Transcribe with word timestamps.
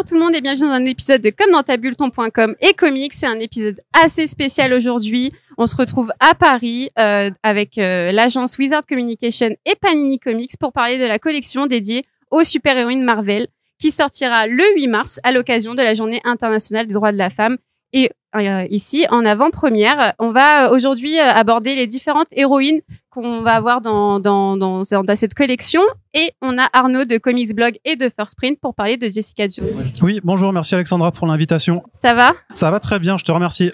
Bonjour 0.00 0.08
tout 0.08 0.14
le 0.14 0.24
monde 0.24 0.34
et 0.34 0.40
bienvenue 0.40 0.66
dans 0.66 0.72
un 0.72 0.86
épisode 0.86 1.20
de 1.20 1.28
Comme 1.28 1.50
dans 1.50 1.62
ta 1.62 1.76
bulle 1.76 1.94
ton.com 1.94 2.54
et 2.62 2.72
comics. 2.72 3.12
C'est 3.12 3.26
un 3.26 3.38
épisode 3.38 3.78
assez 4.02 4.26
spécial 4.26 4.72
aujourd'hui. 4.72 5.30
On 5.58 5.66
se 5.66 5.76
retrouve 5.76 6.10
à 6.20 6.34
Paris 6.34 6.88
euh, 6.98 7.30
avec 7.42 7.76
euh, 7.76 8.10
l'agence 8.10 8.56
Wizard 8.56 8.86
Communication 8.86 9.50
et 9.66 9.74
Panini 9.78 10.18
Comics 10.18 10.52
pour 10.58 10.72
parler 10.72 10.98
de 10.98 11.04
la 11.04 11.18
collection 11.18 11.66
dédiée 11.66 12.06
aux 12.30 12.44
super-héroïnes 12.44 13.02
Marvel 13.02 13.48
qui 13.78 13.90
sortira 13.90 14.46
le 14.46 14.64
8 14.74 14.88
mars 14.88 15.20
à 15.22 15.32
l'occasion 15.32 15.74
de 15.74 15.82
la 15.82 15.92
journée 15.92 16.22
internationale 16.24 16.86
des 16.86 16.94
droits 16.94 17.12
de 17.12 17.18
la 17.18 17.28
femme. 17.28 17.58
Et 17.92 18.10
euh, 18.36 18.66
ici, 18.70 19.06
en 19.10 19.24
avant-première, 19.24 20.14
on 20.18 20.30
va 20.30 20.72
aujourd'hui 20.72 21.18
euh, 21.18 21.24
aborder 21.24 21.74
les 21.74 21.86
différentes 21.86 22.28
héroïnes 22.32 22.80
qu'on 23.10 23.42
va 23.42 23.54
avoir 23.54 23.80
dans, 23.80 24.20
dans, 24.20 24.56
dans, 24.56 24.82
dans, 24.82 25.16
cette 25.16 25.34
collection. 25.34 25.80
Et 26.14 26.30
on 26.40 26.56
a 26.56 26.68
Arnaud 26.72 27.04
de 27.04 27.18
Comics 27.18 27.54
Blog 27.54 27.78
et 27.84 27.96
de 27.96 28.08
First 28.08 28.36
Print 28.36 28.60
pour 28.60 28.74
parler 28.74 28.96
de 28.96 29.08
Jessica 29.08 29.48
Jones. 29.48 29.92
Oui, 30.02 30.20
bonjour, 30.22 30.52
merci 30.52 30.76
Alexandra 30.76 31.10
pour 31.10 31.26
l'invitation. 31.26 31.82
Ça 31.92 32.14
va? 32.14 32.32
Ça 32.54 32.70
va 32.70 32.78
très 32.78 33.00
bien, 33.00 33.18
je 33.18 33.24
te 33.24 33.32
remercie. 33.32 33.72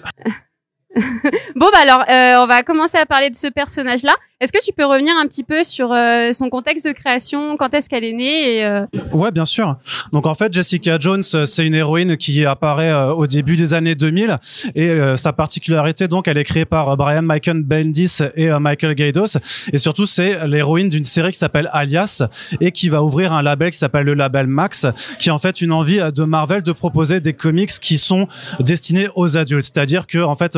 bon, 1.55 1.67
bah 1.71 1.79
alors, 1.81 2.03
euh, 2.09 2.43
on 2.43 2.47
va 2.47 2.63
commencer 2.63 2.97
à 2.97 3.05
parler 3.05 3.29
de 3.29 3.35
ce 3.35 3.47
personnage-là. 3.47 4.13
Est-ce 4.39 4.51
que 4.51 4.63
tu 4.63 4.71
peux 4.71 4.85
revenir 4.85 5.15
un 5.19 5.25
petit 5.25 5.43
peu 5.43 5.63
sur 5.63 5.91
euh, 5.91 6.31
son 6.31 6.51
contexte 6.51 6.85
de 6.85 6.91
création, 6.91 7.57
quand 7.57 7.73
est-ce 7.73 7.89
qu'elle 7.89 8.03
est 8.03 8.13
née? 8.13 8.57
Et, 8.57 8.65
euh... 8.65 8.85
Ouais, 9.11 9.31
bien 9.31 9.45
sûr. 9.45 9.77
Donc 10.13 10.27
en 10.27 10.35
fait, 10.35 10.53
Jessica 10.53 10.99
Jones, 10.99 11.23
euh, 11.33 11.47
c'est 11.47 11.65
une 11.65 11.73
héroïne 11.73 12.17
qui 12.17 12.45
apparaît 12.45 12.91
euh, 12.91 13.13
au 13.13 13.25
début 13.25 13.55
des 13.55 13.73
années 13.73 13.95
2000 13.95 14.37
et 14.75 14.95
sa 15.17 15.33
particularité, 15.33 16.07
donc, 16.07 16.27
elle 16.27 16.37
est 16.37 16.43
créée 16.43 16.65
par 16.65 16.95
Brian 16.97 17.23
Michael 17.23 17.63
Bendis 17.63 18.19
et 18.35 18.49
Michael 18.59 18.93
Gaidos 18.93 19.37
et 19.73 19.77
surtout 19.77 20.05
c'est 20.05 20.47
l'héroïne 20.47 20.89
d'une 20.89 21.03
série 21.03 21.31
qui 21.31 21.39
s'appelle 21.39 21.69
Alias 21.73 22.23
et 22.61 22.71
qui 22.71 22.89
va 22.89 23.01
ouvrir 23.01 23.33
un 23.33 23.41
label 23.41 23.71
qui 23.71 23.77
s'appelle 23.77 24.05
le 24.05 24.13
label 24.13 24.45
Max, 24.45 24.85
qui 25.19 25.29
est 25.29 25.31
en 25.31 25.39
fait 25.39 25.61
une 25.61 25.71
envie 25.71 25.99
de 25.99 26.23
Marvel 26.23 26.61
de 26.61 26.71
proposer 26.71 27.19
des 27.19 27.33
comics 27.33 27.71
qui 27.81 27.97
sont 27.97 28.27
destinés 28.59 29.07
aux 29.15 29.37
adultes. 29.37 29.65
C'est-à-dire 29.73 30.05
que 30.05 30.19
en 30.19 30.35
fait, 30.35 30.55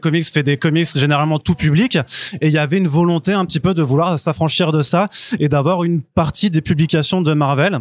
Comics 0.00 0.26
fait 0.26 0.42
des 0.42 0.56
comics 0.56 0.88
généralement 0.96 1.38
tout 1.38 1.54
public 1.54 1.96
et 2.40 2.46
il 2.48 2.52
y 2.52 2.58
avait 2.58 2.78
une 2.78 2.88
volonté 2.88 3.32
un 3.32 3.44
petit 3.44 3.60
peu 3.60 3.74
de 3.74 3.82
vouloir 3.82 4.18
s'affranchir 4.18 4.72
de 4.72 4.82
ça 4.82 5.08
et 5.38 5.48
d'avoir 5.48 5.84
une 5.84 6.02
partie 6.02 6.50
des 6.50 6.62
publications 6.62 7.22
de 7.22 7.34
Marvel 7.34 7.80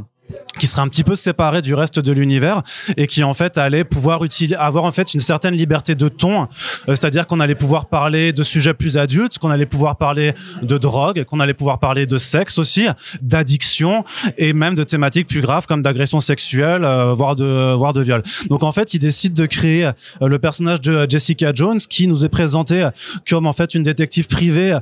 qui 0.59 0.67
serait 0.67 0.81
un 0.81 0.87
petit 0.87 1.03
peu 1.03 1.15
séparé 1.15 1.61
du 1.61 1.73
reste 1.73 1.99
de 1.99 2.11
l'univers 2.11 2.61
et 2.97 3.07
qui 3.07 3.23
en 3.23 3.33
fait 3.33 3.57
allait 3.57 3.83
pouvoir 3.83 4.21
avoir 4.57 4.83
en 4.83 4.91
fait 4.91 5.13
une 5.13 5.19
certaine 5.19 5.55
liberté 5.55 5.95
de 5.95 6.07
ton. 6.07 6.43
Euh, 6.43 6.95
c'est-à-dire 6.95 7.27
qu'on 7.27 7.39
allait 7.39 7.55
pouvoir 7.55 7.87
parler 7.87 8.33
de 8.33 8.43
sujets 8.43 8.73
plus 8.73 8.97
adultes 8.97 9.37
qu'on 9.39 9.51
allait 9.51 9.65
pouvoir 9.65 9.97
parler 9.97 10.33
de 10.61 10.77
drogue 10.77 11.23
qu'on 11.25 11.39
allait 11.39 11.53
pouvoir 11.53 11.79
parler 11.79 12.05
de 12.05 12.17
sexe 12.17 12.57
aussi 12.57 12.87
d'addiction 13.21 14.03
et 14.37 14.53
même 14.53 14.75
de 14.75 14.83
thématiques 14.83 15.27
plus 15.27 15.41
graves 15.41 15.65
comme 15.67 15.81
d'agression 15.81 16.19
sexuelle 16.19 16.85
euh, 16.85 17.13
voire 17.13 17.35
de 17.35 17.73
voire 17.73 17.93
de 17.93 18.01
viol. 18.01 18.23
Donc 18.49 18.63
en 18.63 18.71
fait 18.71 18.93
il 18.93 18.99
décide 18.99 19.33
de 19.33 19.45
créer 19.45 19.85
euh, 19.85 19.91
le 20.21 20.39
personnage 20.39 20.81
de 20.81 21.05
Jessica 21.09 21.51
Jones 21.53 21.79
qui 21.79 22.07
nous 22.07 22.25
est 22.25 22.29
présenté 22.29 22.87
comme 23.27 23.47
en 23.47 23.53
fait 23.53 23.75
une 23.75 23.83
détective 23.83 24.27
privée 24.27 24.77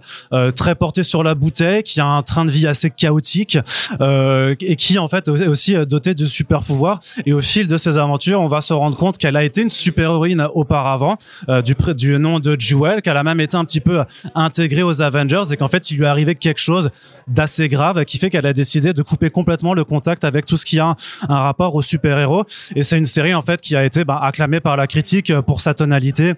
très 0.55 0.75
portée 0.75 1.03
sur 1.03 1.23
la 1.23 1.35
bouteille 1.35 1.83
qui 1.83 1.99
a 1.99 2.05
un 2.05 2.23
train 2.23 2.45
de 2.45 2.51
vie 2.51 2.67
assez 2.67 2.89
chaotique 2.89 3.57
et 3.99 4.75
qui 4.75 4.97
en 4.97 5.07
fait 5.07 5.27
aussi 5.29 5.62
euh, 5.71 5.85
dotée 5.85 6.13
de 6.13 6.25
super 6.25 6.61
pouvoirs. 6.61 6.99
Et 7.25 7.33
au 7.33 7.41
fil 7.41 7.67
de 7.67 7.77
ses 7.77 7.97
aventures 7.97 8.41
on 8.41 8.47
va 8.47 8.61
se 8.61 8.73
rendre 8.73 8.97
compte 8.97 9.17
qu'elle 9.17 9.35
a 9.35 9.43
été 9.43 9.61
une 9.61 9.69
super 9.69 10.11
héroïne 10.11 10.47
auparavant 10.53 11.17
euh, 11.49 11.61
du 11.61 11.75
du 11.95 12.19
nom 12.19 12.39
de 12.39 12.55
Jewel 12.59 13.01
qu'elle 13.01 13.17
a 13.17 13.23
même 13.23 13.39
été 13.39 13.55
un 13.55 13.65
petit 13.65 13.79
peu 13.79 14.03
intégrée 14.35 14.83
aux 14.83 15.01
Avengers 15.01 15.43
et 15.51 15.57
qu'en 15.57 15.67
fait 15.67 15.91
il 15.91 15.97
lui 15.97 16.05
est 16.05 16.07
arrivé 16.07 16.35
quelque 16.35 16.61
chose 16.61 16.89
d'assez 17.27 17.69
grave 17.69 18.03
qui 18.05 18.17
fait 18.17 18.29
qu'elle 18.29 18.45
a 18.45 18.53
décidé 18.53 18.93
de 18.93 19.01
couper 19.01 19.29
complètement 19.29 19.73
le 19.73 19.83
contact 19.83 20.23
avec 20.23 20.45
tout 20.45 20.57
ce 20.57 20.65
qui 20.65 20.79
a 20.79 20.95
un, 21.27 21.39
rapport 21.43 21.75
aux 21.75 21.81
super 21.81 22.17
héros 22.19 22.45
et 22.75 22.83
c'est 22.83 22.97
une 22.97 23.05
série 23.05 23.33
en 23.33 23.41
fait 23.41 23.59
qui 23.61 23.75
a 23.75 23.83
été 23.83 24.03
bah, 24.03 24.19
acclamée 24.21 24.59
par 24.59 24.77
la 24.77 24.87
critique 24.87 25.33
pour 25.41 25.61
sa 25.61 25.73
tonalité 25.73 26.33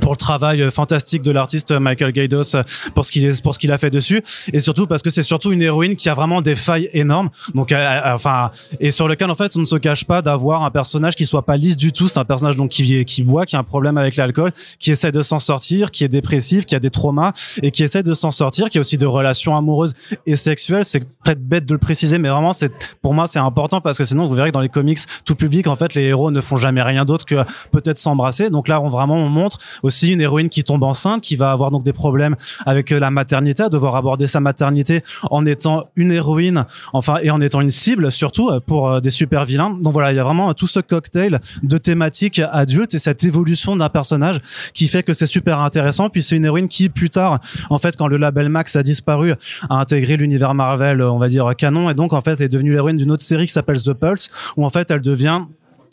pour 0.00 0.12
le 0.12 0.16
travail 0.16 0.70
fantastique 0.70 1.22
de 1.22 1.30
l'artiste 1.30 1.72
Michael 1.72 2.12
Gaidos 2.12 2.56
pour 2.94 3.04
ce 3.04 3.12
qu'il 3.12 3.24
est 3.24 3.42
pour 3.42 3.54
ce 3.54 3.58
qu'il 3.58 3.72
a 3.72 3.78
fait 3.78 3.90
dessus. 3.90 4.22
Et 4.52 4.60
surtout 4.60 4.86
parce 4.86 5.02
que 5.02 5.10
c'est 5.10 5.22
surtout 5.22 5.52
une 5.52 5.62
héroïne 5.62 5.96
qui 5.96 6.08
a 6.08 6.14
vraiment 6.14 6.40
des 6.40 6.54
failles 6.54 6.88
énormes. 6.92 7.30
Donc 7.54 7.72
enfin 7.72 8.50
et 8.80 8.90
sur 8.90 9.08
lequel 9.08 9.30
en 9.30 9.34
fait 9.34 9.56
on 9.56 9.60
ne 9.60 9.64
se 9.64 9.76
cache 9.76 10.04
pas 10.04 10.22
d'avoir 10.22 10.64
un 10.64 10.70
personnage 10.70 11.14
qui 11.14 11.26
soit 11.26 11.44
pas 11.44 11.56
lisse 11.56 11.76
du 11.76 11.92
tout. 11.92 12.08
C'est 12.08 12.18
un 12.18 12.24
personnage 12.24 12.56
donc 12.56 12.70
qui 12.70 13.04
qui 13.04 13.22
boit 13.22 13.46
qui 13.46 13.56
a 13.56 13.58
un 13.58 13.64
problème 13.64 13.98
avec 13.98 14.16
l'alcool 14.16 14.52
qui 14.78 14.90
essaie 14.90 15.12
de 15.12 15.22
s'en 15.22 15.38
sortir 15.38 15.90
qui 15.90 16.04
est 16.04 16.08
dépressif 16.08 16.66
qui 16.66 16.74
a 16.74 16.80
des 16.80 16.90
traumas 16.90 17.32
et 17.62 17.70
qui 17.70 17.82
essaie 17.82 18.02
de 18.02 18.14
s'en 18.14 18.30
sortir 18.30 18.70
qui 18.70 18.78
a 18.78 18.80
aussi 18.80 18.98
des 18.98 19.06
relations 19.06 19.56
amoureuses 19.56 19.92
et 20.26 20.36
sexuelles. 20.36 20.84
C'est 20.84 21.06
peut-être 21.26 21.42
bête 21.42 21.66
de 21.66 21.74
le 21.74 21.78
préciser 21.78 22.18
mais 22.18 22.28
vraiment 22.28 22.52
c'est 22.52 22.72
pour 23.02 23.12
moi 23.12 23.26
c'est 23.26 23.38
important 23.38 23.80
parce 23.80 23.98
que 23.98 24.04
sinon 24.04 24.28
vous 24.28 24.34
verrez 24.34 24.50
que 24.50 24.54
dans 24.54 24.60
les 24.60 24.68
comics 24.68 25.00
tout 25.24 25.34
public 25.34 25.66
en 25.66 25.76
fait 25.76 25.94
les 25.94 26.04
héros 26.04 26.30
ne 26.30 26.40
font 26.40 26.56
jamais 26.56 26.82
rien 26.82 27.04
d'autre 27.04 27.24
que 27.24 27.44
peut-être 27.72 27.98
s'embrasser 27.98 28.50
donc 28.50 28.68
là 28.68 28.80
on 28.80 28.88
vraiment 28.88 29.16
on 29.16 29.28
montre 29.28 29.58
aussi 29.82 30.12
une 30.12 30.20
héroïne 30.20 30.48
qui 30.48 30.64
tombe 30.64 30.82
enceinte, 30.82 31.20
qui 31.20 31.36
va 31.36 31.50
avoir 31.52 31.70
donc 31.70 31.82
des 31.82 31.92
problèmes 31.92 32.36
avec 32.64 32.90
la 32.90 33.10
maternité, 33.10 33.64
à 33.64 33.68
devoir 33.68 33.96
aborder 33.96 34.26
sa 34.26 34.40
maternité 34.40 35.02
en 35.30 35.44
étant 35.46 35.88
une 35.96 36.12
héroïne, 36.12 36.64
enfin 36.92 37.18
et 37.22 37.30
en 37.30 37.40
étant 37.40 37.60
une 37.60 37.70
cible 37.70 38.12
surtout 38.12 38.50
pour 38.66 39.00
des 39.00 39.10
super 39.10 39.44
vilains. 39.44 39.70
Donc 39.70 39.92
voilà, 39.92 40.12
il 40.12 40.16
y 40.16 40.18
a 40.18 40.24
vraiment 40.24 40.52
tout 40.54 40.66
ce 40.66 40.80
cocktail 40.80 41.40
de 41.62 41.78
thématiques 41.78 42.40
adultes 42.52 42.94
et 42.94 42.98
cette 42.98 43.24
évolution 43.24 43.76
d'un 43.76 43.88
personnage 43.88 44.40
qui 44.74 44.88
fait 44.88 45.02
que 45.02 45.12
c'est 45.12 45.26
super 45.26 45.60
intéressant. 45.60 46.10
Puis 46.10 46.22
c'est 46.22 46.36
une 46.36 46.44
héroïne 46.44 46.68
qui 46.68 46.88
plus 46.88 47.10
tard, 47.10 47.40
en 47.70 47.78
fait, 47.78 47.96
quand 47.96 48.08
le 48.08 48.16
label 48.16 48.48
Max 48.48 48.76
a 48.76 48.82
disparu, 48.82 49.32
a 49.68 49.74
intégré 49.76 50.16
l'univers 50.16 50.54
Marvel, 50.54 51.02
on 51.16 51.18
va 51.18 51.28
dire 51.28 51.54
canon, 51.56 51.90
et 51.90 51.94
donc 51.94 52.12
en 52.12 52.20
fait 52.20 52.40
est 52.40 52.48
devenue 52.48 52.72
l'héroïne 52.72 52.96
d'une 52.96 53.10
autre 53.10 53.22
série 53.22 53.46
qui 53.46 53.52
s'appelle 53.52 53.80
The 53.82 53.94
Pulse, 53.94 54.30
où 54.56 54.64
en 54.64 54.70
fait 54.70 54.90
elle 54.90 55.00
devient 55.00 55.42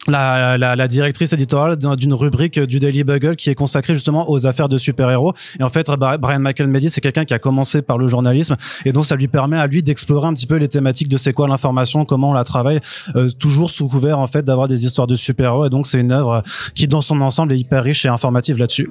la, 0.07 0.57
la, 0.57 0.75
la, 0.75 0.87
directrice 0.87 1.31
éditoriale 1.33 1.77
d'une 1.77 2.13
rubrique 2.13 2.59
du 2.59 2.79
Daily 2.79 3.03
Bugle 3.03 3.35
qui 3.35 3.49
est 3.49 3.55
consacrée 3.55 3.93
justement 3.93 4.29
aux 4.29 4.45
affaires 4.45 4.67
de 4.67 4.77
super-héros. 4.77 5.33
Et 5.59 5.63
en 5.63 5.69
fait, 5.69 5.89
Brian 5.89 6.39
Michael 6.39 6.67
Medi, 6.67 6.89
c'est 6.89 7.01
quelqu'un 7.01 7.25
qui 7.25 7.33
a 7.33 7.39
commencé 7.39 7.81
par 7.81 7.97
le 7.97 8.07
journalisme 8.07 8.55
et 8.85 8.91
donc 8.91 9.05
ça 9.05 9.15
lui 9.15 9.27
permet 9.27 9.57
à 9.57 9.67
lui 9.67 9.81
d'explorer 9.81 10.27
un 10.27 10.33
petit 10.33 10.47
peu 10.47 10.57
les 10.57 10.67
thématiques 10.67 11.07
de 11.07 11.17
c'est 11.17 11.33
quoi 11.33 11.47
l'information, 11.47 12.05
comment 12.05 12.31
on 12.31 12.33
la 12.33 12.43
travaille, 12.43 12.79
euh, 13.15 13.29
toujours 13.29 13.69
sous 13.69 13.87
couvert 13.87 14.19
en 14.19 14.27
fait 14.27 14.43
d'avoir 14.43 14.67
des 14.67 14.85
histoires 14.85 15.07
de 15.07 15.15
super-héros. 15.15 15.65
Et 15.65 15.69
donc 15.69 15.87
c'est 15.87 15.99
une 15.99 16.11
œuvre 16.11 16.43
qui 16.75 16.87
dans 16.87 17.01
son 17.01 17.21
ensemble 17.21 17.53
est 17.53 17.59
hyper 17.59 17.83
riche 17.83 18.05
et 18.05 18.09
informative 18.09 18.57
là-dessus. 18.57 18.89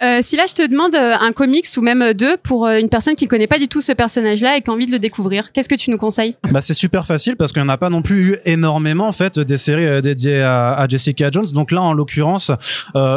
Euh, 0.00 0.20
si 0.22 0.36
là 0.36 0.44
je 0.48 0.54
te 0.54 0.64
demande 0.64 0.94
euh, 0.94 1.16
un 1.20 1.32
comics 1.32 1.66
ou 1.76 1.80
même 1.80 2.02
euh, 2.02 2.14
deux 2.14 2.36
pour 2.36 2.68
euh, 2.68 2.78
une 2.78 2.88
personne 2.88 3.16
qui 3.16 3.26
connaît 3.26 3.48
pas 3.48 3.58
du 3.58 3.66
tout 3.66 3.80
ce 3.80 3.90
personnage-là 3.90 4.56
et 4.56 4.60
qui 4.60 4.70
a 4.70 4.72
envie 4.72 4.86
de 4.86 4.92
le 4.92 5.00
découvrir, 5.00 5.50
qu'est-ce 5.50 5.68
que 5.68 5.74
tu 5.74 5.90
nous 5.90 5.98
conseilles? 5.98 6.36
Bah 6.52 6.60
c'est 6.60 6.72
super 6.72 7.04
facile 7.04 7.34
parce 7.34 7.50
qu'il 7.50 7.60
n'y 7.60 7.68
en 7.68 7.72
a 7.72 7.78
pas 7.78 7.90
non 7.90 8.00
plus 8.00 8.28
eu 8.28 8.36
énormément 8.44 9.08
en 9.08 9.12
fait 9.12 9.40
des 9.40 9.56
séries 9.56 10.00
dédiées 10.00 10.42
à, 10.42 10.86
Jessica 10.88 11.32
Jones. 11.32 11.46
Donc 11.52 11.72
là 11.72 11.82
en 11.82 11.92
l'occurrence 11.92 12.52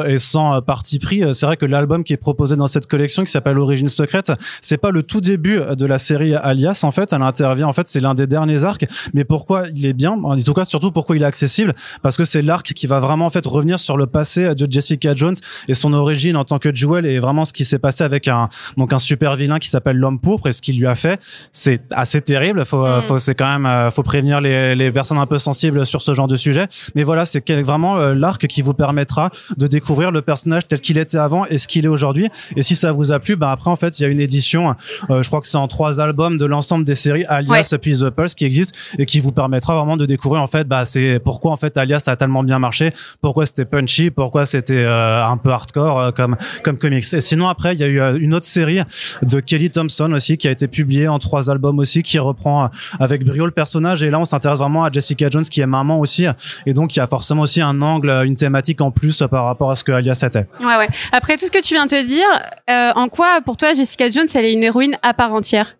et 0.08 0.18
sans 0.18 0.62
parti 0.62 0.98
pris, 0.98 1.24
c'est 1.34 1.46
vrai 1.46 1.56
que 1.56 1.66
l'album 1.66 2.04
qui 2.04 2.14
est 2.14 2.18
proposé 2.18 2.56
dans 2.56 2.68
cette 2.68 2.88
collection 2.88 3.24
qui 3.24 3.32
s'appelle 3.32 3.60
Origine 3.60 3.90
secrète, 3.90 4.32
c'est 4.62 4.78
pas 4.78 4.90
le 4.90 5.04
tout 5.04 5.22
début 5.22 5.60
de 5.60 5.86
la 5.86 6.00
série 6.00 6.34
Alias 6.34 6.82
en 6.84 6.92
fait. 6.92 7.14
Elle 7.14 7.22
intervient 7.22 7.68
en 7.68 7.74
fait 7.74 7.88
c'est 7.88 8.02
l'un 8.02 8.16
des 8.16 8.28
derniers 8.28 8.64
arcs. 8.64 8.86
Mais 9.14 9.24
pourquoi 9.24 9.68
il 9.74 9.86
est 9.86 9.94
bien? 9.94 10.20
En 10.24 10.38
tout 10.40 10.54
cas 10.54 10.66
surtout 10.66 10.92
pourquoi 10.92 11.16
il 11.16 11.22
est 11.22 11.26
accessible? 11.26 11.74
Parce 12.02 12.18
que 12.18 12.26
c'est 12.26 12.42
l'arc 12.42 12.74
qui 12.74 12.88
va 12.88 13.00
vraiment 13.00 13.28
en 13.28 13.30
fait 13.30 13.46
revenir 13.46 13.80
sur 13.80 13.98
le 13.98 14.08
passé 14.08 14.56
de 14.56 14.68
Jessica 14.70 15.16
Jones 15.16 15.36
et 15.68 15.76
son 15.76 15.94
origine 15.94 16.36
en 16.36 16.44
tant 16.44 16.60
que 16.60 16.71
Jewel 16.74 17.06
et 17.06 17.20
vraiment 17.20 17.46
ce 17.46 17.54
qui 17.54 17.66
s'est 17.66 17.80
passé 17.80 18.04
avec 18.04 18.28
un 18.28 18.50
donc 18.78 18.94
un 18.94 19.00
super 19.00 19.36
vilain 19.36 19.60
qui 19.60 19.70
s'appelle 19.70 19.98
l'homme 19.98 20.20
pourpre 20.20 20.48
et 20.48 20.52
ce 20.52 20.62
qu'il 20.62 20.80
lui 20.80 20.88
a 20.88 20.96
fait 20.96 21.20
c'est 21.52 21.82
assez 21.92 22.22
terrible 22.22 22.66
faut, 22.66 22.86
mm. 22.86 23.02
faut 23.02 23.20
c'est 23.20 23.36
quand 23.36 23.60
même 23.60 23.92
faut 23.92 24.04
prévenir 24.04 24.42
les, 24.42 24.76
les 24.76 24.92
personnes 24.92 25.18
un 25.18 25.26
peu 25.26 25.38
sensibles 25.38 25.86
sur 25.86 26.02
ce 26.02 26.14
genre 26.14 26.28
de 26.28 26.36
sujet 26.36 26.68
mais 26.96 27.04
voilà 27.04 27.26
c'est 27.26 27.50
vraiment 27.62 27.98
l'arc 27.98 28.48
qui 28.48 28.62
vous 28.62 28.74
permettra 28.74 29.32
de 29.58 29.68
découvrir 29.68 30.12
le 30.12 30.22
personnage 30.22 30.68
tel 30.68 30.82
qu'il 30.82 30.98
était 30.98 31.18
avant 31.18 31.46
et 31.46 31.58
ce 31.58 31.68
qu'il 31.68 31.86
est 31.86 31.90
aujourd'hui 31.90 32.30
et 32.56 32.64
si 32.64 32.76
ça 32.76 32.92
vous 32.92 33.12
a 33.12 33.20
plu 33.20 33.36
bah 33.36 33.52
après 33.52 33.70
en 33.70 33.76
fait 33.76 34.00
il 34.00 34.04
y 34.04 34.06
a 34.06 34.10
une 34.10 34.20
édition 34.20 34.76
euh, 35.10 35.24
je 35.24 35.28
crois 35.28 35.42
que 35.42 35.48
c'est 35.48 35.58
en 35.58 35.68
trois 35.68 36.00
albums 36.00 36.38
de 36.38 36.46
l'ensemble 36.46 36.86
des 36.86 36.96
séries 36.96 37.26
Alias 37.26 37.70
ouais. 37.72 37.78
puis 37.78 37.98
The 37.98 38.10
Pulse 38.10 38.36
qui 38.36 38.46
existe 38.46 38.76
et 38.98 39.06
qui 39.06 39.20
vous 39.20 39.32
permettra 39.32 39.76
vraiment 39.76 39.98
de 39.98 40.06
découvrir 40.06 40.42
en 40.42 40.48
fait 40.48 40.68
bah 40.68 40.86
c'est 40.86 41.20
pourquoi 41.24 41.52
en 41.52 41.58
fait 41.58 41.78
Alias 41.78 42.04
a 42.08 42.16
tellement 42.16 42.44
bien 42.44 42.60
marché 42.60 42.94
pourquoi 43.22 43.46
c'était 43.46 43.66
punchy 43.66 44.12
pourquoi 44.12 44.46
c'était 44.46 44.78
euh, 44.78 45.26
un 45.26 45.38
peu 45.38 45.52
hardcore 45.52 46.00
euh, 46.00 46.12
comme 46.12 46.36
comme 46.62 46.78
comics. 46.78 47.14
Et 47.14 47.22
sinon 47.22 47.48
après 47.50 47.74
il 47.74 47.80
y 47.80 47.84
a 47.84 47.88
eu 47.88 48.20
une 48.20 48.34
autre 48.34 48.46
série 48.46 48.82
de 49.22 49.40
Kelly 49.40 49.70
Thompson 49.70 50.12
aussi 50.14 50.38
qui 50.38 50.48
a 50.48 50.52
été 50.52 50.68
publiée 50.68 51.08
en 51.08 51.20
trois 51.20 51.50
albums 51.50 51.80
aussi 51.80 52.04
qui 52.04 52.20
reprend 52.20 52.70
avec 53.00 53.24
brio 53.24 53.46
le 53.46 53.52
personnage 53.52 54.04
et 54.04 54.10
là 54.10 54.20
on 54.20 54.26
s'intéresse 54.26 54.60
vraiment 54.60 54.84
à 54.84 54.92
Jessica 54.92 55.30
Jones 55.30 55.44
qui 55.44 55.62
est 55.62 55.66
maman 55.66 56.00
aussi 56.00 56.26
et 56.66 56.74
donc 56.74 56.96
il 56.96 57.00
y 57.00 57.02
a 57.02 57.08
forcément 57.08 57.44
aussi 57.44 57.62
un 57.62 57.82
angle, 57.82 58.10
une 58.26 58.36
thématique 58.36 58.82
en 58.82 58.92
plus 58.92 59.24
par 59.30 59.46
rapport 59.46 59.72
à 59.72 59.76
ce 59.76 59.84
que 59.84 59.92
Alias 59.92 60.24
était. 60.26 60.48
Ouais 60.60 60.78
ouais. 60.78 60.88
Après 61.12 61.38
tout 61.38 61.46
ce 61.46 61.52
que 61.52 61.62
tu 61.62 61.74
viens 61.74 61.86
de 61.86 61.92
te 61.92 62.06
dire, 62.06 62.28
euh, 62.70 62.92
en 62.96 63.08
quoi 63.08 63.42
pour 63.46 63.58
toi 63.58 63.74
Jessica 63.74 64.10
Jones 64.10 64.28
elle 64.34 64.46
est 64.46 64.54
une 64.54 64.64
héroïne 64.64 64.98
à 65.02 65.14
part 65.14 65.34
entière? 65.34 65.76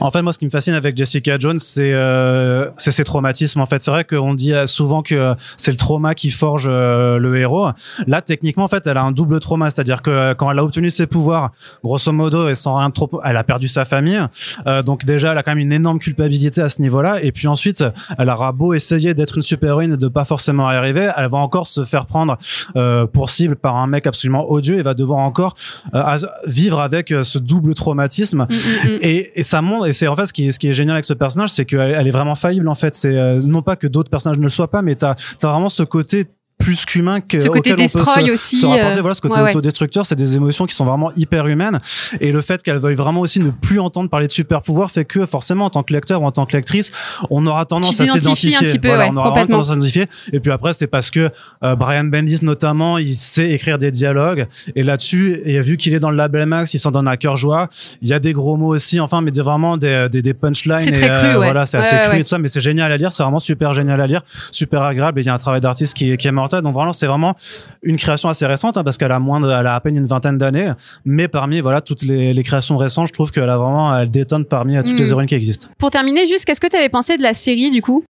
En 0.00 0.10
fait, 0.10 0.22
moi, 0.22 0.32
ce 0.32 0.38
qui 0.38 0.44
me 0.44 0.50
fascine 0.50 0.74
avec 0.74 0.96
Jessica 0.96 1.38
Jones, 1.38 1.58
c'est 1.58 1.92
euh, 1.92 2.68
c'est 2.76 2.90
ses 2.90 3.04
traumatismes. 3.04 3.60
En 3.60 3.66
fait, 3.66 3.80
c'est 3.80 3.90
vrai 3.90 4.04
qu'on 4.04 4.34
dit 4.34 4.52
souvent 4.66 5.02
que 5.02 5.34
c'est 5.56 5.70
le 5.70 5.76
trauma 5.76 6.14
qui 6.14 6.30
forge 6.30 6.66
euh, 6.68 7.18
le 7.18 7.38
héros. 7.38 7.68
Là, 8.06 8.22
techniquement, 8.22 8.64
en 8.64 8.68
fait, 8.68 8.86
elle 8.86 8.96
a 8.96 9.02
un 9.02 9.12
double 9.12 9.40
trauma, 9.40 9.70
c'est-à-dire 9.70 10.02
que 10.02 10.32
quand 10.34 10.50
elle 10.50 10.58
a 10.58 10.64
obtenu 10.64 10.90
ses 10.90 11.06
pouvoirs, 11.06 11.50
grosso 11.84 12.12
modo, 12.12 12.48
et 12.48 12.54
sans 12.54 12.76
rien 12.76 12.90
trop, 12.90 13.20
elle 13.24 13.36
a 13.36 13.44
perdu 13.44 13.68
sa 13.68 13.84
famille. 13.84 14.20
Euh, 14.66 14.82
donc 14.82 15.04
déjà, 15.04 15.32
elle 15.32 15.38
a 15.38 15.42
quand 15.42 15.52
même 15.52 15.58
une 15.58 15.72
énorme 15.72 15.98
culpabilité 15.98 16.60
à 16.60 16.68
ce 16.68 16.80
niveau-là. 16.82 17.22
Et 17.22 17.32
puis 17.32 17.48
ensuite, 17.48 17.84
elle 18.18 18.28
aura 18.28 18.52
beau 18.52 18.74
essayer 18.74 19.14
d'être 19.14 19.36
une 19.36 19.42
super-héroïne 19.42 19.94
et 19.94 19.96
de 19.96 20.08
pas 20.08 20.24
forcément 20.24 20.70
y 20.70 20.74
arriver, 20.74 21.10
elle 21.16 21.28
va 21.28 21.38
encore 21.38 21.66
se 21.66 21.84
faire 21.84 22.06
prendre 22.06 22.36
euh, 22.76 23.06
pour 23.06 23.30
cible 23.30 23.56
par 23.56 23.76
un 23.76 23.86
mec 23.86 24.06
absolument 24.06 24.50
odieux 24.50 24.78
et 24.78 24.82
va 24.82 24.94
devoir 24.94 25.20
encore 25.20 25.54
euh, 25.94 26.18
vivre 26.46 26.80
avec 26.80 27.14
ce 27.22 27.38
double 27.38 27.74
traumatisme. 27.74 28.46
Mm, 28.48 28.88
mm, 28.88 28.92
mm. 28.92 28.98
Et, 29.02 29.40
et 29.40 29.42
ça 29.42 29.59
et 29.86 29.92
c'est 29.92 30.06
en 30.06 30.16
fait 30.16 30.26
ce 30.26 30.32
qui, 30.32 30.48
est, 30.48 30.52
ce 30.52 30.58
qui 30.58 30.68
est 30.68 30.74
génial 30.74 30.96
avec 30.96 31.04
ce 31.04 31.14
personnage, 31.14 31.50
c'est 31.50 31.64
qu'elle 31.64 31.94
elle 31.96 32.06
est 32.06 32.12
vraiment 32.12 32.34
faillible 32.34 32.68
en 32.68 32.74
fait. 32.74 32.94
C'est 32.94 33.40
non 33.40 33.62
pas 33.62 33.76
que 33.76 33.86
d'autres 33.86 34.10
personnages 34.10 34.38
ne 34.38 34.44
le 34.44 34.50
soient 34.50 34.70
pas, 34.70 34.82
mais 34.82 34.94
t'as 34.94 35.14
as 35.42 35.46
vraiment 35.46 35.68
ce 35.68 35.82
côté 35.82 36.26
plus 36.60 36.84
qu'humain 36.84 37.20
que 37.20 37.40
ce 37.40 37.48
côté 37.48 37.74
destroy 37.74 38.30
aussi 38.30 38.58
se 38.58 38.66
rapporter, 38.66 39.00
voilà 39.00 39.14
ce 39.14 39.20
côté 39.20 39.40
autodestructeur 39.40 40.06
c'est 40.06 40.14
des 40.14 40.36
émotions 40.36 40.66
qui 40.66 40.74
sont 40.74 40.84
vraiment 40.84 41.10
hyper 41.16 41.46
humaines. 41.46 41.80
Et 42.20 42.32
le 42.32 42.40
fait 42.40 42.62
qu'elle 42.62 42.78
veuille 42.78 42.94
vraiment 42.94 43.20
aussi 43.20 43.40
ne 43.40 43.50
plus 43.50 43.80
entendre 43.80 44.08
parler 44.08 44.26
de 44.26 44.32
super 44.32 44.62
pouvoir 44.62 44.90
fait 44.90 45.04
que 45.04 45.26
forcément 45.26 45.64
en 45.64 45.70
tant 45.70 45.82
que 45.82 45.92
lecteur 45.92 46.22
ou 46.22 46.26
en 46.26 46.32
tant 46.32 46.46
que 46.46 46.56
lectrice 46.56 46.92
on 47.30 47.46
aura 47.46 47.64
tendance 47.64 47.98
à 48.00 48.06
s'identifier. 48.06 48.78
voilà, 48.84 49.08
on 49.10 49.16
aura 49.16 49.32
tendance 49.46 49.70
à 49.70 49.72
s'identifier. 49.72 50.06
Et 50.32 50.40
puis 50.40 50.52
après 50.52 50.72
c'est 50.72 50.86
parce 50.86 51.10
que 51.10 51.30
euh, 51.64 51.74
Brian 51.76 52.04
Bendis 52.04 52.40
notamment 52.42 52.98
il 52.98 53.16
sait 53.16 53.50
écrire 53.50 53.78
des 53.78 53.90
dialogues. 53.90 54.46
Et 54.76 54.82
là-dessus 54.82 55.40
et 55.44 55.60
vu 55.62 55.76
qu'il 55.76 55.94
est 55.94 56.00
dans 56.00 56.10
le 56.10 56.16
label 56.16 56.46
Max 56.46 56.74
il 56.74 56.78
s'en 56.78 56.90
donne 56.90 57.08
à 57.08 57.16
cœur 57.16 57.36
joie. 57.36 57.68
Il 58.02 58.08
y 58.08 58.12
a 58.12 58.18
des 58.18 58.32
gros 58.32 58.56
mots 58.56 58.74
aussi 58.74 59.00
enfin 59.00 59.20
mais 59.22 59.30
vraiment 59.30 59.76
des, 59.76 60.08
des, 60.10 60.20
des 60.22 60.34
punchlines 60.34 60.78
c'est 60.78 60.92
très 60.92 61.08
cru, 61.08 61.28
euh, 61.28 61.36
voilà 61.36 61.64
c'est 61.66 61.78
assez 61.78 61.96
cru 61.96 62.16
et 62.18 62.22
tout 62.22 62.28
ça 62.28 62.38
mais 62.38 62.48
c'est 62.48 62.60
génial 62.60 62.92
à 62.92 62.96
lire 62.96 63.12
c'est 63.12 63.22
vraiment 63.22 63.38
super 63.38 63.72
génial 63.72 64.00
à 64.00 64.06
lire 64.06 64.22
super 64.52 64.82
agréable. 64.82 65.18
Et 65.18 65.22
il 65.22 65.26
y 65.26 65.28
a 65.30 65.34
un 65.34 65.38
travail 65.38 65.60
d'artiste 65.60 65.96
qui, 65.96 66.16
qui 66.16 66.28
est 66.28 66.32
donc 66.52 66.74
vraiment 66.74 66.92
c'est 66.92 67.06
vraiment 67.06 67.34
une 67.82 67.96
création 67.96 68.28
assez 68.28 68.46
récente 68.46 68.76
hein, 68.76 68.84
parce 68.84 68.98
qu'elle 68.98 69.12
a 69.12 69.18
moins, 69.18 69.40
de, 69.40 69.48
elle 69.48 69.66
a 69.66 69.74
à 69.74 69.80
peine 69.80 69.96
une 69.96 70.06
vingtaine 70.06 70.38
d'années. 70.38 70.72
Mais 71.04 71.28
parmi 71.28 71.60
voilà 71.60 71.80
toutes 71.80 72.02
les, 72.02 72.34
les, 72.34 72.42
créations 72.42 72.76
récentes, 72.76 73.08
je 73.08 73.12
trouve 73.12 73.30
qu'elle 73.30 73.50
a 73.50 73.56
vraiment, 73.56 73.96
elle 73.96 74.10
détonne 74.10 74.44
parmi 74.44 74.76
toutes 74.76 74.98
les 74.98 75.06
hmm. 75.06 75.10
héroïnes 75.10 75.28
qui 75.28 75.34
existent. 75.34 75.68
Pour 75.78 75.90
terminer, 75.90 76.26
juste 76.26 76.44
qu'est-ce 76.44 76.60
que 76.60 76.66
tu 76.66 76.76
avais 76.76 76.88
pensé 76.88 77.16
de 77.16 77.22
la 77.22 77.34
série 77.34 77.70
du 77.70 77.82
coup? 77.82 78.04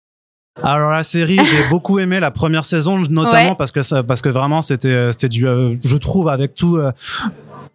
Alors 0.64 0.92
la 0.92 1.04
série, 1.04 1.38
j'ai 1.38 1.64
beaucoup 1.70 2.00
aimé 2.00 2.20
la 2.20 2.32
première 2.32 2.66
saison, 2.66 2.98
notamment 2.98 3.56
parce 3.56 3.72
que 3.72 3.82
ça, 3.82 4.04
parce 4.04 4.22
que 4.22 4.30
vraiment 4.30 4.62
c'était 4.62 5.12
c'était 5.12 5.30
du, 5.30 5.48
euh, 5.48 5.76
je 5.84 5.98
trouve 5.98 6.30
avec 6.30 6.56
tout 6.56 6.78
euh, 6.78 6.92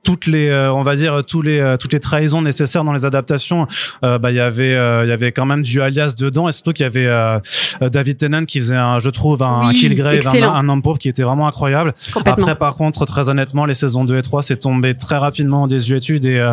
toutes 0.04 0.26
les 0.26 0.48
euh, 0.48 0.72
on 0.72 0.82
va 0.82 0.96
dire 0.96 1.22
tous 1.26 1.42
les 1.42 1.60
euh, 1.60 1.76
toutes 1.76 1.92
les 1.92 2.00
trahisons 2.00 2.42
nécessaires 2.42 2.84
dans 2.84 2.92
les 2.92 3.04
adaptations. 3.04 3.66
Euh, 4.04 4.18
bah 4.18 4.30
il 4.30 4.36
y 4.36 4.40
avait 4.40 4.72
il 4.72 5.08
y 5.08 5.12
avait 5.12 5.32
quand 5.32 5.46
même 5.46 5.62
du 5.62 5.80
alias 5.80 6.14
dedans 6.18 6.48
et 6.48 6.52
surtout 6.52 6.72
qu'il 6.72 6.84
y 6.84 6.86
avait 6.86 7.40
David 7.80 8.18
Tennant 8.18 8.44
qui 8.44 8.58
faisait 8.58 8.76
un 8.76 8.98
je 8.98 9.10
trouve 9.10 9.42
un 9.42 9.68
oui, 9.68 9.74
Killgrave 9.74 10.20
un, 10.26 10.42
un, 10.42 10.68
homme 10.68 10.82
pauvre 10.82 10.98
qui 10.98 11.08
était 11.08 11.22
vraiment 11.22 11.46
incroyable. 11.46 11.94
Après 12.24 12.56
par 12.56 12.74
contre 12.74 13.06
très 13.06 13.28
honnêtement 13.28 13.64
les 13.64 13.74
saisons 13.74 14.04
2 14.04 14.18
et 14.18 14.22
3 14.22 14.42
c'est 14.42 14.56
tombé 14.56 14.94
très 14.94 15.16
rapidement 15.16 15.62
en 15.62 15.66
désuétude 15.66 16.24
et 16.24 16.52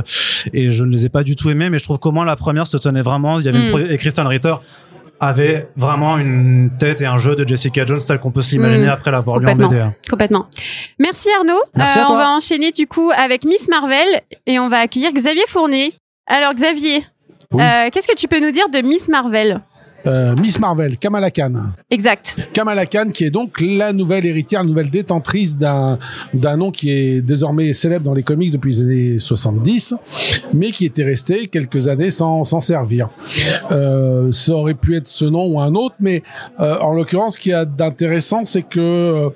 et 0.54 0.72
je 0.72 0.84
ne 0.84 0.92
les 0.92 1.06
ai 1.06 1.10
pas 1.10 1.24
du 1.24 1.36
tout 1.36 1.50
aimés 1.50 1.70
mais 1.70 1.80
je 1.80 1.84
trouve 1.84 2.00
comment 2.00 2.24
la 2.24 2.36
première 2.36 2.68
se 2.68 2.78
tenait 2.78 3.02
vraiment. 3.02 3.40
Il 3.40 3.46
y 3.46 3.50
avait 3.50 3.72
mm. 3.72 3.92
et 3.92 3.98
Christian 3.98 4.28
Ritter 4.28 4.56
avait 5.20 5.68
vraiment 5.76 6.18
une 6.18 6.70
tête 6.80 7.02
et 7.02 7.06
un 7.06 7.18
jeu 7.18 7.36
de 7.36 7.48
Jessica 7.48 7.86
Jones 7.86 8.00
tel 8.06 8.20
qu'on 8.20 8.32
peut 8.32 8.42
se 8.42 8.52
l'imaginer 8.52 8.88
mmh. 8.88 8.90
après 8.90 9.12
l'avoir 9.12 9.40
lu 9.40 9.48
en 9.48 9.56
BD. 9.56 9.86
Complètement. 10.10 10.48
Merci 10.98 11.30
Arnaud. 11.38 11.62
Merci 11.76 12.00
euh, 12.00 12.04
on 12.10 12.16
va 12.16 12.30
enchaîner 12.30 12.72
du 12.72 12.88
coup 12.88 13.12
avec 13.16 13.44
Miss 13.44 13.68
Marvel 13.68 14.08
et 14.46 14.60
on 14.60 14.70
va 14.70 14.80
accueillir 14.80 15.12
Xavier 15.12 15.44
Fournier. 15.48 15.94
Alors 16.28 16.54
Xavier, 16.54 17.06
euh, 17.54 17.90
qu'est-ce 17.92 18.08
que 18.08 18.16
tu 18.16 18.28
peux 18.28 18.40
nous 18.40 18.52
dire 18.52 18.70
de 18.70 18.82
Miss 18.82 19.10
Marvel? 19.10 19.62
Euh, 20.08 20.36
Miss 20.36 20.60
Marvel, 20.60 20.98
Kamala 20.98 21.32
Khan. 21.32 21.54
Exact. 21.90 22.36
Kamala 22.54 22.86
Khan, 22.86 23.10
qui 23.14 23.26
est 23.26 23.30
donc 23.30 23.62
la 23.62 23.94
nouvelle 23.94 24.26
héritière, 24.26 24.62
la 24.64 24.70
nouvelle 24.70 24.90
détentrice 24.90 25.58
d'un 25.58 25.98
d'un 26.34 26.58
nom 26.58 26.72
qui 26.72 26.92
est 26.92 27.22
désormais 27.22 27.74
célèbre 27.74 28.06
dans 28.06 28.14
les 28.14 28.24
comics 28.24 28.52
depuis 28.52 28.72
les 28.74 28.82
années 28.82 29.20
70, 29.20 29.96
mais 30.54 30.72
qui 30.72 30.86
était 30.86 31.04
resté 31.04 31.48
quelques 31.48 31.88
années 31.88 32.12
sans 32.12 32.44
s'en 32.44 32.62
servir. 32.62 33.10
Euh, 33.72 34.32
ça 34.32 34.54
aurait 34.54 34.74
pu 34.74 34.96
être 34.96 35.08
ce 35.08 35.26
nom 35.26 35.46
ou 35.48 35.60
un 35.60 35.74
autre, 35.76 35.96
mais 36.00 36.24
euh, 36.60 36.78
en 36.80 36.94
l'occurrence, 36.94 37.36
ce 37.36 37.40
qui 37.40 37.54
a 37.54 37.66
d'intéressant, 37.66 38.46
c'est 38.46 38.64
que 38.64 39.30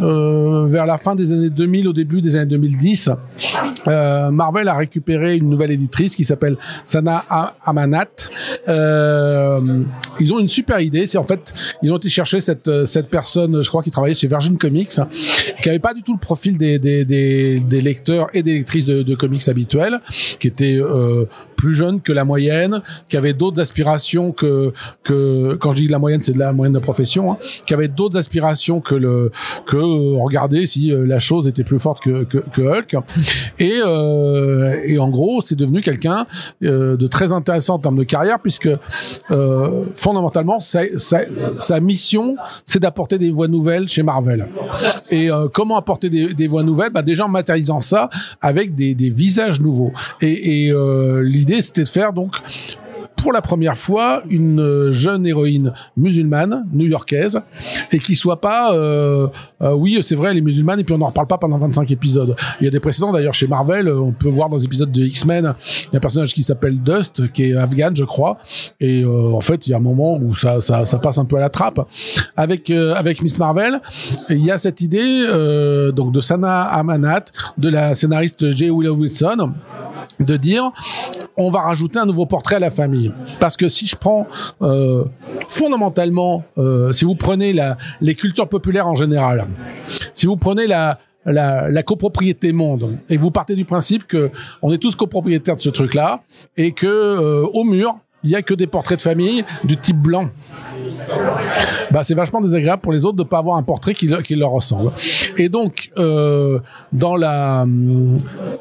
euh, 0.00 0.66
vers 0.66 0.86
la 0.86 0.98
fin 0.98 1.14
des 1.14 1.32
années 1.32 1.50
2000, 1.50 1.88
au 1.88 1.92
début 1.92 2.20
des 2.20 2.36
années 2.36 2.46
2010, 2.46 3.10
euh, 3.88 4.30
Marvel 4.30 4.68
a 4.68 4.74
récupéré 4.74 5.36
une 5.36 5.48
nouvelle 5.48 5.70
éditrice 5.70 6.16
qui 6.16 6.24
s'appelle 6.24 6.56
Sana 6.84 7.22
Amanat. 7.64 8.06
Euh, 8.68 9.82
ils 10.20 10.32
ont 10.32 10.38
une 10.38 10.48
super 10.48 10.80
idée. 10.80 11.06
C'est 11.06 11.18
en 11.18 11.24
fait, 11.24 11.54
ils 11.82 11.92
ont 11.92 11.96
été 11.96 12.08
chercher 12.08 12.40
cette 12.40 12.68
euh, 12.68 12.84
cette 12.84 13.08
personne, 13.08 13.62
je 13.62 13.68
crois, 13.68 13.82
qui 13.82 13.90
travaillait 13.90 14.14
chez 14.14 14.26
Virgin 14.26 14.56
Comics, 14.56 14.90
qui 15.62 15.68
avait 15.68 15.78
pas 15.78 15.94
du 15.94 16.02
tout 16.02 16.14
le 16.14 16.20
profil 16.20 16.58
des 16.58 16.78
des, 16.78 17.80
lecteurs 17.80 18.28
et 18.34 18.42
des 18.42 18.54
lectrices 18.54 18.86
de, 18.86 19.02
de 19.02 19.14
comics 19.14 19.48
habituels, 19.48 20.00
qui 20.38 20.48
était 20.48 20.76
euh, 20.76 21.26
plus 21.56 21.74
jeune 21.74 22.00
que 22.00 22.12
la 22.12 22.24
moyenne, 22.24 22.82
qui 23.08 23.16
avait 23.16 23.32
d'autres 23.32 23.60
aspirations 23.60 24.32
que 24.32 24.72
que 25.02 25.54
quand 25.54 25.72
je 25.72 25.82
dis 25.82 25.88
la 25.88 25.98
moyenne, 25.98 26.20
c'est 26.22 26.32
de 26.32 26.38
la 26.38 26.52
moyenne 26.52 26.74
de 26.74 26.78
profession, 26.78 27.32
hein, 27.32 27.38
qui 27.66 27.74
avait 27.74 27.88
d'autres 27.88 28.18
aspirations 28.18 28.80
que 28.80 28.94
le 28.94 29.30
que 29.64 29.76
euh, 29.76 30.22
regarder 30.22 30.66
si 30.66 30.92
euh, 30.92 31.06
la 31.06 31.18
chose 31.18 31.48
était 31.48 31.64
plus 31.64 31.78
forte 31.78 32.02
que 32.02 32.62
Hulk. 32.62 32.96
Et 33.58 33.74
euh, 33.84 34.80
et 34.84 34.98
en 34.98 35.08
gros, 35.08 35.40
c'est 35.42 35.56
devenu 35.56 35.80
quelqu'un 35.80 36.26
de 36.60 37.06
très 37.06 37.32
intéressant 37.32 37.74
en 37.74 37.78
termes 37.78 37.96
de 37.96 38.04
carrière 38.04 38.38
puisque 38.40 38.68
fondamentalement, 39.94 40.60
sa, 40.60 40.82
sa, 40.96 41.80
mission, 41.80 42.36
c'est 42.64 42.80
d'apporter 42.80 43.18
des 43.18 43.30
voix 43.30 43.48
nouvelles 43.48 43.88
chez 43.88 44.02
Marvel. 44.02 44.48
Et 45.10 45.28
comment 45.52 45.76
apporter 45.76 46.10
des, 46.10 46.34
des 46.34 46.46
voix 46.46 46.62
nouvelles? 46.62 46.90
Bah, 46.90 47.02
Déjà 47.02 47.24
en 47.24 47.28
matérialisant 47.28 47.80
ça 47.80 48.10
avec 48.40 48.74
des, 48.74 48.94
des 48.94 49.10
visages 49.10 49.60
nouveaux. 49.60 49.92
Et, 50.20 50.72
c'était 51.54 51.84
de 51.84 51.88
faire 51.88 52.12
donc 52.12 52.36
pour 53.16 53.32
la 53.32 53.42
première 53.42 53.76
fois 53.76 54.22
une 54.28 54.60
euh, 54.60 54.92
jeune 54.92 55.26
héroïne 55.26 55.72
musulmane 55.96 56.66
new-yorkaise 56.72 57.40
et 57.92 57.98
qui 57.98 58.14
soit 58.14 58.40
pas 58.40 58.74
euh, 58.74 59.28
euh, 59.62 59.72
oui 59.74 59.98
c'est 60.02 60.14
vrai 60.14 60.30
elle 60.30 60.38
est 60.38 60.42
musulmane 60.42 60.80
et 60.80 60.84
puis 60.84 60.94
on 60.94 60.98
n'en 60.98 61.06
reparle 61.06 61.26
pas 61.26 61.38
pendant 61.38 61.58
25 61.58 61.90
épisodes. 61.90 62.36
Il 62.60 62.64
y 62.64 62.68
a 62.68 62.70
des 62.70 62.80
précédents 62.80 63.12
d'ailleurs 63.12 63.34
chez 63.34 63.46
Marvel 63.46 63.88
on 63.88 64.12
peut 64.12 64.28
voir 64.28 64.48
dans 64.48 64.56
les 64.56 64.64
épisodes 64.64 64.90
de 64.90 65.04
X-Men 65.04 65.54
il 65.82 65.92
y 65.92 65.96
a 65.96 65.98
un 65.98 66.00
personnage 66.00 66.34
qui 66.34 66.42
s'appelle 66.42 66.80
Dust 66.82 67.32
qui 67.32 67.50
est 67.50 67.56
afghan 67.56 67.90
je 67.94 68.04
crois 68.04 68.38
et 68.80 69.02
euh, 69.02 69.32
en 69.32 69.40
fait 69.40 69.66
il 69.66 69.70
y 69.70 69.74
a 69.74 69.76
un 69.76 69.80
moment 69.80 70.16
où 70.16 70.34
ça, 70.34 70.60
ça, 70.60 70.84
ça 70.84 70.98
passe 70.98 71.18
un 71.18 71.24
peu 71.24 71.36
à 71.36 71.40
la 71.40 71.50
trappe. 71.50 71.80
Avec 72.36 72.70
euh, 72.70 72.94
avec 72.94 73.22
Miss 73.22 73.38
Marvel 73.38 73.80
il 74.28 74.44
y 74.44 74.50
a 74.50 74.58
cette 74.58 74.80
idée 74.80 75.24
euh, 75.28 75.92
donc 75.92 76.12
de 76.12 76.20
Sana 76.20 76.62
Amanat 76.64 77.24
de 77.58 77.68
la 77.68 77.94
scénariste 77.94 78.50
J. 78.50 78.70
Willow 78.70 78.96
Wilson 78.96 79.52
de 80.20 80.36
dire 80.36 80.70
on 81.36 81.50
va 81.50 81.60
rajouter 81.60 81.98
un 81.98 82.06
nouveau 82.06 82.26
portrait 82.26 82.56
à 82.56 82.60
la 82.60 82.70
famille 82.70 83.12
parce 83.40 83.56
que 83.56 83.68
si 83.68 83.86
je 83.86 83.96
prends 83.96 84.26
euh, 84.62 85.04
fondamentalement 85.48 86.44
euh, 86.58 86.92
si 86.92 87.04
vous 87.04 87.14
prenez 87.14 87.52
la, 87.52 87.76
les 88.00 88.14
cultures 88.14 88.48
populaires 88.48 88.86
en 88.86 88.96
général 88.96 89.46
si 90.14 90.26
vous 90.26 90.36
prenez 90.36 90.66
la 90.66 90.98
la, 91.28 91.68
la, 91.68 91.82
copropriété 91.82 92.52
monde 92.52 92.98
et 93.08 93.16
vous 93.16 93.32
partez 93.32 93.56
du 93.56 93.64
principe 93.64 94.06
que 94.06 94.30
on 94.62 94.72
est 94.72 94.78
tous 94.78 94.94
copropriétaires 94.94 95.56
de 95.56 95.60
ce 95.60 95.70
truc 95.70 95.94
là 95.94 96.22
et 96.56 96.70
que 96.70 96.86
euh, 96.86 97.44
au 97.52 97.64
mur 97.64 97.96
il 98.26 98.32
y 98.32 98.36
a 98.36 98.42
que 98.42 98.54
des 98.54 98.66
portraits 98.66 98.98
de 98.98 99.02
famille 99.02 99.44
du 99.64 99.76
type 99.76 99.96
blanc 99.96 100.28
bah, 101.90 102.02
c'est 102.02 102.14
vachement 102.14 102.40
désagréable 102.40 102.82
pour 102.82 102.92
les 102.92 103.04
autres 103.04 103.16
de 103.16 103.22
pas 103.22 103.38
avoir 103.38 103.56
un 103.56 103.62
portrait 103.62 103.94
qui, 103.94 104.06
leur 104.08 104.50
ressemble. 104.50 104.90
Et 105.38 105.48
donc, 105.48 105.90
euh, 105.98 106.58
dans 106.92 107.16
la 107.16 107.64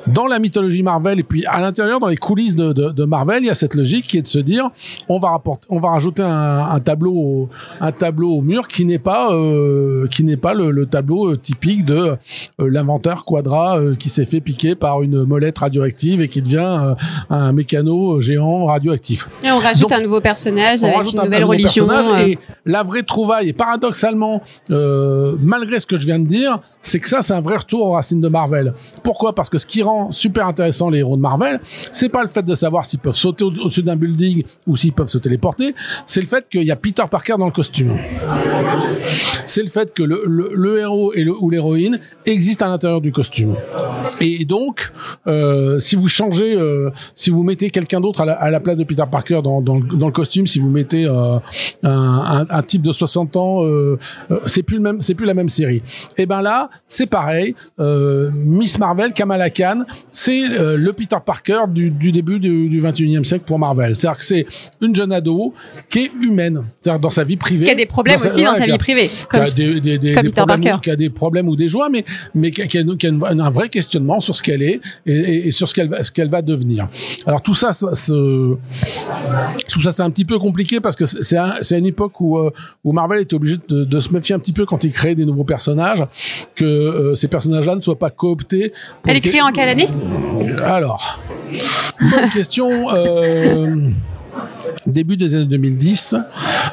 dans 0.08 0.28
la 0.28 0.40
mythologie 0.40 0.84
Marvel 0.84 1.20
et 1.20 1.24
puis 1.24 1.46
à 1.46 1.60
l'intérieur, 1.60 2.00
dans 2.00 2.08
les 2.08 2.18
coulisses 2.18 2.56
de, 2.56 3.06
Marvel, 3.06 3.44
il 3.44 3.48
y 3.48 3.50
a 3.50 3.56
cette 3.56 3.76
logique 3.76 4.08
qui 4.08 4.18
est 4.18 4.22
de 4.22 4.28
se 4.28 4.40
dire, 4.40 4.70
on 5.10 5.20
va 5.20 5.30
rapporter, 5.30 5.68
on 5.70 5.80
va 5.80 5.90
rajouter 5.90 6.24
un, 6.24 6.80
tableau, 6.80 7.14
au, 7.14 7.50
un 7.80 7.92
tableau 7.92 8.32
au 8.32 8.42
mur 8.42 8.68
qui 8.68 8.86
n'est 8.86 9.00
pas 9.00 9.34
euh, 9.34 10.08
qui 10.08 10.24
n'est 10.24 10.38
pas 10.38 10.54
le, 10.54 10.72
le, 10.72 10.86
tableau 10.86 11.32
euh, 11.32 11.38
typique 11.38 11.86
de 11.86 11.96
euh, 11.96 12.18
l'inventeur 12.60 13.26
Quadra 13.26 13.80
qui 13.98 14.10
s'est 14.10 14.26
fait 14.26 14.42
piquer 14.42 14.76
par 14.76 15.02
une 15.02 15.24
molette 15.24 15.58
radioactive 15.58 16.22
et 16.22 16.28
qui 16.28 16.42
devient 16.42 16.96
un 17.30 17.52
mécano 17.52 18.22
géant 18.22 18.66
radioactif. 18.66 19.28
On 19.56 19.60
rajoute 19.60 19.90
donc, 19.90 19.92
un 20.00 20.02
nouveau 20.02 20.22
personnage 20.22 20.84
avec 20.84 21.12
une 21.12 21.22
nouvelle 21.22 21.44
religion. 21.44 21.88
Et 22.28 22.38
la 22.66 22.84
vraie 22.84 23.04
trouvaille, 23.04 23.50
et 23.50 23.54
paradoxalement, 23.54 24.42
euh, 24.72 25.36
malgré 25.40 25.80
ce 25.80 25.86
que 25.86 25.98
je 25.98 26.06
viens 26.06 26.20
de 26.20 26.26
dire, 26.28 26.60
c'est 26.82 27.00
que 27.00 27.08
ça, 27.10 27.22
c'est 27.22 27.34
un 27.34 27.42
vrai 27.42 27.58
retour 27.58 27.82
aux 27.86 27.92
racines 27.94 28.22
de 28.22 28.28
Marvel. 28.28 28.74
Pourquoi? 29.04 29.34
Parce 29.36 29.50
que 29.50 29.58
ce 29.58 29.66
qui 29.66 29.84
rend 29.84 30.12
super 30.12 30.48
intéressant 30.48 30.90
les 30.90 31.00
héros 31.00 31.16
de 31.18 31.22
Marvel, 31.22 31.60
c'est 31.92 32.10
pas 32.10 32.24
le 32.24 32.30
fait 32.30 32.44
de 32.44 32.56
savoir 32.56 32.86
s'ils 32.86 33.00
peuvent 33.00 33.16
sauter 33.16 33.44
au- 33.44 33.48
au-dessus 33.52 33.84
d'un 33.84 33.96
building 33.96 34.44
ou 34.68 34.76
s'ils 34.76 34.94
peuvent 34.94 35.08
se 35.08 35.18
téléporter, 35.20 35.76
c'est 36.06 36.22
le 36.22 36.28
fait 36.28 36.48
qu'il 36.50 36.64
y 36.64 36.72
a 36.72 36.76
Peter 36.76 37.04
Parker 37.10 37.36
dans 37.38 37.46
le 37.46 37.52
costume. 37.52 37.98
C'est 39.46 39.62
le 39.62 39.70
fait 39.70 39.94
que 39.94 40.04
le, 40.04 40.24
le- 40.26 40.52
le 40.54 40.80
héros 40.80 41.14
et 41.14 41.24
le, 41.24 41.34
ou 41.40 41.50
l'héroïne 41.50 42.00
existent 42.26 42.66
à 42.66 42.70
l'intérieur 42.70 43.02
du 43.02 43.12
costume. 43.12 43.56
Et 44.20 44.46
donc, 44.46 44.92
euh, 45.28 45.80
si 45.80 45.96
vous 45.96 46.08
changez, 46.08 46.56
euh, 46.56 46.90
si 47.14 47.30
vous 47.30 47.44
mettez 47.44 47.70
quelqu'un 47.70 48.00
d'autre 48.02 48.22
à 48.22 48.50
la 48.50 48.60
place 48.60 48.78
de 48.78 48.84
Peter 48.84 49.04
Parker 49.10 49.42
dans, 49.46 49.62
dans, 49.62 49.76
le- 49.78 49.98
dans 49.98 50.08
le 50.08 50.12
costume, 50.12 50.48
si 50.48 50.60
vous 50.60 50.70
mettez 50.70 51.06
euh, 51.06 51.38
un, 51.84 51.90
un, 51.92 52.46
un 52.50 52.62
type 52.64 52.82
de 52.82 52.92
60 52.92 53.36
ans, 53.38 53.64
euh, 53.64 53.98
euh, 54.32 54.40
c'est 54.46 54.64
plus 54.64 54.78
le 54.78 54.82
même, 54.84 55.02
c'est 55.02 55.14
plus 55.16 55.26
la 55.28 55.34
même 55.34 55.50
série. 55.50 55.82
Et 56.18 56.26
ben 56.26 56.42
là, 56.42 56.70
c'est 56.88 57.06
pareil. 57.06 57.56
Euh, 57.80 58.32
Miss 58.34 58.80
Marvel, 58.80 59.14
Kamala 59.14 59.50
Khan, 59.50 59.84
c'est 60.10 60.44
euh, 60.50 60.78
le 60.78 60.94
Peter 60.94 61.18
Parker 61.26 61.60
du, 61.70 61.92
du 61.92 62.12
début 62.12 62.40
du, 62.40 62.68
du 62.70 62.82
21e 62.82 63.24
siècle 63.24 63.44
pour 63.46 63.60
Marvel. 63.60 63.96
C'est-à-dire 63.96 64.18
que 64.20 64.26
c'est 64.26 64.46
une 64.82 64.96
jeune 64.96 65.12
ado 65.12 65.54
qui 65.90 66.00
est 66.06 66.12
humaine, 66.22 66.64
c'est-à-dire 66.82 67.00
dans 67.00 67.10
sa 67.10 67.24
vie 67.24 67.38
privée. 67.38 67.66
Qui 67.66 67.72
a 67.72 67.76
des 67.76 67.86
problèmes 67.86 68.20
aussi 68.20 68.44
dans 68.44 68.54
ouais, 68.54 68.60
sa 68.60 68.66
vie 68.66 68.78
privée. 68.78 69.10
qui 69.10 69.26
Comme 69.30 69.42
a 69.42 69.52
des, 69.52 69.80
des, 69.80 69.98
des, 70.00 70.14
comme 70.14 70.24
Peter 70.24 70.44
Parker. 70.48 70.76
qui 70.82 70.90
a 70.92 70.96
des 70.96 71.10
problèmes 71.10 71.48
ou 71.48 71.56
des 71.56 71.68
joies, 71.70 71.90
mais 71.90 72.04
mais 72.34 72.52
qui 72.52 72.62
a, 72.64 72.68
qui 72.68 72.78
a- 72.80 72.84
qui 72.98 73.06
a 73.06 73.10
une- 73.10 73.42
un 73.42 73.50
vrai 73.50 73.70
questionnement 73.70 74.20
sur 74.20 74.34
ce 74.36 74.42
qu'elle 74.44 74.64
est 74.64 74.80
et, 75.06 75.14
et- 75.14 75.48
et 75.48 75.52
sur 75.52 75.68
ce 75.68 75.74
qu'elle 75.74 75.90
va, 75.90 76.04
ce 76.04 76.12
qu'elle 76.12 76.30
va 76.30 76.42
devenir. 76.42 76.88
Alors 77.28 77.42
tout 77.42 77.54
ça, 77.54 77.74
ça 77.74 77.94
se- 77.94 78.56
tout 79.68 79.82
ça, 79.82 79.92
c'est 79.92 80.02
un 80.04 80.10
petit 80.10 80.26
peu 80.26 80.40
compliqué 80.40 80.80
parce 80.80 80.96
que 80.96 81.06
c'est 81.06 81.38
un- 81.38 81.56
une 81.72 81.86
époque 81.86 82.20
où 82.22 82.38
euh, 82.38 82.52
où 82.84 82.92
Marvel 82.92 83.22
était 83.22 83.36
obligé 83.36 83.58
de, 83.70 83.84
de 83.84 84.00
se 84.00 84.12
méfier 84.14 84.36
un 84.36 84.40
petit 84.40 84.54
peu 84.54 84.66
quand 84.66 84.84
il 84.84 84.92
créait 84.92 85.16
des 85.16 85.26
nouveaux 85.26 85.44
personnages, 85.44 86.04
que 86.56 86.66
euh, 86.66 87.16
ces 87.16 87.28
personnages-là 87.28 87.76
ne 87.76 87.82
soient 87.82 88.00
pas 88.00 88.10
cooptés. 88.10 88.74
Elle 89.06 89.18
est 89.18 89.22
créée 89.22 89.42
en 89.42 89.52
quelle 89.52 89.70
année? 89.70 89.90
Alors, 90.64 91.22
bonne 92.00 92.30
question. 92.30 92.70
Début 94.88 95.18
des 95.18 95.36
années 95.36 95.46
2010. 95.46 96.16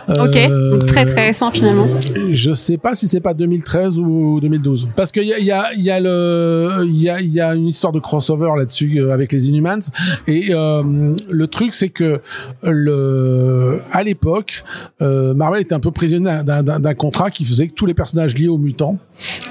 Ok, 0.09 0.37
Euh, 0.37 0.79
donc 0.79 0.87
très 0.87 1.05
très 1.05 1.27
récent 1.27 1.51
finalement. 1.51 1.87
Je 2.31 2.53
sais 2.55 2.77
pas 2.79 2.95
si 2.95 3.07
c'est 3.09 3.21
pas 3.21 3.35
2013 3.35 3.99
ou 3.99 4.41
2012. 4.41 4.89
Parce 4.97 5.13
qu'il 5.13 5.25
y 5.25 5.33
a, 5.33 5.39
y, 5.39 5.51
a, 5.51 5.73
y, 5.75 5.91
a 5.91 6.01
le- 6.01 6.87
y, 6.91 7.09
a, 7.09 7.21
y 7.21 7.41
a 7.41 7.55
une 7.55 7.69
histoire 7.69 7.93
de 7.93 8.01
crossover 8.01 8.51
là-dessus 8.57 8.99
euh, 9.01 9.13
avec 9.13 9.33
les 9.33 9.49
Inhumans. 9.49 9.81
Et 10.27 10.49
euh, 10.51 10.83
le 11.31 11.47
truc, 11.47 11.75
c'est 11.75 11.89
que 11.91 12.21
le, 12.63 13.79
à 13.93 14.03
l'époque, 14.03 14.65
euh, 15.01 15.35
Marvel 15.35 15.61
était 15.63 15.75
un 15.75 15.81
peu 15.81 15.91
prisonnier 15.91 16.41
d'un- 16.45 16.95
contrat 16.95 17.31
qui 17.31 17.45
faisait 17.45 17.69
que 17.69 17.75
tous 17.75 17.87
les 17.87 17.95
personnages 17.95 18.37
liés 18.37 18.49
aux 18.49 18.59
mutants 18.59 18.99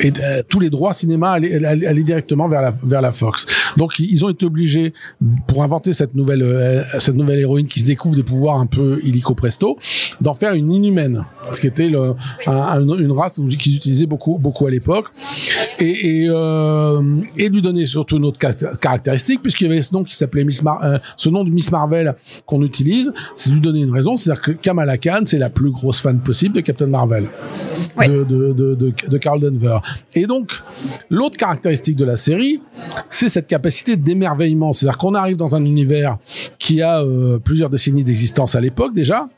et 0.02 0.12
tous 0.50 0.60
les 0.60 0.70
droits 0.70 0.94
cinéma 0.94 1.32
allaient, 1.32 2.04
directement 2.04 2.48
vers 2.50 2.62
la, 2.62 2.74
vers 2.84 3.02
la 3.02 3.12
Fox. 3.12 3.46
Donc 3.78 3.98
ils 4.00 4.26
ont 4.26 4.30
été 4.30 4.46
obligés, 4.46 4.94
pour 5.48 5.64
inventer 5.64 5.94
cette 5.94 6.14
nouvelle, 6.14 6.86
cette 7.00 7.16
nouvelle 7.16 7.40
héroïne 7.40 7.68
qui 7.68 7.80
se 7.80 7.86
découvre 7.86 8.01
des 8.10 8.24
pouvoirs 8.24 8.60
un 8.60 8.66
peu 8.66 9.00
illico 9.04 9.36
presto, 9.36 9.78
d'en 10.20 10.34
faire 10.34 10.54
une 10.54 10.72
inhumaine, 10.72 11.24
ce 11.52 11.60
qui 11.62 11.68
était 11.68 11.88
le, 11.90 12.14
un- 12.48 12.52
un- 12.52 12.98
une 12.98 13.12
race 13.12 13.40
qu'ils 13.60 13.76
utilisaient 13.76 14.06
beaucoup, 14.08 14.38
beaucoup 14.38 14.66
à 14.68 14.72
l'époque, 14.72 15.06
et, 15.80 16.24
et, 16.24 16.28
euh, 16.30 17.02
et 17.38 17.50
lui 17.50 17.62
donner 17.62 17.86
surtout 17.86 18.18
une 18.18 18.26
autre 18.26 18.40
ca- 18.42 18.74
caractéristique, 18.80 19.42
puisqu'il 19.42 19.68
y 19.68 19.72
avait 19.72 19.82
ce 19.82 19.94
nom 19.94 20.04
qui 20.04 20.16
s'appelait 20.16 20.44
Miss 20.44 20.62
Mar- 20.64 20.84
euh, 20.84 20.98
ce 21.16 21.30
nom 21.30 21.44
de 21.44 21.50
Miss 21.50 21.72
Marvel 21.72 22.16
qu'on 22.46 22.62
utilise, 22.64 23.14
c'est 23.34 23.50
lui 23.52 23.60
donner 23.62 23.82
une 23.82 23.92
raison, 23.94 24.18
c'est-à-dire 24.18 24.42
que 24.42 24.52
Kamala 24.52 24.98
Khan, 24.98 25.22
c'est 25.26 25.38
la 25.38 25.50
plus 25.50 25.72
grosse 25.72 26.02
fan 26.02 26.20
possible 26.20 26.56
de 26.56 26.62
Captain 26.62 26.88
Marvel 26.88 27.26
de, 27.98 28.24
de, 28.24 28.54
de, 28.54 28.94
de 29.10 29.18
Carl 29.18 29.40
Denver. 29.40 29.78
Et 30.16 30.26
donc, 30.26 30.52
l'autre 31.10 31.36
caractéristique 31.38 31.96
de 31.98 32.06
la 32.06 32.16
série, 32.16 32.62
c'est 33.10 33.28
cette 33.30 33.48
capacité 33.48 33.96
d'émerveillement. 33.98 34.72
C'est-à-dire 34.74 34.98
qu'on 34.98 35.14
arrive 35.14 35.36
dans 35.36 35.56
un 35.56 35.66
univers 35.66 36.18
qui 36.58 36.82
a 36.82 37.02
euh, 37.02 37.38
plusieurs 37.40 37.70
décennies 37.70 37.91
d'existence 37.94 38.56
à 38.56 38.62
l'époque 38.62 38.94
déjà, 38.94 39.30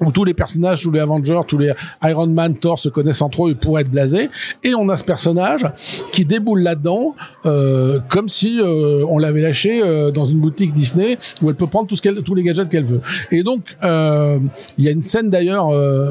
où 0.00 0.10
tous 0.10 0.24
les 0.24 0.34
personnages, 0.34 0.82
tous 0.82 0.90
les 0.90 1.00
Avengers, 1.00 1.40
tous 1.46 1.58
les 1.58 1.72
Iron 2.02 2.26
Man, 2.26 2.56
Thor 2.56 2.78
se 2.78 2.88
connaissent 2.88 3.22
entre 3.22 3.48
eux 3.48 3.54
pourraient 3.54 3.82
être 3.82 3.90
blasés. 3.90 4.30
Et 4.62 4.74
on 4.74 4.88
a 4.88 4.96
ce 4.96 5.04
personnage 5.04 5.66
qui 6.12 6.24
déboule 6.24 6.62
là-dedans 6.62 7.14
euh, 7.46 7.98
comme 8.08 8.28
si 8.28 8.60
euh, 8.60 9.04
on 9.08 9.18
l'avait 9.18 9.42
lâché 9.42 9.82
euh, 9.82 10.10
dans 10.10 10.24
une 10.24 10.38
boutique 10.38 10.72
Disney 10.72 11.18
où 11.42 11.48
elle 11.48 11.56
peut 11.56 11.66
prendre 11.66 11.88
tout 11.88 11.96
ce 11.96 12.02
qu'elle, 12.02 12.22
tous 12.22 12.34
les 12.34 12.42
gadgets 12.42 12.68
qu'elle 12.68 12.84
veut. 12.84 13.00
Et 13.30 13.42
donc, 13.42 13.76
il 13.82 14.84
y 14.84 14.88
a 14.88 14.90
une 14.90 15.02
scène 15.02 15.30
d'ailleurs 15.30 15.68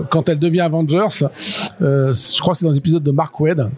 quand 0.10 0.30
elle 0.30 0.40
devient 0.40 0.62
Avengers, 0.62 1.08
je 1.80 2.42
crois 2.42 2.54
que 2.54 2.60
c'est 2.60 2.66
dans 2.66 2.72
l'épisode 2.72 3.04
de 3.04 3.12
Mark 3.12 3.40
Wade 3.40 3.70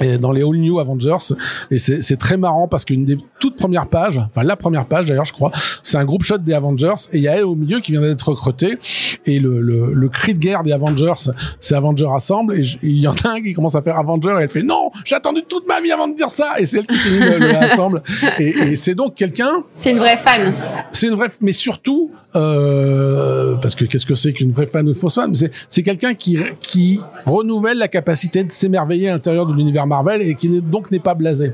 et 0.00 0.18
dans 0.18 0.32
les 0.32 0.42
All 0.42 0.56
New 0.56 0.78
Avengers. 0.78 1.34
Et 1.70 1.78
c'est 1.78 2.16
très 2.16 2.36
marrant 2.36 2.68
parce 2.68 2.84
qu'une 2.84 3.04
des 3.04 3.18
toutes 3.38 3.56
premières 3.56 3.86
pages 3.86 4.18
enfin 4.30 4.42
la 4.42 4.56
première 4.56 4.86
page 4.86 5.06
d'ailleurs 5.06 5.26
je 5.26 5.32
crois 5.32 5.52
c'est 5.82 5.98
un 5.98 6.04
groupe 6.04 6.22
shot 6.24 6.38
des 6.38 6.54
Avengers 6.54 6.94
et 7.12 7.18
il 7.18 7.22
y 7.22 7.28
a 7.28 7.36
elle 7.36 7.44
au 7.44 7.54
milieu 7.54 7.80
qui 7.80 7.92
vient 7.92 8.00
d'être 8.00 8.28
recrutée. 8.30 8.78
Et 9.26 9.38
le, 9.38 9.60
le, 9.60 9.92
le 9.92 10.08
cri 10.08 10.34
de 10.34 10.38
guerre 10.38 10.62
des 10.62 10.72
Avengers 10.72 11.30
c'est 11.60 11.74
Avengers 11.74 12.08
Assemble 12.14 12.58
et 12.58 12.62
il 12.82 12.98
y 12.98 13.08
en 13.08 13.14
a 13.24 13.28
un 13.30 13.42
qui 13.42 13.52
commence 13.52 13.74
à 13.74 13.82
faire 13.82 13.98
Avenger 13.98 14.36
et 14.38 14.42
elle 14.44 14.48
fait 14.48 14.62
non 14.62 14.90
j'ai 15.04 15.14
attendu 15.16 15.42
toute 15.48 15.66
ma 15.68 15.80
vie 15.80 15.92
avant 15.92 16.08
de 16.08 16.14
dire 16.14 16.30
ça. 16.30 16.54
Et 16.58 16.66
c'est 16.66 16.78
elle 16.78 16.86
qui 16.86 16.96
finit 16.96 17.18
le, 17.20 17.38
le 17.38 17.56
Assemble. 17.56 18.02
Et, 18.38 18.48
et 18.48 18.76
c'est 18.76 18.94
donc 18.94 19.14
quelqu'un 19.14 19.64
C'est 19.74 19.90
une 19.92 19.98
vraie 19.98 20.16
fan. 20.16 20.52
c'est 20.92 21.08
une 21.08 21.14
vraie, 21.14 21.28
mais 21.40 21.52
surtout, 21.52 22.10
euh, 22.34 23.54
parce 23.56 23.74
que 23.74 23.84
qu'est-ce 23.84 24.06
que 24.06 24.14
c'est 24.14 24.32
qu'une 24.32 24.50
vraie 24.52 24.66
fan 24.66 24.88
ou 24.88 24.94
fausse 24.94 25.14
fan? 25.16 25.34
C'est 25.34 25.50
c'est 25.68 25.82
quelqu'un 25.82 26.14
qui, 26.14 26.38
qui 26.60 27.00
renouvelle 27.24 27.78
la 27.78 27.88
capacité 27.88 28.44
de 28.44 28.50
s'émerveiller 28.52 29.08
à 29.08 29.12
l'intérieur 29.12 29.46
de 29.46 29.54
l'univers 29.56 29.86
Marvel 29.86 30.22
et 30.22 30.34
qui 30.34 30.60
donc 30.60 30.90
n'est 30.90 31.00
pas 31.00 31.14
blasé. 31.14 31.52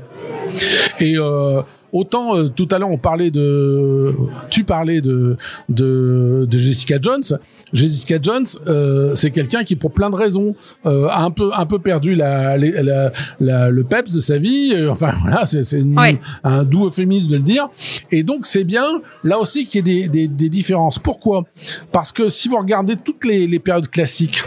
Et 0.99 1.17
euh, 1.17 1.61
autant 1.91 2.35
euh, 2.35 2.49
tout 2.49 2.67
à 2.71 2.77
l'heure 2.77 2.91
on 2.91 2.97
parlait 2.97 3.31
de, 3.31 4.13
tu 4.49 4.63
parlais 4.63 5.01
de, 5.01 5.35
de 5.69 6.47
Jessica 6.51 6.97
Jones. 7.01 7.39
Jessica 7.73 8.17
Jones, 8.21 8.45
euh, 8.67 9.13
c'est 9.15 9.31
quelqu'un 9.31 9.63
qui 9.63 9.75
pour 9.75 9.91
plein 9.91 10.09
de 10.09 10.15
raisons 10.15 10.55
euh, 10.85 11.07
a 11.07 11.21
un 11.23 11.31
peu 11.31 11.49
un 11.55 11.65
peu 11.65 11.79
perdu 11.79 12.15
la, 12.15 12.57
la, 12.57 12.81
la- 12.83 13.11
la- 13.39 13.69
le 13.69 13.83
peps 13.83 14.13
de 14.13 14.19
sa 14.19 14.37
vie. 14.37 14.73
Euh, 14.75 14.91
enfin 14.91 15.11
voilà, 15.21 15.45
c'est 15.45 15.63
Ouais. 15.81 16.19
un 16.43 16.63
doux 16.63 16.85
euphémisme 16.87 17.29
de 17.29 17.37
le 17.37 17.43
dire. 17.43 17.67
Et 18.11 18.23
donc 18.23 18.45
c'est 18.45 18.63
bien 18.63 18.85
là 19.23 19.39
aussi 19.39 19.65
qu'il 19.65 19.87
y 19.87 20.01
ait 20.01 20.03
des, 20.03 20.07
des, 20.09 20.27
des 20.27 20.49
différences. 20.49 20.99
Pourquoi? 20.99 21.45
Parce 21.91 22.11
que 22.11 22.29
si 22.29 22.47
vous 22.47 22.57
regardez 22.57 22.95
toutes 22.95 23.25
les, 23.25 23.47
les 23.47 23.59
périodes 23.59 23.89
classiques 23.89 24.43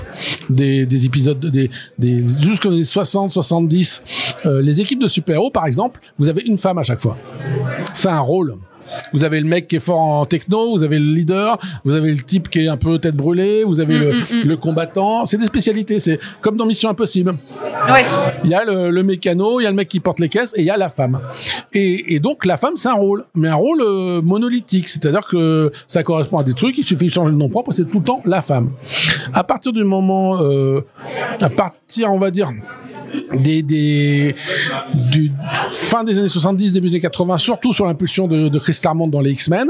des, 0.49 0.87
des 0.87 1.05
épisodes, 1.05 1.39
des, 1.45 1.71
des 1.99 2.25
jusqu'aux 2.41 2.69
années 2.71 2.85
60, 2.85 3.33
70, 3.33 4.03
euh, 4.47 4.63
les 4.63 4.81
équipes 4.81 5.01
de 5.03 5.09
super-héros 5.09 5.51
par 5.51 5.67
exemple, 5.67 6.01
vous 6.19 6.29
avez 6.29 6.43
une 6.43 6.59
femme 6.59 6.79
à 6.79 6.83
chaque 6.83 7.01
fois. 7.01 7.17
C'est 7.93 8.09
un 8.09 8.21
rôle. 8.21 8.57
Vous 9.13 9.25
avez 9.25 9.41
le 9.41 9.47
mec 9.47 9.69
qui 9.69 9.77
est 9.77 9.81
fort 9.81 9.99
en 10.01 10.27
techno, 10.27 10.71
vous 10.77 10.83
avez 10.83 10.99
le 10.99 11.07
leader, 11.07 11.59
vous 11.85 11.93
avez 11.93 12.13
le 12.13 12.23
type 12.23 12.49
qui 12.49 12.61
est 12.61 12.69
un 12.69 12.77
peu 12.77 12.99
tête 12.99 13.17
brûlée, 13.17 13.65
vous 13.65 13.81
avez 13.81 13.99
le, 13.99 14.13
le 14.45 14.57
combattant. 14.57 15.25
C'est 15.25 15.37
des 15.39 15.47
spécialités. 15.47 16.01
C'est 16.01 16.19
comme 16.41 16.57
dans 16.57 16.67
Mission 16.67 16.89
Impossible. 16.91 17.37
Ouais. 17.91 18.05
Il 18.45 18.51
y 18.51 18.55
a 18.55 18.65
le, 18.65 18.91
le 18.91 19.03
mécano, 19.03 19.61
il 19.61 19.65
y 19.65 19.67
a 19.67 19.71
le 19.71 19.77
mec 19.77 19.89
qui 19.89 20.01
porte 20.01 20.21
les 20.21 20.29
caisses 20.29 20.53
et 20.57 20.61
il 20.61 20.67
y 20.67 20.71
a 20.71 20.77
la 20.77 20.89
femme. 20.89 21.21
Et, 21.73 22.15
et 22.15 22.21
donc 22.21 22.45
la 22.47 22.57
femme 22.57 22.75
c'est 22.77 22.89
un 22.89 22.95
rôle, 22.95 23.25
mais 23.35 23.49
un 23.49 23.55
rôle 23.55 23.81
euh, 23.83 24.23
monolithique, 24.23 24.89
c'est-à-dire 24.89 25.27
que 25.29 25.71
ça 25.87 26.03
correspond 26.03 26.39
à 26.39 26.45
des 26.45 26.55
trucs, 26.55 26.77
il 26.79 26.85
suffit 26.85 27.07
de 27.07 27.11
changer 27.11 27.31
le 27.31 27.37
nom 27.37 27.49
propre, 27.49 27.73
c'est 27.73 27.87
tout 27.89 27.99
le 27.99 28.05
temps 28.05 28.21
la 28.25 28.43
femme. 28.43 28.71
À 29.33 29.45
partir 29.45 29.73
du 29.73 29.85
moment, 29.85 30.41
euh, 30.43 30.81
à 31.41 31.49
partir 31.51 32.13
on 32.13 32.19
va 32.19 32.31
dire 32.31 32.51
des, 33.33 33.63
des 33.63 34.35
du 34.95 35.33
fin 35.71 36.05
des 36.05 36.19
années 36.19 36.29
70, 36.29 36.73
début 36.73 36.89
des 36.89 36.95
années 36.95 37.01
80, 37.03 37.39
surtout 37.39 37.73
sur 37.73 37.87
l'impulsion 37.87 38.27
de, 38.29 38.49
de 38.49 38.59
Chris 38.59 38.76
Claremont 38.81 39.09
dans 39.09 39.21
les 39.21 39.33
X-Men, 39.33 39.69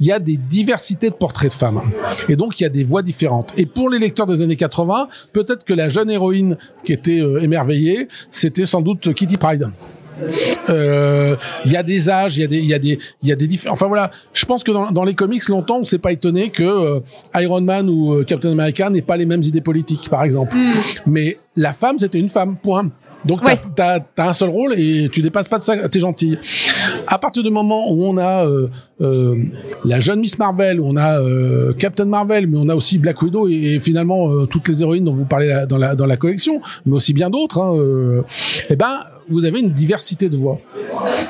il 0.00 0.06
y 0.06 0.12
a 0.12 0.18
des 0.18 0.36
diversités 0.36 1.10
de 1.10 1.14
portraits 1.14 1.50
de 1.50 1.56
femmes. 1.56 1.80
Et 2.28 2.36
donc, 2.36 2.60
il 2.60 2.64
y 2.64 2.66
a 2.66 2.70
des 2.70 2.84
voix 2.84 3.02
différentes. 3.02 3.52
Et 3.56 3.66
pour 3.66 3.90
les 3.90 3.98
lecteurs 3.98 4.26
des 4.26 4.42
années 4.42 4.56
80, 4.56 5.08
peut-être 5.32 5.64
que 5.64 5.74
la 5.74 5.88
jeune 5.88 6.10
héroïne 6.10 6.56
qui 6.84 6.92
était 6.92 7.20
euh, 7.20 7.42
émerveillée, 7.42 8.08
c'était 8.30 8.66
sans 8.66 8.80
doute 8.82 9.12
Kitty 9.14 9.36
Pride. 9.36 9.70
Euh, 10.70 11.34
Il 11.64 11.72
y 11.72 11.76
a 11.76 11.82
des 11.82 12.08
âges, 12.08 12.36
il 12.36 12.42
y 12.42 12.44
a 12.44 12.46
des, 12.46 12.58
il 12.58 12.66
y 12.66 12.74
a 12.74 12.78
des, 12.78 12.98
il 13.22 13.28
y 13.28 13.32
a 13.32 13.36
des 13.36 13.46
différents. 13.48 13.74
Enfin 13.74 13.88
voilà, 13.88 14.10
je 14.32 14.44
pense 14.44 14.62
que 14.62 14.70
dans, 14.70 14.90
dans 14.92 15.04
les 15.04 15.14
comics, 15.14 15.46
longtemps, 15.48 15.78
on 15.80 15.84
s'est 15.84 15.98
pas 15.98 16.12
étonné 16.12 16.50
que 16.50 16.62
euh, 16.62 17.00
Iron 17.34 17.60
Man 17.60 17.88
ou 17.90 18.22
Captain 18.24 18.52
America 18.52 18.88
n'aient 18.90 19.02
pas 19.02 19.16
les 19.16 19.26
mêmes 19.26 19.42
idées 19.42 19.60
politiques, 19.60 20.08
par 20.08 20.22
exemple. 20.22 20.56
Mais 21.06 21.38
la 21.56 21.72
femme, 21.72 21.98
c'était 21.98 22.20
une 22.20 22.28
femme. 22.28 22.56
Point. 22.62 22.90
Donc 23.26 23.42
Ouais. 23.44 23.58
t'as 23.74 24.00
as, 24.18 24.28
un 24.28 24.32
seul 24.32 24.50
rôle 24.50 24.74
et 24.78 25.08
tu 25.10 25.22
dépasses 25.22 25.48
pas 25.48 25.58
de 25.58 25.64
ça, 25.64 25.88
t'es 25.88 26.00
gentil. 26.00 26.36
À 27.06 27.18
partir 27.18 27.42
du 27.42 27.50
moment 27.50 27.90
où 27.90 28.04
on 28.04 28.18
a 28.18 28.46
euh, 28.46 28.68
euh, 29.00 29.36
la 29.84 29.98
jeune 30.00 30.20
Miss 30.20 30.38
Marvel, 30.38 30.78
où 30.80 30.86
on 30.86 30.96
a 30.96 31.18
euh, 31.20 31.72
Captain 31.72 32.04
Marvel, 32.04 32.46
mais 32.46 32.58
on 32.58 32.68
a 32.68 32.74
aussi 32.74 32.98
Black 32.98 33.20
Widow 33.22 33.48
et, 33.48 33.52
et 33.74 33.80
finalement 33.80 34.30
euh, 34.30 34.46
toutes 34.46 34.68
les 34.68 34.82
héroïnes 34.82 35.04
dont 35.04 35.14
vous 35.14 35.26
parlez 35.26 35.48
la- 35.48 35.66
dans 35.66 35.78
la 35.78 35.94
dans 35.94 36.06
la 36.06 36.16
collection, 36.16 36.60
mais 36.86 36.94
aussi 36.96 37.12
bien 37.14 37.30
d'autres. 37.30 37.60
Hein, 37.60 37.74
euh, 37.76 38.22
eh 38.70 38.76
ben 38.76 38.90
vous 39.28 39.44
avez 39.44 39.60
une 39.60 39.70
diversité 39.70 40.28
de 40.28 40.36
voix. 40.36 40.60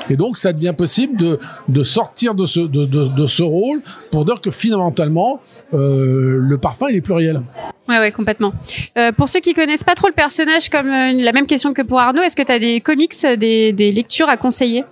Et 0.09 0.15
donc, 0.15 0.37
ça 0.37 0.53
devient 0.53 0.73
possible 0.77 1.17
de, 1.17 1.39
de 1.67 1.83
sortir 1.83 2.35
de 2.35 2.45
ce, 2.45 2.59
de, 2.59 2.85
de, 2.85 3.07
de 3.07 3.27
ce 3.27 3.43
rôle 3.43 3.81
pour 4.11 4.25
dire 4.25 4.41
que 4.41 4.51
fondamentalement, 4.51 5.39
euh, 5.73 6.39
le 6.39 6.57
parfum, 6.57 6.87
il 6.89 6.97
est 6.97 7.01
pluriel. 7.01 7.41
Ouais, 7.87 7.99
ouais, 7.99 8.11
complètement. 8.11 8.53
Euh, 8.97 9.11
pour 9.11 9.29
ceux 9.29 9.39
qui 9.39 9.53
connaissent 9.53 9.83
pas 9.83 9.95
trop 9.95 10.07
le 10.07 10.13
personnage, 10.13 10.69
comme 10.69 10.87
euh, 10.87 11.13
la 11.13 11.31
même 11.31 11.47
question 11.47 11.73
que 11.73 11.81
pour 11.81 11.99
Arnaud, 11.99 12.21
est-ce 12.21 12.35
que 12.35 12.43
tu 12.43 12.51
as 12.51 12.59
des 12.59 12.81
comics, 12.81 13.13
des, 13.37 13.73
des 13.73 13.91
lectures 13.91 14.29
à 14.29 14.37
conseiller? 14.37 14.83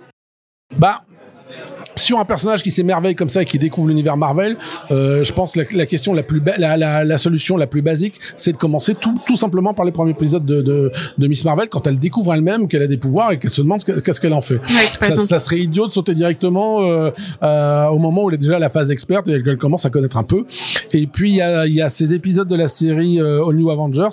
Bah, 0.76 1.02
sur 2.04 2.18
un 2.18 2.24
personnage 2.24 2.62
qui 2.62 2.70
s'émerveille 2.70 3.14
comme 3.14 3.28
ça 3.28 3.42
et 3.42 3.44
qui 3.44 3.58
découvre 3.58 3.88
l'univers 3.88 4.16
Marvel, 4.16 4.56
euh, 4.90 5.24
je 5.24 5.32
pense 5.32 5.52
que 5.52 5.60
la, 5.60 5.66
la 5.78 5.86
question 5.86 6.12
la 6.14 6.22
plus 6.22 6.40
la, 6.58 6.76
la, 6.76 7.04
la 7.04 7.18
solution 7.18 7.56
la 7.56 7.66
plus 7.66 7.82
basique, 7.82 8.14
c'est 8.36 8.52
de 8.52 8.56
commencer 8.56 8.94
tout, 8.94 9.14
tout 9.26 9.36
simplement 9.36 9.74
par 9.74 9.84
les 9.84 9.92
premiers 9.92 10.10
épisodes 10.12 10.44
de, 10.44 10.62
de, 10.62 10.92
de 11.18 11.26
Miss 11.26 11.44
Marvel 11.44 11.68
quand 11.68 11.86
elle 11.86 11.98
découvre 11.98 12.34
elle-même 12.34 12.68
qu'elle 12.68 12.82
a 12.82 12.86
des 12.86 12.96
pouvoirs 12.96 13.32
et 13.32 13.38
qu'elle 13.38 13.50
se 13.50 13.62
demande 13.62 13.82
que- 13.84 14.00
qu'est-ce 14.00 14.20
qu'elle 14.20 14.34
en 14.34 14.40
fait. 14.40 14.56
Ouais, 14.56 14.90
Ça, 15.00 15.16
ça 15.16 15.38
serait 15.38 15.58
idiot 15.60 15.86
de 15.86 15.92
sauter 15.92 16.14
directement 16.14 16.82
euh, 16.82 17.10
euh, 17.42 17.86
au 17.88 17.98
moment 17.98 18.24
où 18.24 18.28
elle 18.28 18.34
est 18.34 18.38
déjà 18.38 18.56
à 18.56 18.60
la 18.60 18.68
phase 18.68 18.90
experte 18.90 19.28
et 19.28 19.42
qu'elle 19.42 19.56
commence 19.58 19.86
à 19.86 19.90
connaître 19.90 20.16
un 20.16 20.22
peu. 20.24 20.44
Et 20.92 21.06
puis 21.06 21.30
il 21.30 21.36
y 21.36 21.42
a, 21.42 21.66
il 21.66 21.74
y 21.74 21.82
a 21.82 21.88
ces 21.88 22.14
épisodes 22.14 22.48
de 22.48 22.56
la 22.56 22.68
série 22.68 23.20
euh, 23.20 23.46
All 23.48 23.54
New 23.56 23.70
Avengers 23.70 24.10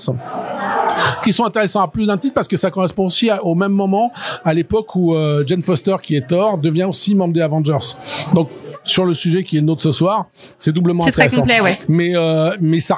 qui 1.23 1.33
sont 1.33 1.45
intéressants 1.45 1.81
à 1.81 1.87
plus 1.87 2.05
d'un 2.05 2.17
titre 2.17 2.33
parce 2.33 2.47
que 2.47 2.57
ça 2.57 2.71
correspond 2.71 3.05
aussi 3.05 3.29
au 3.43 3.55
même 3.55 3.71
moment 3.71 4.11
à 4.43 4.53
l'époque 4.53 4.95
où 4.95 5.15
euh, 5.15 5.43
Jane 5.45 5.61
Foster 5.61 5.95
qui 6.01 6.15
est 6.15 6.27
Thor 6.27 6.57
devient 6.57 6.85
aussi 6.85 7.15
membre 7.15 7.33
des 7.33 7.41
Avengers. 7.41 7.95
Donc 8.33 8.49
sur 8.83 9.05
le 9.05 9.13
sujet 9.13 9.43
qui 9.43 9.57
est 9.57 9.61
nôtre 9.61 9.83
ce 9.83 9.91
soir, 9.91 10.27
c'est 10.57 10.71
doublement 10.71 11.01
C'est 11.03 11.11
très 11.11 11.23
intéressant. 11.23 11.41
complet, 11.41 11.61
ouais. 11.61 11.77
Mais 11.87 12.15
euh, 12.15 12.55
mais 12.61 12.79
ça 12.79 12.97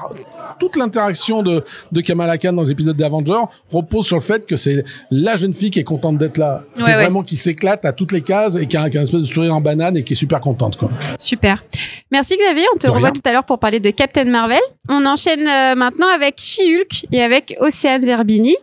toute 0.60 0.75
l'interaction 0.75 1.42
de 1.44 1.63
de 1.92 2.02
Kamala 2.02 2.38
Khan 2.38 2.54
dans 2.54 2.62
les 2.62 2.72
épisodes 2.72 2.96
des 2.96 3.04
Avengers 3.04 3.34
repose 3.72 4.06
sur 4.06 4.16
le 4.18 4.22
fait 4.22 4.46
que 4.46 4.56
c'est 4.56 4.86
la 5.12 5.36
jeune 5.36 5.54
fille 5.54 5.72
qui 5.72 5.80
est 5.80 5.84
contente 5.84 6.18
d'être 6.18 6.38
là, 6.38 6.63
Ouais, 6.78 6.84
c'est 6.84 6.92
ouais. 6.92 6.94
vraiment 7.04 7.24
qui 7.24 7.36
s'éclate 7.38 7.84
à 7.86 7.92
toutes 7.92 8.12
les 8.12 8.22
cases 8.22 8.56
et 8.56 8.66
qui 8.68 8.78
a, 8.78 8.90
qui 8.90 8.98
a 8.98 9.02
une 9.02 9.08
espèce 9.08 9.22
de 9.24 9.28
sourire 9.28 9.56
en 9.56 9.62
banane 9.62 9.98
et 9.98 10.04
qui 10.04 10.13
est 10.13 10.16
super 10.16 10.40
contente 10.40 10.78
quoi. 10.78 10.90
Super. 11.18 11.63
Merci 12.12 12.38
Xavier, 12.38 12.66
on 12.75 12.78
te 12.78 12.88
revoit 12.88 13.12
tout 13.12 13.22
à 13.25 13.32
l'heure 13.32 13.44
pour 13.46 13.58
parler 13.60 13.80
de 13.80 13.90
Captain 13.90 14.25
Marvel. 14.25 14.60
On 14.90 15.06
enchaîne 15.08 15.48
euh, 15.48 15.75
maintenant 15.75 16.08
avec 16.13 16.36
She-Hulk 16.40 17.08
et 17.12 17.22
avec 17.24 17.56
Océane 17.60 18.04
Zerbini 18.04 18.56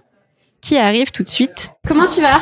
qui 0.60 0.76
arrive 0.78 1.10
tout 1.10 1.24
de 1.24 1.28
suite. 1.28 1.70
Comment 1.88 2.06
tu 2.06 2.20
vas? 2.20 2.38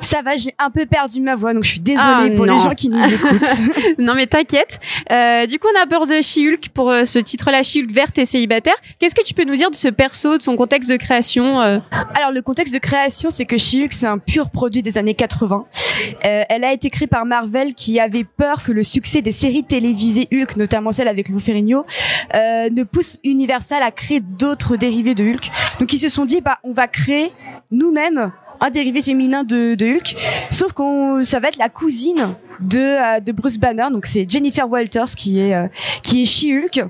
Ça 0.00 0.22
va, 0.22 0.36
j'ai 0.36 0.54
un 0.58 0.70
peu 0.70 0.86
perdu 0.86 1.20
ma 1.20 1.36
voix, 1.36 1.52
donc 1.54 1.64
je 1.64 1.70
suis 1.70 1.80
désolée 1.80 2.04
Ah, 2.06 2.28
pour 2.36 2.46
non. 2.46 2.56
les 2.56 2.62
gens 2.62 2.74
qui 2.74 2.88
nous 2.88 3.04
écoutent. 3.04 3.42
Non 3.98 4.14
mais 4.14 4.26
t'inquiète. 4.26 4.78
Euh, 5.10 5.46
du 5.46 5.58
coup 5.58 5.66
on 5.76 5.80
a 5.82 5.86
peur 5.86 6.06
de 6.06 6.20
She-Hulk 6.20 6.68
pour 6.72 6.90
euh, 6.90 7.04
ce 7.04 7.18
titre-là, 7.18 7.62
She-Hulk 7.62 7.90
verte 7.90 8.18
et 8.18 8.24
célibataire. 8.26 8.74
Qu'est-ce 8.98 9.14
que 9.14 9.24
tu 9.24 9.34
peux 9.34 9.44
nous 9.44 9.56
dire 9.56 9.70
de 9.70 9.76
ce 9.76 9.88
perso, 9.88 10.38
de 10.38 10.42
son 10.42 10.56
contexte 10.56 10.90
de 10.90 10.96
création 10.96 11.60
euh 11.60 11.78
Alors 12.14 12.30
le 12.32 12.42
contexte 12.42 12.74
de 12.74 12.78
création, 12.78 13.28
c'est 13.30 13.44
que 13.46 13.58
She-Hulk, 13.58 13.92
c'est 13.92 14.06
un 14.06 14.18
pur 14.18 14.50
produit 14.50 14.82
des 14.82 14.98
années 14.98 15.14
80. 15.14 15.66
Euh, 16.24 16.42
elle 16.48 16.64
a 16.64 16.72
été 16.72 16.90
créée 16.90 17.08
par 17.08 17.24
Marvel 17.26 17.74
qui 17.74 17.98
avait 18.00 18.24
peur 18.24 18.62
que 18.62 18.72
le 18.72 18.84
succès 18.84 19.22
des 19.22 19.32
séries 19.32 19.64
télévisées 19.64 20.28
Hulk, 20.32 20.56
notamment 20.56 20.90
celle 20.92 21.08
avec 21.08 21.28
Lou 21.28 21.38
Ferrigno, 21.38 21.84
euh, 22.34 22.70
ne 22.70 22.82
pousse 22.84 23.18
Universal 23.24 23.82
à 23.82 23.90
créer 23.90 24.20
d'autres 24.20 24.76
dérivés 24.76 25.14
de 25.14 25.24
Hulk. 25.24 25.50
Donc 25.80 25.92
ils 25.92 25.98
se 25.98 26.08
sont 26.08 26.24
dit, 26.24 26.40
bah 26.40 26.58
on 26.62 26.72
va 26.72 26.86
créer 26.88 27.32
nous-mêmes 27.70 28.32
un 28.60 28.70
dérivé 28.70 29.02
féminin 29.02 29.44
de, 29.44 29.74
de 29.74 29.86
Hulk, 29.86 30.16
sauf 30.50 30.72
qu'on 30.72 31.22
ça 31.24 31.40
va 31.40 31.48
être 31.48 31.58
la 31.58 31.68
cousine 31.68 32.34
de, 32.60 32.78
euh, 32.78 33.20
de 33.20 33.30
Bruce 33.32 33.56
Banner, 33.56 33.86
donc 33.92 34.06
c'est 34.06 34.28
Jennifer 34.28 34.68
Walters 34.68 35.14
qui 35.16 35.38
est 35.38 35.54
euh, 35.54 35.68
qui 36.02 36.22
est 36.22 36.26
She-Hulk, 36.26 36.84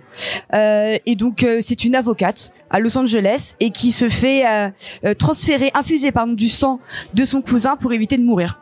Euh, 0.54 0.96
et 1.04 1.14
donc 1.14 1.42
euh, 1.42 1.58
c'est 1.60 1.84
une 1.84 1.94
avocate 1.94 2.52
à 2.70 2.80
Los 2.80 2.96
Angeles 2.96 3.54
et 3.60 3.70
qui 3.70 3.92
se 3.92 4.08
fait 4.08 4.46
euh, 4.46 4.70
euh, 5.04 5.14
transférer, 5.14 5.70
infuser 5.75 6.10
pardon 6.10 6.32
du 6.32 6.48
sang 6.48 6.80
de 7.12 7.25
son 7.26 7.42
cousin 7.42 7.76
pour 7.76 7.92
éviter 7.92 8.16
de 8.16 8.22
mourir. 8.22 8.58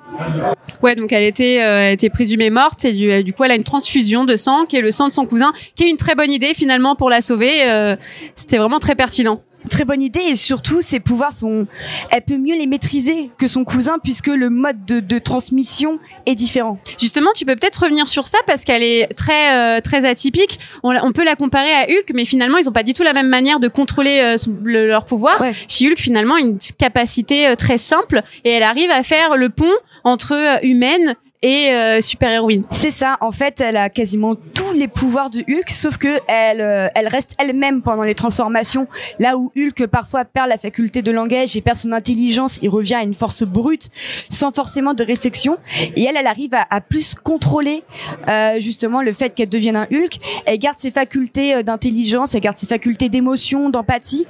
Ouais, 0.83 0.97
donc 0.97 1.13
elle 1.13 1.23
était, 1.23 1.55
elle 1.55 1.93
était 1.93 2.11
présumée 2.11 2.51
morte 2.51 2.85
et 2.85 2.93
du, 2.93 3.23
du 3.23 3.33
coup 3.33 3.45
elle 3.45 3.53
a 3.53 3.57
une 3.57 3.65
transfusion 3.65 4.25
de 4.25 4.37
sang 4.37 4.65
qui 4.65 4.77
est 4.77 4.81
le 4.81 4.91
sang 4.91 5.07
de 5.07 5.13
son 5.13 5.27
cousin, 5.27 5.53
qui 5.77 5.85
est 5.85 5.91
une 5.91 5.97
très 5.97 6.15
bonne 6.17 6.33
idée 6.33 6.55
finalement 6.55 6.97
pour 6.97 7.11
la 7.11 7.21
sauver. 7.21 7.97
C'était 8.35 8.59
vraiment 8.59 8.81
très 8.81 8.95
pertinent. 8.95 9.43
Très 9.71 9.85
bonne 9.85 10.03
idée 10.03 10.21
et 10.21 10.37
surtout 10.37 10.81
ses 10.81 11.01
pouvoirs 11.01 11.33
sont, 11.33 11.67
elle 12.11 12.23
peut 12.23 12.39
mieux 12.39 12.57
les 12.57 12.67
maîtriser 12.67 13.31
que 13.37 13.49
son 13.49 13.65
cousin 13.65 13.99
puisque 14.03 14.29
le 14.29 14.49
mode 14.49 14.85
de, 14.87 15.01
de 15.01 15.19
transmission 15.19 15.99
est 16.25 16.35
différent. 16.35 16.79
Justement, 17.01 17.31
tu 17.35 17.45
peux 17.45 17.57
peut-être 17.57 17.83
revenir 17.83 18.09
sur 18.09 18.27
ça 18.27 18.39
parce 18.47 18.65
qu'elle 18.65 18.83
est 18.83 19.09
très 19.15 19.55
euh, 19.79 19.81
très 19.81 20.05
atypique. 20.07 20.59
On, 20.83 21.13
peut 21.13 21.25
la 21.25 21.37
comparer 21.37 21.73
à 21.73 21.85
Hulk, 21.85 22.13
mais 22.15 22.25
finalement 22.25 22.59
ils 22.59 22.69
ont 22.69 22.73
pas 22.73 22.83
du 22.83 22.95
tout 22.95 23.03
la 23.03 23.13
même 23.13 23.29
manière 23.29 23.61
de 23.61 23.69
contrôler 23.69 24.21
euh, 24.23 24.37
son- 24.37 24.55
le- 24.63 24.87
leur 24.87 25.05
pouvoir. 25.05 25.41
Ouais. 25.41 25.53
Chez 25.69 25.89
Hulk, 25.89 25.99
finalement, 25.99 26.37
une 26.37 26.59
capacité 26.79 27.49
euh, 27.49 27.55
très 27.57 27.79
simple 27.79 28.23
et 28.45 28.51
elle 28.51 28.63
arrive 28.63 28.91
à 28.91 29.03
faire 29.03 29.37
le 29.37 29.49
pont 29.51 29.73
entre 30.05 30.33
euh, 30.35 30.59
humaine 30.63 31.15
et 31.43 31.71
euh, 31.71 32.01
super 32.01 32.31
héroïne. 32.31 32.65
C'est 32.71 32.91
ça. 32.91 33.17
En 33.21 33.31
fait, 33.31 33.61
elle 33.61 33.77
a 33.77 33.89
quasiment 33.89 34.35
tous 34.35 34.73
les 34.73 34.89
pouvoirs 34.89 35.31
de 35.31 35.41
Hulk, 35.41 35.71
sauf 35.71 35.97
que 35.99 36.19
elle, 36.29 36.61
euh, 36.61 36.89
elle 36.95 37.09
reste 37.09 37.35
elle-même 37.39 37.83
pendant 37.83 38.03
les 38.03 38.15
transformations. 38.15 38.89
Là 39.19 39.37
où 39.37 39.53
Hulk 39.57 39.87
parfois 39.87 40.25
perd 40.25 40.49
la 40.49 40.59
faculté 40.59 41.03
de 41.03 41.11
langage 41.11 41.57
et 41.57 41.61
perd 41.61 41.77
son 41.77 41.93
intelligence, 41.93 42.59
il 42.63 42.69
revient 42.69 42.95
à 42.95 43.03
une 43.03 43.15
force 43.15 43.43
brute, 43.43 43.89
sans 44.29 44.51
forcément 44.53 44.95
de 44.95 45.05
réflexion. 45.05 45.59
Et 45.97 46.05
elle, 46.05 46.17
elle 46.17 46.27
arrive 46.27 46.55
à, 46.55 46.67
à 46.71 46.81
plus 46.81 47.15
contrôler 47.15 47.83
euh, 48.29 48.61
justement 48.61 49.03
le 49.03 49.13
fait 49.13 49.31
qu'elle 49.31 49.49
devienne 49.49 49.77
un 49.77 49.87
Hulk. 49.93 50.19
Elle 50.47 50.59
garde 50.59 50.79
ses 50.79 50.91
facultés 50.91 51.55
euh, 51.55 51.63
d'intelligence, 51.63 52.35
elle 52.35 52.41
garde 52.41 52.57
ses 52.59 52.67
facultés 52.67 53.09
d'émotion, 53.09 53.69
d'empathie. 53.71 54.27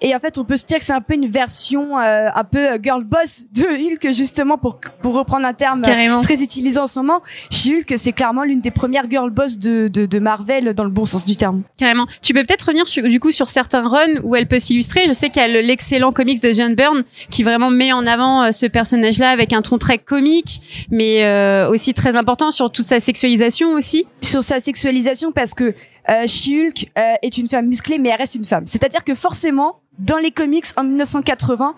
Et 0.00 0.14
en 0.14 0.18
fait, 0.20 0.38
on 0.38 0.44
peut 0.44 0.56
se 0.56 0.64
dire 0.66 0.78
que 0.78 0.84
c'est 0.84 0.92
un 0.92 1.00
peu 1.00 1.14
une 1.14 1.26
version 1.26 1.98
euh, 1.98 2.28
un 2.34 2.44
peu 2.44 2.72
euh, 2.72 2.78
girl 2.82 3.02
boss 3.04 3.44
de 3.52 3.64
Hulk, 3.64 4.12
justement 4.12 4.58
pour 4.58 4.78
pour 5.02 5.14
reprendre 5.14 5.46
un 5.46 5.54
terme 5.54 5.82
Carrément. 5.82 6.20
très 6.20 6.42
utilisé 6.44 6.78
en 6.78 6.86
ce 6.86 6.98
moment. 7.00 7.20
She-Hulk, 7.50 7.92
c'est 7.96 8.12
clairement 8.12 8.44
l'une 8.44 8.60
des 8.60 8.70
premières 8.70 9.10
girl 9.10 9.30
boss 9.30 9.58
de, 9.58 9.88
de, 9.88 10.06
de 10.06 10.18
Marvel 10.18 10.74
dans 10.74 10.84
le 10.84 10.90
bon 10.90 11.04
sens 11.04 11.24
du 11.24 11.36
terme. 11.36 11.64
Carrément. 11.78 12.06
Tu 12.22 12.32
peux 12.34 12.44
peut-être 12.44 12.62
revenir 12.62 12.86
sur, 12.86 13.02
du 13.08 13.18
coup 13.20 13.32
sur 13.32 13.48
certains 13.48 13.86
runs 13.88 14.20
où 14.22 14.36
elle 14.36 14.46
peut 14.46 14.58
s'illustrer. 14.58 15.02
Je 15.08 15.12
sais 15.12 15.30
qu'il 15.30 15.42
y 15.42 15.44
a 15.44 15.48
le- 15.48 15.60
l'excellent 15.60 16.12
comics 16.12 16.42
de 16.42 16.52
John 16.52 16.74
Byrne 16.74 17.04
qui 17.30 17.42
vraiment 17.42 17.70
met 17.70 17.92
en 17.92 18.06
avant 18.06 18.44
euh, 18.44 18.52
ce 18.52 18.66
personnage-là 18.66 19.30
avec 19.30 19.52
un 19.52 19.62
ton 19.62 19.78
très 19.78 19.98
comique, 19.98 20.60
mais 20.90 21.24
euh, 21.24 21.68
aussi 21.70 21.94
très 21.94 22.16
important 22.16 22.50
sur 22.50 22.70
toute 22.70 22.84
sa 22.86 23.00
sexualisation 23.00 23.72
aussi. 23.72 24.06
Sur 24.20 24.44
sa 24.44 24.60
sexualisation, 24.60 25.32
parce 25.32 25.54
que 25.54 25.74
euh, 26.10 26.26
She-Hulk 26.26 26.90
euh, 26.98 27.14
est 27.22 27.38
une 27.38 27.46
femme 27.48 27.66
musclée, 27.66 27.98
mais 27.98 28.10
elle 28.10 28.18
reste 28.18 28.34
une 28.34 28.44
femme. 28.44 28.64
C'est-à-dire 28.66 29.04
que 29.04 29.14
forcément, 29.14 29.80
dans 29.98 30.18
les 30.18 30.30
comics 30.30 30.66
en 30.76 30.84
1980, 30.84 31.74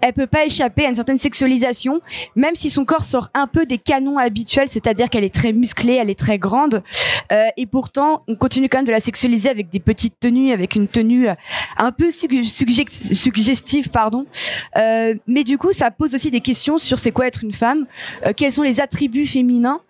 elle 0.00 0.12
peut 0.12 0.26
pas 0.26 0.44
échapper 0.44 0.86
à 0.86 0.88
une 0.88 0.94
certaine 0.94 1.18
sexualisation, 1.18 2.00
même 2.36 2.54
si 2.54 2.70
son 2.70 2.84
corps 2.84 3.04
sort 3.04 3.28
un 3.34 3.46
peu 3.46 3.66
des 3.66 3.78
canons 3.78 4.18
habituels, 4.18 4.68
c'est-à-dire 4.68 5.08
qu'elle 5.08 5.24
est 5.24 5.34
très 5.34 5.52
musclée, 5.52 5.94
elle 5.94 6.10
est 6.10 6.18
très 6.18 6.38
grande, 6.38 6.82
euh, 7.32 7.46
et 7.56 7.66
pourtant 7.66 8.22
on 8.28 8.34
continue 8.34 8.68
quand 8.68 8.78
même 8.78 8.86
de 8.86 8.90
la 8.92 9.00
sexualiser 9.00 9.48
avec 9.48 9.70
des 9.70 9.80
petites 9.80 10.18
tenues, 10.20 10.52
avec 10.52 10.74
une 10.74 10.88
tenue 10.88 11.28
euh, 11.28 11.34
un 11.76 11.92
peu 11.92 12.10
sug- 12.10 12.44
suggest- 12.44 13.14
suggestive, 13.14 13.88
pardon. 13.90 14.26
Euh, 14.76 15.14
mais 15.26 15.44
du 15.44 15.58
coup, 15.58 15.72
ça 15.72 15.90
pose 15.90 16.14
aussi 16.14 16.30
des 16.30 16.40
questions 16.40 16.78
sur 16.78 16.98
c'est 16.98 17.12
quoi 17.12 17.26
être 17.26 17.44
une 17.44 17.52
femme, 17.52 17.86
euh, 18.26 18.32
quels 18.36 18.52
sont 18.52 18.62
les 18.62 18.80
attributs 18.80 19.26
féminins, 19.26 19.80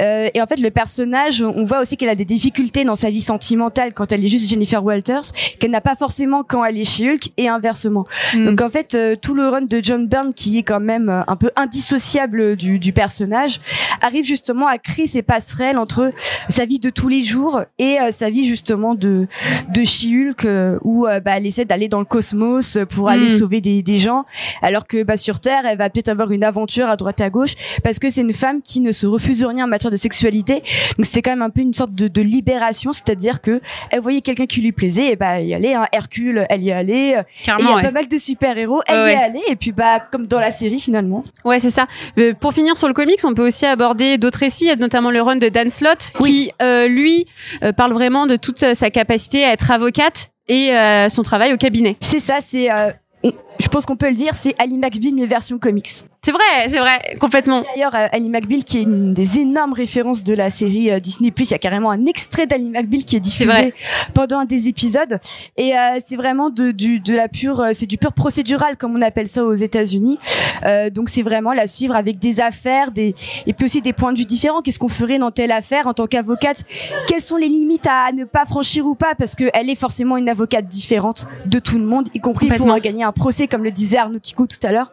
et 0.00 0.40
en 0.40 0.46
fait 0.46 0.60
le 0.60 0.70
personnage, 0.70 1.42
on 1.42 1.64
voit 1.64 1.80
aussi 1.80 1.96
qu'elle 1.96 2.08
a 2.08 2.14
des 2.14 2.24
difficultés 2.24 2.84
dans 2.84 2.94
sa 2.94 3.10
vie 3.10 3.20
sentimentale 3.20 3.92
quand 3.94 4.12
elle 4.12 4.24
est 4.24 4.28
juste 4.28 4.48
Jennifer 4.48 4.82
Walters, 4.84 5.32
qu'elle 5.58 5.72
n'a 5.72 5.80
pas 5.80 5.96
forcément 5.96 6.44
quand 6.44 6.64
elle 6.64 6.78
est 6.78 6.84
chez 6.84 7.10
Hulk 7.10 7.30
et 7.36 7.48
inversement. 7.48 8.06
Mm. 8.34 8.44
Donc 8.46 8.60
en 8.60 8.70
fait, 8.70 8.96
tout 9.20 9.34
le 9.34 9.48
run 9.48 9.62
de 9.62 9.80
John 9.82 10.06
Byrne, 10.06 10.32
qui 10.34 10.56
est 10.58 10.62
quand 10.62 10.78
même 10.78 11.24
un 11.26 11.36
peu 11.36 11.50
indissociable 11.56 12.54
du, 12.56 12.78
du 12.78 12.92
personnage, 12.92 13.60
arrive 14.00 14.24
justement 14.24 14.68
à 14.68 14.78
créer 14.78 15.08
ces 15.08 15.22
passerelles 15.22 15.78
entre 15.78 16.12
sa 16.48 16.64
vie 16.64 16.78
de 16.78 16.87
tous 16.90 17.08
les 17.08 17.22
jours 17.22 17.62
et 17.78 17.98
euh, 18.00 18.10
sa 18.12 18.30
vie 18.30 18.46
justement 18.46 18.94
de 18.94 19.26
de 19.72 19.84
She-Hulk, 19.84 20.44
euh, 20.44 20.78
où 20.82 21.06
euh, 21.06 21.20
bah, 21.20 21.32
elle 21.36 21.46
essaie 21.46 21.64
d'aller 21.64 21.88
dans 21.88 21.98
le 21.98 22.04
cosmos 22.04 22.78
pour 22.90 23.08
aller 23.08 23.26
Mm. 23.26 23.38
sauver 23.38 23.60
des, 23.60 23.82
des 23.82 23.98
gens, 23.98 24.24
alors 24.62 24.86
que 24.86 25.02
bah, 25.02 25.16
sur 25.16 25.40
Terre, 25.40 25.62
elle 25.66 25.78
va 25.78 25.90
peut-être 25.90 26.08
avoir 26.08 26.30
une 26.30 26.44
aventure 26.44 26.88
à 26.88 26.96
droite 26.96 27.20
et 27.20 27.24
à 27.24 27.30
gauche, 27.30 27.54
parce 27.82 27.98
que 27.98 28.10
c'est 28.10 28.20
une 28.22 28.32
femme 28.32 28.62
qui 28.62 28.80
ne 28.80 28.92
se 28.92 29.06
refuse 29.06 29.44
rien 29.44 29.64
en 29.64 29.68
matière 29.68 29.90
de 29.90 29.96
sexualité. 29.96 30.62
Donc 30.96 31.04
c'est 31.10 31.22
quand 31.22 31.30
même 31.30 31.42
un 31.42 31.50
peu 31.50 31.60
une 31.60 31.72
sorte 31.72 31.92
de, 31.92 32.08
de 32.08 32.22
libération, 32.22 32.92
c'est-à-dire 32.92 33.40
que 33.40 33.60
elle 33.90 34.00
voyait 34.00 34.20
quelqu'un 34.20 34.46
qui 34.46 34.60
lui 34.60 34.72
plaisait, 34.72 35.12
et 35.12 35.16
bah 35.16 35.40
elle 35.40 35.46
y 35.46 35.54
allait, 35.54 35.74
hein, 35.74 35.86
Hercule, 35.92 36.46
elle 36.48 36.62
y 36.62 36.70
allait. 36.72 37.18
euh, 37.18 37.22
il 37.46 37.64
y 37.64 37.68
a 37.68 37.74
ouais. 37.76 37.82
pas 37.82 37.90
mal 37.90 38.06
de 38.08 38.16
super-héros, 38.18 38.80
elle 38.86 38.98
Ouais, 39.02 39.12
y 39.12 39.16
allée, 39.16 39.42
et 39.48 39.56
puis 39.56 39.72
bah 39.72 40.00
comme 40.00 40.26
dans 40.26 40.40
la 40.40 40.50
série 40.50 40.80
finalement. 40.80 41.24
Ouais, 41.44 41.58
c'est 41.60 41.70
ça. 41.70 41.86
Euh, 42.18 42.32
pour 42.38 42.52
finir 42.54 42.76
sur 42.76 42.88
le 42.88 42.94
comics, 42.94 43.20
on 43.24 43.34
peut 43.34 43.46
aussi 43.46 43.66
aborder 43.66 44.18
d'autres 44.18 44.38
récits, 44.40 44.70
notamment 44.78 45.10
le 45.10 45.20
run 45.20 45.36
de 45.36 45.48
Dan 45.48 45.68
Slott, 45.70 46.12
qui 46.22 46.52
euh, 46.62 46.77
lui 46.86 47.26
euh, 47.62 47.72
parle 47.72 47.92
vraiment 47.92 48.26
de 48.26 48.36
toute 48.36 48.62
euh, 48.62 48.74
sa 48.74 48.90
capacité 48.90 49.44
à 49.44 49.52
être 49.52 49.70
avocate 49.70 50.30
et 50.48 50.72
euh, 50.72 51.08
son 51.08 51.22
travail 51.22 51.52
au 51.52 51.56
cabinet. 51.56 51.96
C'est 52.00 52.20
ça, 52.20 52.38
c'est 52.40 52.70
euh, 52.70 52.90
je 53.22 53.66
pense 53.68 53.86
qu'on 53.86 53.96
peut 53.96 54.08
le 54.08 54.14
dire, 54.14 54.34
c'est 54.34 54.54
Ali 54.58 54.78
McBeal 54.78 55.14
mais 55.14 55.26
version 55.26 55.58
comics. 55.58 55.88
C'est 56.22 56.32
vrai, 56.32 56.68
c'est 56.68 56.78
vrai, 56.78 57.16
complètement. 57.20 57.62
D'ailleurs, 57.74 57.94
euh, 57.94 58.06
Ali 58.12 58.28
McBeal 58.28 58.64
qui 58.64 58.78
est 58.78 58.82
une 58.82 59.14
des 59.14 59.38
énormes 59.38 59.72
références 59.72 60.22
de 60.22 60.34
la 60.34 60.50
série 60.50 60.90
euh, 60.90 61.00
Disney+, 61.00 61.32
il 61.36 61.50
y 61.50 61.54
a 61.54 61.58
carrément 61.58 61.90
un 61.90 62.06
extrait 62.06 62.46
d'Ali 62.46 62.70
McBeal 62.70 63.04
qui 63.04 63.16
est 63.16 63.20
diffusé 63.20 63.72
pendant 64.14 64.40
un 64.40 64.44
des 64.44 64.68
épisodes 64.68 65.18
et 65.56 65.76
euh, 65.76 65.98
c'est 66.04 66.16
vraiment 66.16 66.50
de, 66.50 66.70
du 66.70 67.00
de 67.00 67.14
la 67.14 67.28
pure 67.28 67.64
c'est 67.72 67.86
du 67.86 67.98
pur 67.98 68.12
procédural 68.12 68.76
comme 68.76 68.96
on 68.96 69.02
appelle 69.02 69.28
ça 69.28 69.44
aux 69.44 69.54
États-Unis. 69.54 70.18
Euh, 70.64 70.90
donc 70.90 71.08
c'est 71.08 71.22
vraiment 71.22 71.52
la 71.52 71.66
suivre 71.66 71.94
avec 71.94 72.18
des 72.18 72.40
affaires 72.40 72.90
des 72.90 73.14
et 73.46 73.52
puis 73.52 73.66
aussi 73.66 73.80
des 73.80 73.92
points 73.92 74.12
de 74.12 74.18
vue 74.18 74.24
différents. 74.24 74.60
Qu'est-ce 74.62 74.78
qu'on 74.78 74.88
ferait 74.88 75.18
dans 75.18 75.30
telle 75.30 75.52
affaire 75.52 75.86
en 75.86 75.94
tant 75.94 76.06
qu'avocate? 76.06 76.64
Quelles 77.06 77.22
sont 77.22 77.36
les 77.36 77.48
limites 77.48 77.86
à 77.86 78.12
ne 78.12 78.24
pas 78.24 78.44
franchir 78.44 78.86
ou 78.86 78.94
pas? 78.94 79.14
Parce 79.16 79.34
que 79.34 79.44
elle 79.54 79.70
est 79.70 79.76
forcément 79.76 80.16
une 80.16 80.28
avocate 80.28 80.66
différente 80.66 81.26
de 81.46 81.58
tout 81.58 81.78
le 81.78 81.84
monde, 81.84 82.08
y 82.14 82.20
compris 82.20 82.48
pour 82.48 82.78
gagner 82.80 83.04
un 83.04 83.07
procès 83.12 83.48
comme 83.48 83.64
le 83.64 83.70
disait 83.70 83.98
Arnaud 83.98 84.18
Tico 84.18 84.46
tout 84.46 84.58
à 84.62 84.72
l'heure. 84.72 84.92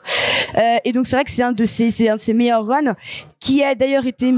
Euh, 0.58 0.78
et 0.84 0.91
donc 0.91 1.06
c'est 1.06 1.15
vrai 1.15 1.25
que 1.25 1.32
c'est 1.32 1.43
un 1.43 1.51
de 1.51 1.65
ses 1.65 1.91
c'est 1.91 2.10
un 2.10 2.15
de 2.15 2.19
ses 2.19 2.34
meilleurs 2.34 2.65
runs 2.65 2.95
qui 3.39 3.63
a 3.63 3.75
d'ailleurs 3.75 4.06
été 4.06 4.34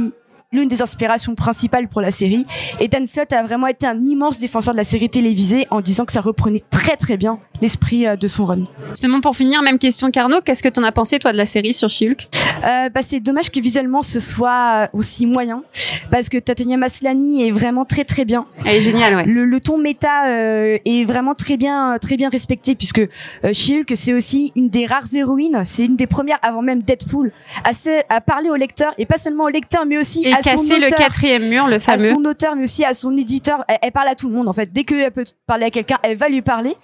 l'une 0.53 0.69
des 0.69 0.81
inspirations 0.81 1.35
principales 1.35 1.87
pour 1.89 1.99
la 1.99 2.09
série. 2.11 2.45
Et 2.79 2.87
Dan 2.87 3.05
Slott 3.05 3.33
a 3.33 3.43
vraiment 3.43 3.67
été 3.67 3.85
un 3.85 4.01
immense 4.03 4.37
défenseur 4.37 4.73
de 4.73 4.77
la 4.77 4.85
série 4.85 5.09
télévisée 5.09 5.67
en 5.71 5.81
disant 5.81 6.05
que 6.05 6.11
ça 6.13 6.21
reprenait 6.21 6.63
très 6.69 6.95
très 6.95 7.17
bien 7.17 7.39
l'esprit 7.61 8.07
euh, 8.07 8.15
de 8.15 8.27
son 8.27 8.45
run. 8.45 8.65
Justement, 8.91 9.19
pour 9.19 9.35
finir, 9.35 9.61
même 9.61 9.77
question 9.79 10.09
qu'Arnaud, 10.09 10.39
qu'est-ce 10.45 10.63
que 10.63 10.69
t'en 10.69 10.83
as 10.83 10.91
pensé, 10.93 11.19
toi, 11.19 11.33
de 11.33 11.37
la 11.37 11.45
série 11.45 11.73
sur 11.73 11.89
She-Hulk 11.89 12.27
Euh, 12.65 12.89
bah, 12.89 13.01
c'est 13.05 13.19
dommage 13.19 13.51
que 13.51 13.59
visuellement 13.59 14.01
ce 14.01 14.19
soit 14.19 14.85
euh, 14.93 14.97
aussi 14.97 15.25
moyen 15.27 15.63
parce 16.09 16.27
que 16.29 16.37
Tatiana 16.39 16.75
Maslany 16.77 17.47
est 17.47 17.51
vraiment 17.51 17.85
très 17.85 18.03
très 18.03 18.25
bien. 18.25 18.47
Elle 18.65 18.77
est 18.77 18.81
géniale, 18.81 19.15
ouais. 19.15 19.25
Le, 19.25 19.45
le 19.45 19.59
ton 19.59 19.77
méta 19.77 20.25
euh, 20.27 20.77
est 20.85 21.03
vraiment 21.05 21.35
très 21.35 21.57
bien 21.57 21.97
très 22.01 22.15
bien 22.17 22.29
respecté 22.29 22.73
puisque 22.73 22.99
euh, 22.99 23.53
She-Hulk 23.53 23.91
c'est 23.95 24.13
aussi 24.13 24.51
une 24.55 24.69
des 24.69 24.85
rares 24.87 25.13
héroïnes, 25.13 25.61
c'est 25.65 25.85
une 25.85 25.95
des 25.97 26.07
premières 26.07 26.39
avant 26.41 26.61
même 26.63 26.81
Deadpool 26.81 27.31
à, 27.63 27.73
se- 27.73 28.01
à 28.09 28.21
parler 28.21 28.49
au 28.49 28.55
lecteur 28.55 28.93
et 28.97 29.05
pas 29.05 29.17
seulement 29.17 29.43
au 29.43 29.49
lecteur 29.49 29.85
mais 29.85 29.97
aussi 29.99 30.21
Et 30.25 30.33
à 30.37 30.41
son 30.43 30.49
casser 30.51 30.79
le 30.79 30.87
auteur. 30.87 30.99
quatrième 30.99 31.47
mur, 31.47 31.67
le 31.67 31.75
à 31.75 31.79
fameux. 31.79 32.09
son 32.09 32.23
auteur 32.25 32.55
mais 32.55 32.63
aussi 32.63 32.83
à 32.85 32.93
son 32.93 33.15
éditeur 33.17 33.63
elle, 33.67 33.77
elle 33.81 33.91
parle 33.91 34.07
à 34.07 34.15
tout 34.15 34.27
le 34.29 34.35
monde 34.35 34.47
en 34.47 34.53
fait 34.53 34.71
dès 34.71 34.83
qu'elle 34.83 35.11
peut 35.11 35.25
parler 35.45 35.65
à 35.65 35.69
quelqu'un 35.69 35.97
elle 36.03 36.17
va 36.17 36.29
lui 36.29 36.41
parler 36.41 36.75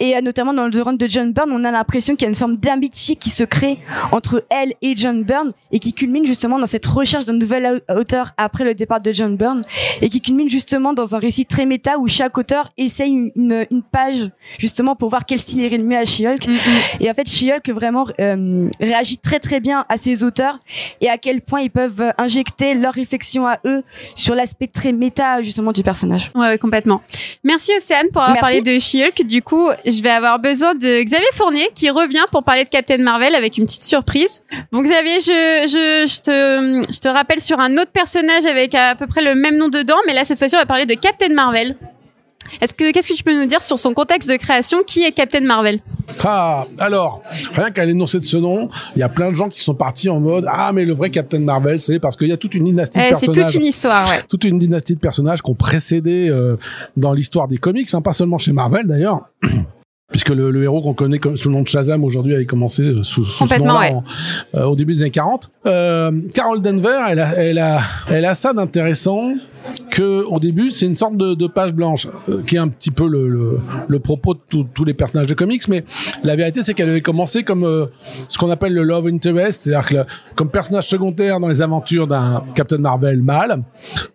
et 0.00 0.16
euh, 0.16 0.20
notamment 0.20 0.52
dans 0.54 0.66
le 0.66 0.70
The 0.72 0.82
Run 0.82 0.92
de 0.94 1.08
John 1.08 1.32
Byrne 1.32 1.50
on 1.52 1.64
a 1.64 1.70
l'impression 1.70 2.14
qu'il 2.14 2.22
y 2.22 2.26
a 2.26 2.28
une 2.28 2.34
forme 2.34 2.56
d'amitié 2.56 3.16
qui 3.16 3.30
se 3.30 3.44
crée 3.44 3.78
entre 4.12 4.44
elle 4.50 4.74
et 4.82 4.94
John 4.96 5.22
Byrne 5.24 5.52
et 5.70 5.78
qui 5.78 5.92
culmine 5.92 6.26
justement 6.26 6.58
dans 6.58 6.66
cette 6.66 6.86
recherche 6.86 7.24
d'un 7.24 7.32
nouvel 7.34 7.80
au- 7.88 7.94
auteur 8.00 8.32
après 8.36 8.64
le 8.64 8.74
départ 8.74 9.00
de 9.00 9.12
John 9.12 9.36
Byrne 9.36 9.62
et 10.00 10.08
qui 10.08 10.20
culmine 10.20 10.48
justement 10.48 10.92
dans 10.92 11.14
un 11.14 11.18
récit 11.18 11.46
très 11.46 11.66
méta 11.66 11.98
où 11.98 12.08
chaque 12.08 12.36
auteur 12.38 12.70
essaye 12.76 13.12
une, 13.12 13.30
une, 13.36 13.66
une 13.70 13.82
page 13.82 14.30
justement 14.58 14.96
pour 14.96 15.08
voir 15.10 15.24
quel 15.26 15.38
style 15.38 15.60
irait 15.60 15.78
le 15.78 15.84
mieux 15.84 15.96
à 15.98 16.04
She-Hulk 16.04 16.46
Mm, 16.46 16.52
mm. 16.52 16.58
et 17.00 17.10
en 17.10 17.14
fait, 17.14 17.28
She-Hulk 17.28 17.68
vraiment 17.70 18.06
euh, 18.20 18.68
réagit 18.80 19.18
très 19.18 19.38
très 19.38 19.60
bien 19.60 19.84
à 19.88 19.96
ses 19.96 20.24
auteurs 20.24 20.58
et 21.00 21.08
à 21.08 21.18
quel 21.18 21.40
point 21.40 21.60
ils 21.60 21.70
peuvent 21.70 22.00
euh, 22.00 22.10
injecter 22.18 22.74
leur 22.74 22.91
réflexion 22.92 23.46
à 23.46 23.58
eux 23.64 23.82
sur 24.14 24.34
l'aspect 24.34 24.66
très 24.68 24.92
méta 24.92 25.42
justement 25.42 25.72
du 25.72 25.82
personnage. 25.82 26.30
Ouais, 26.34 26.48
ouais, 26.48 26.58
complètement. 26.58 27.02
Merci 27.44 27.72
Océane 27.76 28.08
pour 28.12 28.22
avoir 28.22 28.42
Merci. 28.42 28.56
parlé 28.56 28.60
de 28.60 28.78
She-Hulk. 28.78 29.26
Du 29.26 29.42
coup, 29.42 29.68
je 29.84 30.02
vais 30.02 30.10
avoir 30.10 30.38
besoin 30.38 30.74
de 30.74 31.02
Xavier 31.02 31.26
Fournier 31.34 31.68
qui 31.74 31.90
revient 31.90 32.24
pour 32.30 32.42
parler 32.44 32.64
de 32.64 32.68
Captain 32.68 32.98
Marvel 32.98 33.34
avec 33.34 33.58
une 33.58 33.64
petite 33.64 33.82
surprise. 33.82 34.42
Bon 34.70 34.82
Xavier, 34.82 35.20
je, 35.20 35.66
je, 35.66 36.12
je, 36.12 36.20
te, 36.20 36.92
je 36.92 36.98
te 36.98 37.08
rappelle 37.08 37.40
sur 37.40 37.58
un 37.60 37.76
autre 37.78 37.90
personnage 37.92 38.46
avec 38.46 38.74
à 38.74 38.94
peu 38.94 39.06
près 39.06 39.22
le 39.22 39.34
même 39.34 39.56
nom 39.56 39.68
dedans, 39.68 39.98
mais 40.06 40.14
là 40.14 40.24
cette 40.24 40.38
fois-ci 40.38 40.54
on 40.56 40.58
va 40.58 40.66
parler 40.66 40.86
de 40.86 40.94
Captain 40.94 41.32
Marvel. 41.32 41.76
Est-ce 42.60 42.74
que 42.74 42.92
qu'est-ce 42.92 43.08
que 43.10 43.14
tu 43.16 43.22
peux 43.22 43.34
nous 43.38 43.46
dire 43.46 43.62
sur 43.62 43.78
son 43.78 43.94
contexte 43.94 44.28
de 44.30 44.36
création? 44.36 44.78
Qui 44.86 45.02
est 45.04 45.12
Captain 45.12 45.40
Marvel? 45.40 45.80
Ah, 46.24 46.66
alors, 46.78 47.22
rien 47.54 47.70
qu'à 47.70 47.84
l'énoncé 47.84 48.18
de 48.20 48.24
ce 48.24 48.36
nom, 48.36 48.68
il 48.96 48.98
y 49.00 49.02
a 49.02 49.08
plein 49.08 49.30
de 49.30 49.34
gens 49.34 49.48
qui 49.48 49.60
sont 49.60 49.74
partis 49.74 50.08
en 50.08 50.20
mode 50.20 50.44
Ah, 50.48 50.72
mais 50.72 50.84
le 50.84 50.92
vrai 50.94 51.10
Captain 51.10 51.38
Marvel, 51.40 51.80
c'est 51.80 51.98
parce 52.00 52.16
qu'il 52.16 52.28
y 52.28 52.32
a 52.32 52.36
toute 52.36 52.54
une 52.54 52.64
dynastie 52.64 52.98
de 52.98 53.04
Eh, 53.04 53.08
C'est 53.14 53.26
personnages. 53.26 53.52
toute 53.52 53.60
une 53.60 53.66
histoire, 53.66 54.06
ouais. 54.08 54.20
toute 54.28 54.44
une 54.44 54.58
dynastie 54.58 54.94
de 54.94 55.00
personnages 55.00 55.40
qui 55.42 55.50
ont 55.50 55.54
précédé 55.54 56.28
euh, 56.28 56.56
dans 56.96 57.12
l'histoire 57.12 57.48
des 57.48 57.58
comics, 57.58 57.92
hein, 57.94 58.02
pas 58.02 58.12
seulement 58.12 58.38
chez 58.38 58.52
Marvel 58.52 58.86
d'ailleurs. 58.86 59.22
Puisque 60.12 60.28
le, 60.30 60.50
le 60.50 60.62
héros 60.62 60.80
qu'on 60.82 60.94
connaît 60.94 61.18
comme, 61.18 61.36
sous 61.36 61.48
le 61.48 61.54
nom 61.56 61.62
de 61.62 61.68
Shazam 61.68 62.04
aujourd'hui 62.04 62.34
avait 62.34 62.46
commencé 62.46 62.82
euh, 62.82 63.02
sous, 63.02 63.24
sous 63.24 63.32
ce 63.32 63.38
Complètement, 63.40 63.74
nom-là 63.74 63.80
ouais. 63.90 63.94
en- 63.94 64.04
euh, 64.58 64.64
au 64.66 64.76
début 64.76 64.94
des 64.94 65.02
années 65.02 65.10
40. 65.10 65.50
Euh, 65.66 66.12
Carol 66.34 66.60
Denver, 66.62 66.96
elle 67.10 67.18
a, 67.20 67.34
elle 67.36 67.58
a, 67.58 67.80
elle 68.10 68.24
a 68.24 68.34
ça 68.34 68.52
d'intéressant 68.52 69.32
que 69.92 70.24
au 70.24 70.40
début 70.40 70.72
c'est 70.72 70.86
une 70.86 70.96
sorte 70.96 71.16
de, 71.16 71.34
de 71.34 71.46
page 71.46 71.72
blanche 71.72 72.08
euh, 72.28 72.42
qui 72.42 72.56
est 72.56 72.58
un 72.58 72.66
petit 72.66 72.90
peu 72.90 73.06
le, 73.06 73.28
le, 73.28 73.60
le 73.86 73.98
propos 74.00 74.34
de 74.34 74.40
tous- 74.50 74.66
tous 74.74 74.84
les 74.84 74.92
personnages 74.92 75.28
de 75.28 75.34
comics 75.34 75.68
mais 75.68 75.84
la 76.24 76.34
vérité 76.34 76.62
c'est 76.64 76.74
qu'elle 76.74 76.88
avait 76.90 77.00
commencé 77.00 77.44
comme 77.44 77.62
euh, 77.64 77.86
ce 78.28 78.38
qu'on 78.38 78.50
appelle 78.50 78.74
le 78.74 78.82
love 78.82 79.06
interest 79.06 79.62
c'est-à-dire 79.62 79.88
que 79.88 79.94
le- 79.94 80.04
comme 80.34 80.50
personnage 80.50 80.88
secondaire 80.88 81.38
dans 81.38 81.46
les 81.46 81.62
aventures 81.62 82.08
d'un 82.08 82.42
Captain 82.56 82.78
Marvel 82.78 83.22
mâle 83.22 83.62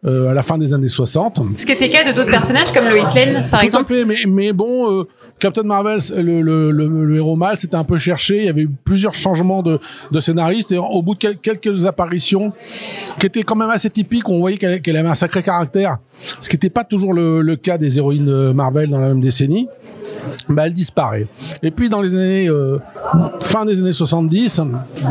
euh, 0.06 0.28
à 0.30 0.34
la 0.34 0.44
fin 0.44 0.58
des 0.58 0.74
années 0.74 0.90
60 0.90 1.40
Ce 1.56 1.66
qui 1.66 1.72
était 1.72 1.88
le 1.88 1.94
cas 1.94 2.12
de 2.12 2.14
d'autres 2.14 2.30
personnages 2.30 2.74
comme 2.74 2.84
Lois 2.90 3.04
Lane, 3.16 3.46
par 3.50 3.62
tout 3.62 3.66
exemple. 3.66 3.94
à 3.94 3.96
fait, 3.96 4.04
mais, 4.06 4.18
mais 4.28 4.52
bon, 4.52 5.00
euh, 5.00 5.04
Captain 5.40 5.64
Marvel, 5.64 6.00
le, 6.18 6.42
le, 6.42 6.72
le, 6.72 7.06
le 7.06 7.16
héros 7.18 7.36
mâle, 7.36 7.58
c'était 7.58 7.76
un 7.76 7.84
peu 7.84 7.98
cherché. 7.98 8.38
Il 8.38 8.46
y 8.46 8.50
avait 8.50 8.64
eu 8.64 8.70
plusieurs 8.84 9.14
changements 9.14 9.62
de, 9.62 9.80
de 10.12 10.20
scénaristes 10.20 10.72
et 10.72 10.78
au 10.78 11.02
bout 11.02 11.14
de 11.14 11.20
quel- 11.20 11.38
quelques 11.38 11.86
apparitions, 11.86 12.52
qui 13.20 13.28
étaient 13.28 13.44
quand 13.44 13.56
même 13.56 13.70
assez 13.70 13.90
typiques, 13.90 14.28
on 14.30 14.40
voyait 14.40 14.58
qu'elle 14.58 14.82
qu'elle 14.82 14.98
avait 14.98 15.10
un 15.10 15.16
sacré 15.16 15.44
caractère, 15.44 15.98
ce 16.40 16.50
qui 16.50 16.56
n'était 16.56 16.70
pas 16.72 16.84
toujours 16.84 17.14
le, 17.14 17.42
le 17.42 17.56
cas 17.56 17.78
des 17.78 17.98
héroïnes 17.98 18.30
euh, 18.30 18.54
Marvel 18.54 18.90
dans 18.90 19.00
la 19.00 19.10
même 19.10 19.22
décennie. 19.22 19.68
Bah, 20.50 20.68
elle 20.68 20.74
disparaît. 20.74 21.28
Et 21.62 21.72
puis 21.72 21.90
dans 21.90 22.02
les 22.02 22.16
années 22.16 22.50
euh, 22.50 22.80
fin 23.42 23.66
des 23.66 23.80
années 23.80 23.94
70, 23.94 24.62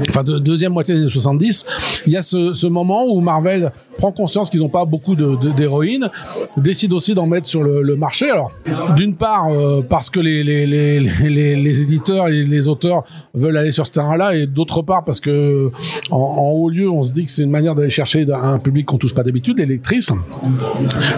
enfin 0.09 0.23
de, 0.23 0.39
deuxième 0.39 0.73
moitié 0.73 0.95
des 0.95 1.03
années 1.03 1.11
70, 1.11 1.67
il 2.07 2.13
y 2.13 2.17
a 2.17 2.23
ce, 2.23 2.67
moment 2.67 3.05
où 3.07 3.21
Marvel 3.21 3.73
prend 3.99 4.13
conscience 4.13 4.51
qu'ils 4.51 4.61
n'ont 4.61 4.69
pas 4.69 4.85
beaucoup 4.85 5.15
d'héroïnes, 5.15 6.11
décide 6.57 6.93
aussi 6.93 7.15
d'en 7.15 7.27
mettre 7.27 7.47
sur 7.47 7.63
le, 7.63 7.97
marché. 7.97 8.31
Alors, 8.31 8.51
d'une 8.95 9.15
part 9.15 9.49
euh, 9.51 9.83
parce 9.89 10.11
que 10.11 10.21
les, 10.21 11.83
éditeurs 11.83 12.29
et 12.29 12.45
les 12.45 12.69
auteurs 12.69 13.05
veulent 13.35 13.57
aller 13.57 13.71
sur 13.73 13.87
ce 13.87 13.93
terrain-là, 13.93 14.37
et 14.37 14.47
d'autre 14.47 14.83
part 14.83 15.05
parce 15.05 15.21
que 15.21 15.71
en, 16.11 16.51
haut 16.51 16.69
lieu, 16.69 16.91
on 16.91 17.03
se 17.05 17.13
dit 17.13 17.25
que 17.25 17.31
c'est 17.31 17.43
une 17.43 17.51
manière 17.51 17.75
d'aller 17.75 17.91
chercher 17.91 18.27
un 18.31 18.59
public 18.59 18.87
qu'on 18.87 18.99
touche 18.99 19.15
pas 19.15 19.23
d'habitude, 19.23 19.59
les 19.59 19.67
lectrices 19.67 20.13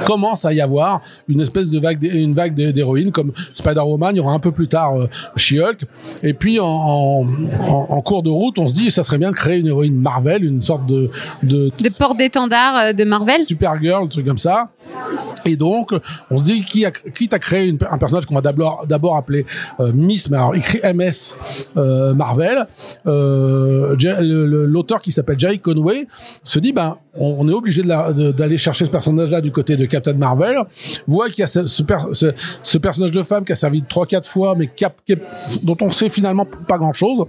commence 0.06 0.44
à 0.44 0.52
y 0.52 0.60
avoir 0.60 1.00
une 1.28 1.40
espèce 1.40 1.70
de 1.70 1.78
vague, 1.78 2.02
une 2.04 2.34
vague 2.34 2.54
d'hé- 2.54 2.72
d'héroïnes 2.72 3.10
comme 3.10 3.32
Spider-Woman, 3.72 4.14
il 4.14 4.18
y 4.18 4.20
aura 4.20 4.32
un 4.32 4.38
peu 4.38 4.52
plus 4.52 4.68
tard 4.68 4.96
euh, 4.96 5.06
She-Hulk. 5.36 5.82
Et 6.22 6.32
puis 6.34 6.58
en, 6.60 6.66
en, 6.66 7.26
en- 7.60 7.86
en 7.90 8.00
cours 8.00 8.22
de 8.22 8.30
route, 8.30 8.58
on 8.58 8.68
se 8.68 8.74
dit 8.74 8.90
ça 8.90 9.04
serait 9.04 9.18
bien 9.18 9.30
de 9.30 9.36
créer 9.36 9.58
une 9.58 9.66
héroïne 9.66 9.94
Marvel, 9.96 10.44
une 10.44 10.62
sorte 10.62 10.86
de, 10.86 11.10
de 11.42 11.70
De 11.82 11.88
port-d'étendard 11.90 12.76
euh, 12.76 12.92
de 12.92 13.04
Marvel. 13.04 13.44
Supergirl, 13.46 14.04
un 14.04 14.06
truc 14.08 14.26
comme 14.26 14.38
ça. 14.38 14.70
Et 15.44 15.56
donc, 15.56 15.92
on 16.30 16.38
se 16.38 16.44
dit 16.44 16.64
qui 16.64 16.84
a, 16.84 16.90
une- 17.64 17.78
un 17.90 17.98
personnage 17.98 18.26
qu'on 18.26 18.34
va 18.34 18.40
d'abord 18.40 18.84
d'abord 18.86 19.16
appeler 19.16 19.46
euh, 19.80 19.92
Miss, 19.94 20.28
mais 20.30 20.36
alors 20.36 20.54
écrit 20.54 20.80
MS 20.94 21.36
euh, 21.76 22.14
Marvel. 22.14 22.66
Euh, 23.06 23.96
L'auteur 24.20 25.00
qui 25.00 25.12
s'appelle 25.12 25.38
Jay 25.38 25.58
Conway 25.58 26.06
se 26.42 26.58
dit 26.58 26.72
ben 26.72 26.96
on, 27.20 27.48
est 27.48 27.52
obligé 27.52 27.82
d'aller 27.82 28.58
chercher 28.58 28.84
ce 28.84 28.90
personnage-là 28.90 29.40
du 29.40 29.50
côté 29.50 29.76
de 29.76 29.86
Captain 29.86 30.12
Marvel. 30.14 30.56
Voit 31.06 31.28
qu'il 31.30 31.40
y 31.40 31.44
a 31.44 31.46
ce, 31.48 31.66
ce, 31.66 31.82
per- 31.82 32.12
ce- 32.12 32.32
ce 32.62 32.78
personnage 32.78 33.10
de 33.12 33.22
femme 33.22 33.44
qui 33.44 33.52
a 33.52 33.56
servi 33.56 33.82
trois 33.82 34.06
quatre 34.06 34.28
fois, 34.28 34.54
mais 34.56 34.70
dont 35.62 35.76
on 35.80 35.90
sait 35.90 36.10
finalement 36.10 36.44
pas 36.44 36.78
grand-chose, 36.78 37.24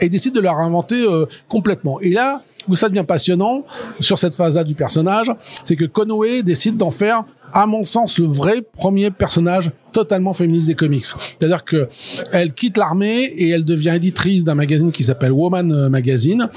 et 0.00 0.08
décide 0.08 0.34
de 0.34 0.40
la 0.40 0.52
réinventer 0.54 1.04
complètement. 1.48 2.00
Et 2.00 2.10
là, 2.10 2.42
où 2.68 2.76
ça 2.76 2.88
devient 2.88 3.04
passionnant 3.06 3.64
sur 4.00 4.18
cette 4.18 4.34
phase-là 4.34 4.64
du 4.64 4.74
personnage, 4.74 5.32
c'est 5.64 5.76
que 5.76 5.84
Conway 5.84 6.42
décide 6.42 6.76
d'en 6.76 6.90
faire, 6.90 7.24
à 7.52 7.66
mon 7.66 7.84
sens, 7.84 8.18
le 8.18 8.26
vrai 8.26 8.62
premier 8.62 9.10
personnage 9.10 9.70
totalement 9.90 10.34
féministe 10.34 10.66
des 10.66 10.74
comics. 10.74 11.06
C'est-à-dire 11.06 11.64
que 11.64 11.88
elle 12.32 12.52
quitte 12.52 12.76
l'armée 12.76 13.22
et 13.24 13.48
elle 13.48 13.64
devient 13.64 13.94
éditrice 13.96 14.44
d'un 14.44 14.54
magazine 14.54 14.92
qui 14.92 15.02
s'appelle 15.02 15.32
Woman 15.32 15.88
Magazine 15.88 16.48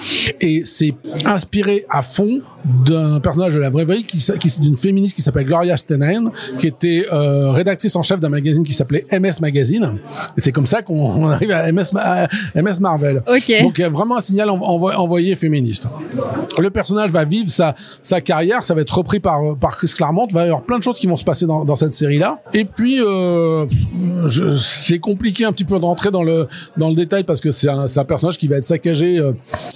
et 0.41 0.63
c'est 0.65 0.93
inspiré 1.25 1.86
à 1.89 2.01
fond 2.01 2.41
d'un 2.86 3.21
personnage 3.21 3.54
de 3.54 3.60
la 3.60 3.69
vraie 3.69 3.86
vie 3.86 4.04
qui, 4.04 4.19
d'une 4.60 4.75
féministe 4.75 5.15
qui 5.15 5.21
s'appelle 5.21 5.45
Gloria 5.45 5.77
Steinem 5.77 6.30
qui 6.60 6.67
était 6.67 7.06
euh, 7.12 7.51
rédactrice 7.51 7.95
en 7.95 8.04
chef 8.04 8.19
d'un 8.19 8.30
magazine 8.30 8.63
qui 8.63 8.73
s'appelait 8.73 9.06
MS 9.12 9.39
Magazine 9.39 9.97
et 10.38 10.41
c'est 10.41 10.51
comme 10.51 10.65
ça 10.65 10.82
qu'on 10.82 10.99
on 11.01 11.30
arrive 11.30 11.51
à 11.51 11.71
MS, 11.71 11.86
Ma- 11.93 12.01
à 12.25 12.27
MS 12.62 12.80
Marvel. 12.82 13.23
Ok. 13.27 13.62
Donc 13.63 13.77
il 13.77 13.82
y 13.82 13.86
a 13.86 13.89
vraiment 13.89 14.17
un 14.17 14.21
signal 14.21 14.49
envo- 14.49 14.65
envo- 14.65 14.93
envoyé 14.93 15.36
féministe. 15.36 15.88
Le 16.60 16.69
personnage 16.69 17.12
va 17.12 17.23
vivre 17.23 17.49
sa, 17.49 17.75
sa 18.04 18.19
carrière, 18.19 18.63
ça 18.63 18.73
va 18.75 18.82
être 18.82 18.95
repris 18.95 19.21
par, 19.21 19.56
par 19.58 19.77
Chris 19.77 19.91
Claremont, 19.95 20.27
va 20.32 20.41
y 20.41 20.43
avoir 20.45 20.63
plein 20.63 20.77
de 20.77 20.81
choses 20.82 20.98
qui 20.98 21.08
vont 21.08 21.17
se 21.17 21.24
passer 21.24 21.46
dans, 21.46 21.76
cette 21.76 21.94
série-là. 21.94 22.41
Et 22.54 22.65
puis, 22.65 23.00
euh, 23.02 23.65
c'est 24.58 25.00
compliqué 25.00 25.46
un 25.46 25.52
petit 25.52 25.63
peu 25.63 25.80
de 25.80 25.86
rentrer 25.86 26.12
dans 26.12 26.24
le 26.24 26.48
dans 26.78 26.89
le 26.89 26.96
détail 26.96 27.24
parce 27.24 27.41
que 27.41 27.52
c'est 27.52 27.70
un, 27.70 27.86
un 27.96 28.06
personnage 28.06 28.38
qui 28.38 28.48
va 28.48 28.58
être 28.58 28.63
saccagé 28.63 29.20
euh, 29.20 29.34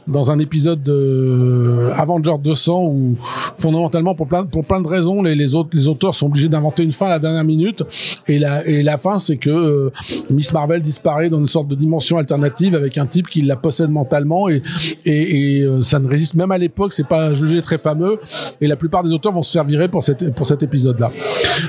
dans 0.08 0.32
un 0.32 0.40
épisode 0.40 0.82
de 0.84 1.90
Avenger 1.94 2.34
200 2.42 2.84
où 2.86 3.16
fondamentalement 3.58 4.16
pour 4.16 4.28
plein 4.28 4.46
pour 4.46 4.66
plein 4.66 4.82
de 4.82 4.88
raisons 4.88 5.24
les, 5.24 5.36
les 5.36 5.56
autres 5.56 5.70
les 5.74 5.88
auteurs 5.88 6.16
sont 6.16 6.28
obligés 6.28 6.50
d'inventer 6.50 6.84
une 6.84 6.92
fin 6.92 7.08
à 7.08 7.10
la 7.10 7.20
dernière 7.20 7.44
minute. 7.44 7.84
Et 8.28 8.40
la 8.40 8.66
et 8.68 8.84
la 8.84 8.98
fin 8.98 9.20
c'est 9.20 9.38
que 9.38 9.50
euh, 9.50 9.92
Miss 10.30 10.54
Marvel 10.54 10.82
disparaît 10.82 11.30
dans 11.30 11.40
une 11.40 11.48
sorte 11.48 11.68
de 11.68 11.76
dimension 11.76 12.18
alternative 12.18 12.76
avec 12.76 12.98
un 12.98 13.06
type 13.06 13.28
qui 13.28 13.42
la 13.42 13.56
possède 13.56 13.90
mentalement 13.90 14.50
et 14.50 14.62
et, 15.06 15.58
et, 15.58 15.62
euh, 15.62 15.82
ça 15.82 16.00
ne 16.00 16.08
résiste 16.08 16.36
même 16.36 16.52
à 16.52 16.58
l'époque 16.58 16.94
c'est 16.94 17.08
pas 17.08 17.34
jugé 17.34 17.62
très 17.62 17.78
fameux. 17.78 18.20
Et 18.62 18.68
la 18.68 18.76
plupart 18.76 19.04
des 19.04 19.12
auteurs 19.12 19.32
vont 19.32 19.44
se 19.44 19.66
virer 19.66 19.88
pour 19.88 20.04
cette 20.04 20.34
pour 20.36 20.48
cet 20.48 20.64
épisode 20.64 20.95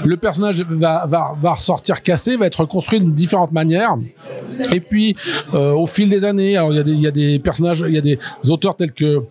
le 0.05 0.17
personnage 0.17 0.63
va 0.63 1.37
ressortir 1.43 2.03
cassé 2.03 2.37
va 2.37 2.47
être 2.47 2.61
reconstruit 2.61 3.01
de 3.01 3.11
différentes 3.11 3.53
manières. 3.53 3.97
Et 4.73 4.81
puis 4.81 5.17
euh, 5.55 5.73
au 5.73 5.87
fil 5.87 6.09
des 6.09 6.25
années 6.25 6.53
il 6.71 7.01
y 7.01 7.07
a 7.07 7.11
des 7.11 7.39
personnages 7.39 7.85
il 7.87 7.95
y 7.95 7.99
a 7.99 8.03
des 8.03 8.19
auteurs 8.49 8.77
tels 8.77 8.93
que 8.93 9.23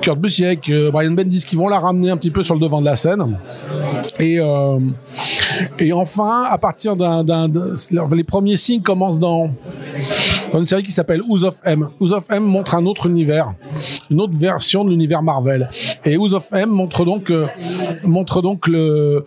Kurt 0.00 0.18
Busiek, 0.18 0.70
Brian 0.92 1.12
Bendis 1.12 1.44
qui 1.46 1.56
vont 1.56 1.68
la 1.68 1.78
ramener 1.78 2.10
un 2.10 2.16
petit 2.16 2.30
peu 2.30 2.42
sur 2.42 2.54
le 2.54 2.60
devant 2.60 2.80
de 2.80 2.86
la 2.86 2.96
scène. 2.96 3.38
Et 4.18 4.38
euh, 4.40 4.78
et 5.78 5.92
enfin, 5.92 6.44
à 6.48 6.58
partir 6.58 6.96
d'un, 6.96 7.48
les 8.12 8.24
premiers 8.24 8.56
signes 8.56 8.82
commencent 8.82 9.18
dans 9.18 9.50
dans 10.52 10.58
une 10.58 10.66
série 10.66 10.82
qui 10.82 10.92
s'appelle 10.92 11.22
Who's 11.22 11.42
of 11.42 11.60
M. 11.64 11.88
Who's 12.00 12.12
of 12.12 12.30
M 12.30 12.44
montre 12.44 12.74
un 12.74 12.86
autre 12.86 13.06
univers, 13.06 13.54
une 14.10 14.20
autre 14.20 14.36
version 14.36 14.84
de 14.84 14.90
l'univers 14.90 15.22
Marvel. 15.22 15.68
Et 16.04 16.16
Who's 16.16 16.32
of 16.32 16.52
M 16.52 16.70
montre 16.70 17.04
donc 17.04 17.30
euh, 17.30 17.46
montre 18.04 18.42
donc 18.42 18.68
le 18.68 19.24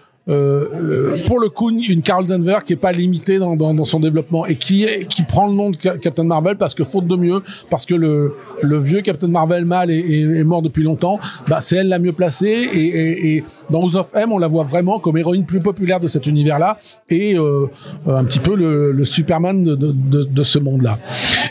pour 1.25 1.39
le 1.39 1.49
coup 1.49 1.69
une 1.71 2.01
Carol 2.01 2.25
Denver 2.27 2.57
qui 2.65 2.73
est 2.73 2.77
pas 2.77 2.91
limitée 2.91 3.39
dans, 3.39 3.55
dans, 3.55 3.73
dans 3.73 3.85
son 3.85 3.99
développement 4.01 4.45
et 4.45 4.55
qui 4.55 4.83
est, 4.83 5.07
qui 5.07 5.23
prend 5.23 5.47
le 5.47 5.53
nom 5.53 5.69
de 5.71 5.77
Ca- 5.79 5.97
Captain 5.97 6.25
Marvel 6.25 6.57
parce 6.57 6.75
que 6.75 6.83
faute 6.83 7.07
de 7.07 7.15
mieux 7.15 7.41
parce 7.69 7.85
que 7.85 7.95
le 7.95 8.33
le 8.61 8.77
vieux 8.77 9.01
Captain 9.01 9.27
Marvel 9.29 9.63
mâle 9.65 9.89
est, 9.91 9.99
est, 9.99 10.21
est 10.21 10.43
mort 10.43 10.61
depuis 10.61 10.83
longtemps 10.83 11.19
bah 11.47 11.59
c'est 11.61 11.77
elle 11.77 11.87
la 11.87 11.99
mieux 11.99 12.11
placée 12.13 12.67
et, 12.73 12.79
et, 12.87 13.35
et 13.37 13.43
dans 13.69 13.81
House 13.81 13.95
of 13.95 14.07
M 14.13 14.31
on 14.31 14.37
la 14.37 14.47
voit 14.47 14.63
vraiment 14.63 14.99
comme 14.99 15.17
héroïne 15.17 15.45
plus 15.45 15.59
populaire 15.59 15.99
de 15.99 16.07
cet 16.07 16.27
univers 16.27 16.59
là 16.59 16.77
et 17.09 17.37
euh, 17.37 17.67
un 18.07 18.23
petit 18.23 18.39
peu 18.39 18.55
le, 18.55 19.05
Superman 19.05 19.63
de, 19.63 20.43
ce 20.43 20.59
monde 20.59 20.81
là 20.81 20.99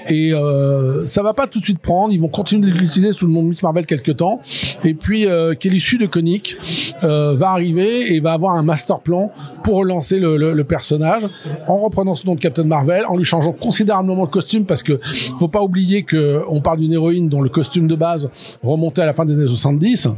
et 0.08 0.32
euh, 0.32 1.04
ça 1.06 1.22
va 1.22 1.34
pas 1.34 1.46
tout 1.46 1.60
de 1.60 1.64
suite 1.64 1.78
prendre. 1.78 2.12
Ils 2.12 2.20
vont 2.20 2.28
continuer 2.28 2.70
de 2.70 2.78
l'utiliser 2.78 3.12
sous 3.12 3.26
le 3.26 3.32
nom 3.32 3.42
de 3.42 3.48
Miss 3.48 3.62
Marvel 3.62 3.86
quelques 3.86 4.16
temps. 4.16 4.40
Et 4.84 4.94
puis 4.94 5.26
euh, 5.26 5.54
Kelly 5.54 5.80
Sue 5.80 5.98
de 5.98 6.06
Koenig 6.06 6.56
euh, 7.02 7.34
va 7.36 7.50
arriver 7.50 8.14
et 8.14 8.20
va 8.20 8.32
avoir 8.32 8.54
un 8.54 8.62
master 8.62 9.00
plan 9.00 9.30
pour 9.62 9.76
relancer 9.76 10.18
le, 10.18 10.66
personnage 10.66 11.26
en 11.68 11.78
reprenant 11.78 12.16
ce 12.16 12.26
nom 12.26 12.34
de 12.34 12.40
Captain 12.40 12.64
Marvel, 12.64 13.04
en 13.06 13.16
lui 13.16 13.24
changeant 13.24 13.52
considérablement 13.52 14.22
le 14.22 14.28
costume 14.28 14.64
parce 14.64 14.82
que 14.82 14.98
faut 15.38 15.48
pas 15.48 15.62
oublier 15.62 16.02
que 16.02 16.42
on 16.48 16.60
parle 16.60 16.80
d'une 16.80 16.92
héroïne 16.92 17.28
dont 17.28 17.40
le 17.40 17.48
costume 17.48 17.86
de 17.86 17.94
base 17.94 18.28
remontait 18.64 19.02
à 19.02 19.06
la 19.06 19.12
fin 19.12 19.24
des 19.24 19.34
années 19.34 19.46
70 19.46 20.08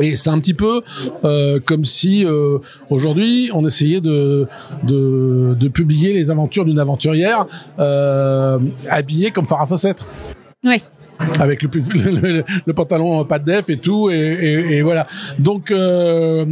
et 0.00 0.16
c'est 0.16 0.28
un 0.28 0.38
petit 0.38 0.52
peu 0.52 0.82
euh, 1.24 1.60
comme 1.64 1.84
si 1.84 2.24
euh, 2.24 2.58
aujourd'hui 2.90 3.50
on 3.54 3.66
essayait 3.66 4.00
de, 4.00 4.46
de 4.84 5.54
de 5.58 5.68
publier 5.68 6.12
les 6.12 6.30
aventures 6.30 6.64
d'une 6.64 6.78
aventurière 6.78 7.46
euh, 7.78 8.58
habillée 8.88 9.30
comme 9.30 9.46
Farah 9.46 9.66
Fawcett 9.66 10.06
Oui. 10.64 10.82
Avec 11.38 11.62
le, 11.62 11.70
le, 11.94 12.10
le- 12.20 12.44
le 12.66 12.72
pantalon 12.72 13.24
pas 13.24 13.38
de 13.38 13.44
def 13.44 13.68
et 13.70 13.76
tout 13.76 14.10
et, 14.10 14.14
et- 14.14 14.76
et 14.76 14.82
voilà. 14.82 15.06
Donc 15.38 15.70
euh, 15.70 16.44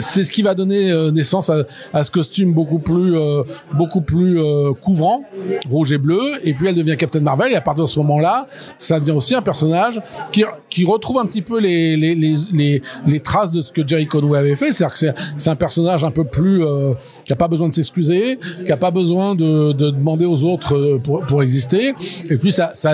c'est 0.00 0.24
ce 0.24 0.32
qui 0.32 0.42
va 0.42 0.54
donner 0.54 0.90
euh, 0.90 1.10
naissance 1.10 1.50
à, 1.50 1.64
à 1.92 2.04
ce 2.04 2.10
costume 2.10 2.52
beaucoup 2.52 2.78
plus 2.78 3.16
euh, 3.16 3.42
beaucoup 3.74 4.00
plus 4.00 4.40
euh, 4.40 4.72
couvrant 4.72 5.24
rouge 5.70 5.92
et 5.92 5.98
bleu. 5.98 6.20
Et 6.44 6.54
puis 6.54 6.68
elle 6.68 6.74
devient 6.74 6.96
Captain 6.96 7.20
Marvel. 7.20 7.52
Et 7.52 7.56
à 7.56 7.60
partir 7.60 7.84
de 7.84 7.88
ce 7.90 7.98
moment 7.98 8.18
là 8.20 8.46
ça 8.78 9.00
devient 9.00 9.12
aussi 9.12 9.34
un 9.34 9.42
personnage 9.42 10.00
qui, 10.32 10.44
qui 10.70 10.84
retrouve 10.84 11.18
un 11.18 11.26
petit 11.26 11.42
peu 11.42 11.58
les, 11.60 11.96
les, 11.96 12.14
les, 12.14 12.34
les, 12.52 12.82
les 13.06 13.20
traces 13.20 13.52
de 13.52 13.60
ce 13.62 13.72
que 13.72 13.86
Jerry 13.86 14.06
Conway 14.06 14.38
avait 14.38 14.56
fait. 14.56 14.72
C'est-à-dire 14.72 14.92
que 14.94 14.98
c'est, 14.98 15.14
c'est 15.36 15.50
un 15.50 15.56
personnage 15.56 16.04
un 16.04 16.10
peu 16.10 16.24
plus 16.24 16.64
euh, 16.64 16.94
qui 17.24 17.32
a 17.32 17.36
pas 17.36 17.48
besoin 17.48 17.68
de 17.68 17.74
s'excuser 17.74 18.38
qui 18.64 18.72
a 18.72 18.76
pas 18.76 18.90
besoin 18.90 19.34
de, 19.34 19.72
de 19.72 19.90
demander 19.90 20.24
aux 20.26 20.44
autres 20.44 20.76
euh, 20.76 20.98
pour, 21.02 21.24
pour 21.26 21.42
exister. 21.42 21.94
Et 22.30 22.36
puis 22.36 22.52
ça 22.52 22.70
ça 22.74 22.92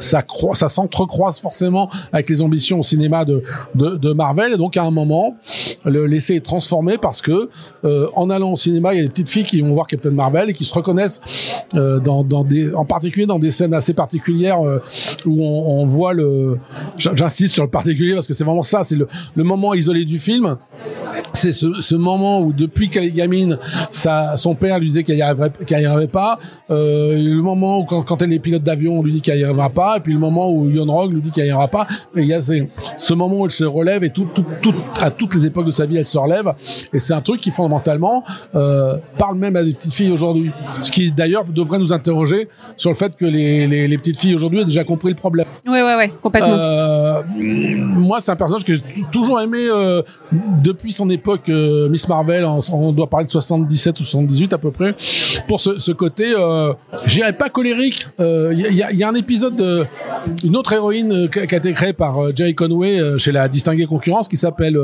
ça 0.00 0.22
croît 0.22 0.54
ça 0.56 0.68
s'entrecroise 0.68 1.38
forcément 1.38 1.90
avec 2.12 2.28
les 2.28 2.42
ambitions 2.42 2.80
au 2.80 2.82
cinéma 2.82 3.24
de, 3.24 3.42
de, 3.74 4.12
Marvel 4.12 4.54
et 4.54 4.56
donc 4.56 4.76
à 4.76 4.82
un 4.82 4.90
moment 4.90 5.36
le 5.84 6.06
l'essai 6.06 6.36
est 6.36 6.44
transformé 6.44 6.96
parce 6.98 7.20
que 7.20 7.50
euh, 7.84 8.08
en 8.14 8.30
allant 8.30 8.52
au 8.52 8.56
cinéma 8.56 8.94
il 8.94 8.96
y 8.98 9.00
a 9.00 9.02
des 9.04 9.10
petites 9.10 9.28
filles 9.28 9.44
qui 9.44 9.60
vont 9.60 9.74
voir 9.74 9.86
Captain 9.86 10.10
Marvel 10.10 10.50
et 10.50 10.54
qui 10.54 10.64
se 10.64 10.72
reconnaissent 10.72 11.20
euh, 11.74 12.00
dans, 12.00 12.24
dans 12.24 12.44
des 12.44 12.74
en 12.74 12.84
particulier 12.84 13.26
dans 13.26 13.38
des 13.38 13.50
scènes 13.50 13.74
assez 13.74 13.94
particulières 13.94 14.60
euh, 14.66 14.80
où 15.26 15.44
on, 15.44 15.86
voit 15.86 16.14
le 16.14 16.58
j'insiste 16.96 17.54
sur 17.54 17.64
le 17.64 17.70
particulier 17.70 18.14
parce 18.14 18.26
que 18.26 18.34
c'est 18.34 18.44
vraiment 18.44 18.62
ça 18.62 18.84
c'est 18.84 18.96
le, 18.96 19.06
moment 19.44 19.74
isolé 19.74 20.04
du 20.04 20.18
film 20.18 20.56
c'est 21.32 21.52
ce, 21.52 21.94
moment 21.94 22.40
où 22.40 22.52
depuis 22.52 22.88
qu'elle 22.88 23.04
est 23.04 23.10
gamine, 23.10 23.58
sa, 23.90 24.36
son 24.36 24.54
père 24.54 24.78
lui 24.78 24.88
disait 24.88 25.02
qu'elle 25.02 25.16
n'y 25.16 25.22
arriverait, 25.22 25.52
y 25.68 25.74
arriverait 25.74 26.06
pas. 26.06 26.38
Le 26.68 27.40
moment 27.40 27.80
où 27.80 27.84
quand, 27.84 28.02
quand 28.02 28.22
elle 28.22 28.32
est 28.32 28.38
pilote 28.38 28.62
d'avion, 28.62 28.98
on 28.98 29.02
lui 29.02 29.12
dit 29.12 29.20
qu'elle 29.20 29.38
n'y 29.38 29.44
arrivera 29.44 29.68
pas. 29.68 29.98
Et 29.98 30.00
puis 30.00 30.14
le 30.14 30.18
moment 30.18 30.45
où 30.48 30.68
Yon 30.70 30.86
Rogue 30.90 31.12
lui 31.14 31.20
dit 31.20 31.30
qu'elle 31.30 31.44
n'y 31.44 31.50
arrivera 31.50 31.68
pas. 31.68 31.86
Et 32.16 32.20
il 32.22 32.26
y 32.28 32.34
a 32.34 32.40
ce 32.40 33.14
moment 33.14 33.40
où 33.40 33.44
elle 33.44 33.50
se 33.50 33.64
relève 33.64 34.04
et 34.04 34.10
tout, 34.10 34.26
tout, 34.34 34.44
tout- 34.62 34.74
à 35.00 35.10
toutes 35.10 35.34
les 35.34 35.46
époques 35.46 35.66
de 35.66 35.70
sa 35.70 35.86
vie, 35.86 35.96
elle 35.96 36.06
se 36.06 36.18
relève. 36.18 36.52
Et 36.92 36.98
c'est 36.98 37.14
un 37.14 37.20
truc 37.20 37.40
qui 37.40 37.50
fondamentalement 37.50 38.22
euh, 38.54 38.96
parle 39.18 39.36
même 39.36 39.56
à 39.56 39.62
des 39.64 39.74
petites 39.74 39.92
filles 39.92 40.10
aujourd'hui. 40.12 40.50
Ce 40.80 40.90
qui 40.90 41.10
d'ailleurs 41.12 41.44
devrait 41.44 41.78
nous 41.78 41.92
interroger 41.92 42.48
sur 42.76 42.90
le 42.90 42.96
fait 42.96 43.16
que 43.16 43.24
les, 43.24 43.66
les, 43.66 43.86
les 43.88 43.98
petites 43.98 44.18
filles 44.18 44.34
aujourd'hui 44.34 44.60
ont 44.60 44.64
déjà 44.64 44.84
compris 44.84 45.10
le 45.10 45.16
problème. 45.16 45.46
Ouais, 45.66 45.82
ouais, 45.82 45.96
ouais, 45.96 46.12
complètement. 46.22 46.48
Euh, 46.52 47.22
moi, 47.36 48.20
c'est 48.20 48.30
un 48.30 48.36
personnage 48.36 48.64
que 48.64 48.74
j'ai 48.74 48.82
toujours 49.12 49.40
aimé 49.40 49.58
euh, 49.68 50.02
depuis 50.62 50.92
son 50.92 51.08
époque 51.10 51.48
Miss 51.48 52.08
Marvel. 52.08 52.44
en- 52.44 52.58
on 52.72 52.92
doit 52.92 53.08
parler 53.08 53.26
de 53.26 53.30
77 53.30 54.00
ou 54.00 54.02
78 54.04 54.52
à 54.52 54.58
peu 54.58 54.70
près. 54.70 54.94
Pour 55.48 55.60
ce, 55.60 55.78
ce 55.78 55.92
côté, 55.92 56.32
euh, 56.36 56.72
je 57.06 57.14
dirais 57.14 57.32
pas 57.32 57.48
colérique. 57.48 58.06
Il 58.18 58.24
y, 58.60 58.64
a- 58.66 58.68
il 58.70 58.76
y 58.76 58.82
a- 58.82 58.92
il 58.92 58.98
y 58.98 59.04
a 59.04 59.08
un 59.08 59.14
épisode 59.14 59.56
de 59.56 59.86
une 60.44 60.56
autre 60.56 60.72
héroïne 60.72 61.12
euh, 61.12 61.28
qui 61.28 61.54
a 61.54 61.58
été 61.58 61.72
créée 61.72 61.92
par 61.92 62.18
euh, 62.18 62.32
Jerry 62.34 62.54
Conway 62.54 63.00
euh, 63.00 63.18
chez 63.18 63.32
la 63.32 63.48
distinguée 63.48 63.86
concurrence 63.86 64.28
qui 64.28 64.36
s'appelle 64.36 64.78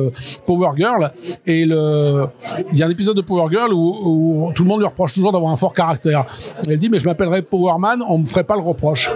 Power 0.46 0.70
Girl. 0.76 1.10
Et 1.46 1.64
le, 1.64 2.26
il 2.72 2.78
y 2.78 2.82
a 2.82 2.86
un 2.86 2.90
épisode 2.90 3.16
de 3.16 3.22
Power 3.22 3.50
Girl 3.50 3.72
où, 3.72 4.50
tout 4.54 4.62
le 4.62 4.68
monde 4.68 4.80
lui 4.80 4.86
reproche 4.86 5.14
toujours 5.14 5.32
d'avoir 5.32 5.52
un 5.52 5.56
fort 5.56 5.74
caractère. 5.74 6.24
Elle 6.68 6.78
dit 6.78 6.88
mais 6.90 6.98
je 6.98 7.06
m'appellerais 7.06 7.42
Power 7.42 7.74
Man, 7.78 8.02
on 8.06 8.18
me 8.18 8.26
ferait 8.26 8.44
pas 8.44 8.56
le 8.56 8.62
reproche. 8.62 9.10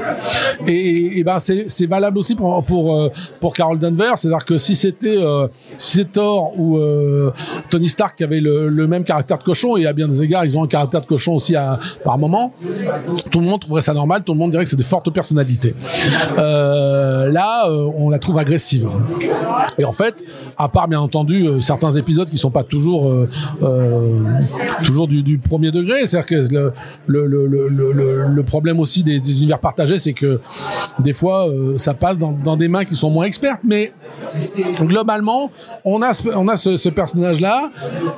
Et, 0.67 1.23
ben 1.25 1.39
c'est 1.39 1.87
valable 1.87 2.19
aussi 2.19 2.35
pour 2.35 2.65
pour 2.65 3.11
pour 3.41 3.53
Carol 3.53 3.79
Danvers, 3.79 4.19
c'est-à-dire 4.19 4.45
que 4.45 4.59
si 4.59 4.77
c'était 4.77 5.17
euh, 5.17 5.49
si 5.77 6.05
Thor 6.07 6.59
ou 6.59 6.79
Tony 7.71 7.89
Stark 7.89 8.17
qui 8.17 8.25
avait 8.25 8.41
le, 8.41 8.69
le 8.69 8.87
même 8.87 9.05
caractère 9.05 9.39
de 9.39 9.43
cochon 9.43 9.77
et 9.77 9.87
à 9.87 9.93
bien 9.93 10.09
des 10.09 10.23
égards 10.23 10.45
ils 10.45 10.57
ont 10.57 10.65
un 10.65 10.69
caractère 10.69 11.01
de 11.01 11.07
cochon 11.07 11.35
aussi 11.35 11.57
à, 11.57 11.79
par 12.05 12.19
moment, 12.19 12.53
tout 13.31 13.41
le 13.41 13.47
monde 13.47 13.61
trouverait 13.61 13.83
ça 13.83 13.95
normal, 13.95 14.23
tout 14.25 14.33
le 14.33 14.39
monde 14.39 14.51
dirait 14.51 14.65
que 14.65 14.71
c'est 14.71 14.77
de 14.77 14.83
fortes 14.83 15.11
personnalités. 15.11 15.75
Euh, 16.39 17.31
là, 17.31 17.69
euh, 17.69 17.91
on 17.97 18.11
la 18.11 18.19
trouve 18.19 18.39
agressive. 18.39 18.89
Et 19.79 19.85
en 19.85 19.93
fait, 19.93 20.25
à 20.57 20.69
part 20.69 20.89
bien 20.89 21.01
entendu 21.01 21.47
euh, 21.47 21.61
certains 21.61 21.93
épisodes 21.93 22.29
qui 22.29 22.39
sont 22.39 22.51
pas 22.51 22.63
toujours 22.63 23.13
toujours 24.85 25.09
du, 25.09 25.39
premier 25.39 25.71
degré, 25.71 26.07
c'est-à-dire 26.07 26.47
que 26.47 26.73
le, 27.07 28.43
problème 28.43 28.81
aussi 28.81 29.03
des, 29.03 29.17
univers 29.17 29.59
partagés, 29.59 29.99
c'est 29.99 30.13
que 30.13 30.41
des 30.99 31.13
fois 31.13 31.49
ça 31.77 31.95
passe 31.95 32.19
dans, 32.19 32.33
dans 32.33 32.57
des 32.57 32.69
mains 32.69 32.85
qui 32.85 32.97
sont 32.97 33.11
moins 33.11 33.25
expertes, 33.25 33.61
mais 33.65 33.93
globalement, 34.81 35.51
on 35.85 36.03
a 36.03 36.13
ce, 36.13 36.29
on 36.35 36.49
a 36.49 36.57
ce, 36.57 36.77
ce 36.77 36.89
personnage-là 36.89 37.71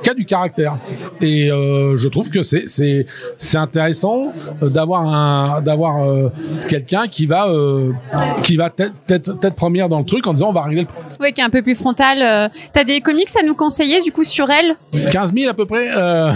qui 0.03 0.09
a 0.09 0.13
du 0.13 0.25
caractère. 0.25 0.77
Et 1.21 1.51
euh, 1.51 1.95
je 1.97 2.07
trouve 2.09 2.29
que 2.29 2.43
c'est 2.43 2.67
c'est 2.67 3.05
c'est 3.37 3.57
intéressant 3.57 4.33
euh, 4.63 4.69
d'avoir 4.69 5.03
un 5.07 5.61
d'avoir 5.61 6.03
euh, 6.03 6.29
quelqu'un 6.67 7.07
qui 7.07 7.25
va 7.25 7.47
euh, 7.47 7.91
qui 8.43 8.55
va 8.57 8.69
tête, 8.69 8.93
tête 9.07 9.39
tête 9.39 9.55
première 9.55 9.89
dans 9.89 9.99
le 9.99 10.05
truc 10.05 10.25
en 10.27 10.33
disant 10.33 10.49
on 10.49 10.53
va 10.53 10.61
régler 10.63 10.81
le 10.81 10.87
problème. 10.87 11.09
Ouais, 11.19 11.31
qui 11.33 11.41
est 11.41 11.43
un 11.43 11.49
peu 11.49 11.61
plus 11.61 11.75
frontal. 11.75 12.19
euh. 12.21 12.47
T'as 12.73 12.83
des 12.83 13.01
comics 13.01 13.29
à 13.39 13.43
nous 13.45 13.55
conseiller, 13.55 14.01
du 14.01 14.11
coup, 14.11 14.23
sur 14.23 14.49
elle? 14.49 14.73
15 15.11 15.33
000 15.35 15.49
à 15.49 15.53
peu 15.53 15.65
près. 15.65 15.89
euh, 15.95 16.31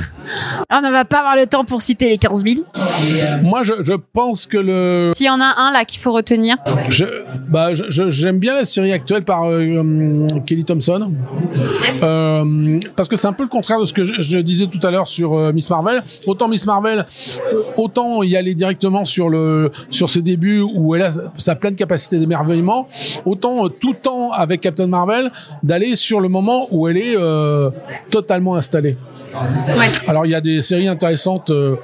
On 0.69 0.81
ne 0.81 0.91
va 0.91 1.05
pas 1.05 1.19
avoir 1.19 1.35
le 1.35 1.47
temps 1.47 1.63
pour 1.63 1.81
citer 1.81 2.09
les 2.09 2.17
15 2.17 2.43
000. 2.43 2.61
moi, 3.43 3.63
je, 3.63 3.73
je 3.81 3.93
pense 4.13 4.45
que 4.45 4.57
le 4.57 5.11
S'il 5.15 5.25
y 5.25 5.29
en 5.29 5.39
a 5.39 5.53
un, 5.57 5.71
là, 5.71 5.85
qu'il 5.85 5.99
faut 6.01 6.11
retenir. 6.11 6.57
je, 6.89 7.05
bah, 7.47 7.73
je- 7.73 7.85
je- 7.89 8.09
j'aime 8.09 8.39
bien 8.39 8.55
la 8.55 8.65
série 8.65 8.91
actuelle 8.91 9.23
par 9.23 9.42
par 9.43 9.51
euh, 9.51 10.27
Kelly 10.45 10.63
Thompson. 10.63 11.12
Euh, 12.03 12.79
parce 12.95 13.08
que 13.08 13.15
c'est 13.15 13.27
un 13.27 13.34
peu 13.34 13.43
le 13.43 13.49
contraire 13.49 13.79
de 13.79 13.86
ce 13.86 13.93
que 13.93 14.06
je, 14.06 14.21
je 14.21 14.38
disais 14.38 14.67
tout 14.67 14.86
à 14.86 14.91
l'heure 14.91 15.08
sur 15.08 15.34
euh, 15.34 15.51
Miss 15.53 15.69
Marvel. 15.69 16.03
Autant 16.27 16.47
Miss 16.47 16.65
Marvel, 16.65 17.06
autant 17.77 18.23
y 18.23 18.36
aller 18.36 18.53
directement 18.53 19.06
sur 19.06 19.29
le 19.29 19.71
sur 19.89 20.10
ses 20.10 20.21
débuts 20.21 20.62
où 20.62 20.95
elle 20.95 21.03
a 21.03 21.12
sa 21.38 21.56
pleine 21.56 21.75
capacité 21.75 22.17
d'émerveillement, 22.17 22.88
autant 23.25 23.69
tout 23.69 23.93
le 23.93 23.99
temps 23.99 24.32
avec 24.32 24.62
Captain 24.62 24.88
Marvel 24.88 25.32
d'aller 25.62 25.95
sur 25.95 26.19
le 26.19 26.29
moment 26.29 26.67
où 26.71 26.88
elle 26.88 26.97
est 26.97 27.15
totalement 28.10 28.56
installée. 28.56 28.97
Alors 30.08 30.26
il 30.26 30.32
y 30.32 30.36
a 30.36 30.41
des 30.41 30.62
séries 30.62 30.88
intéressantes. 30.88 31.50
euh, 31.50 31.76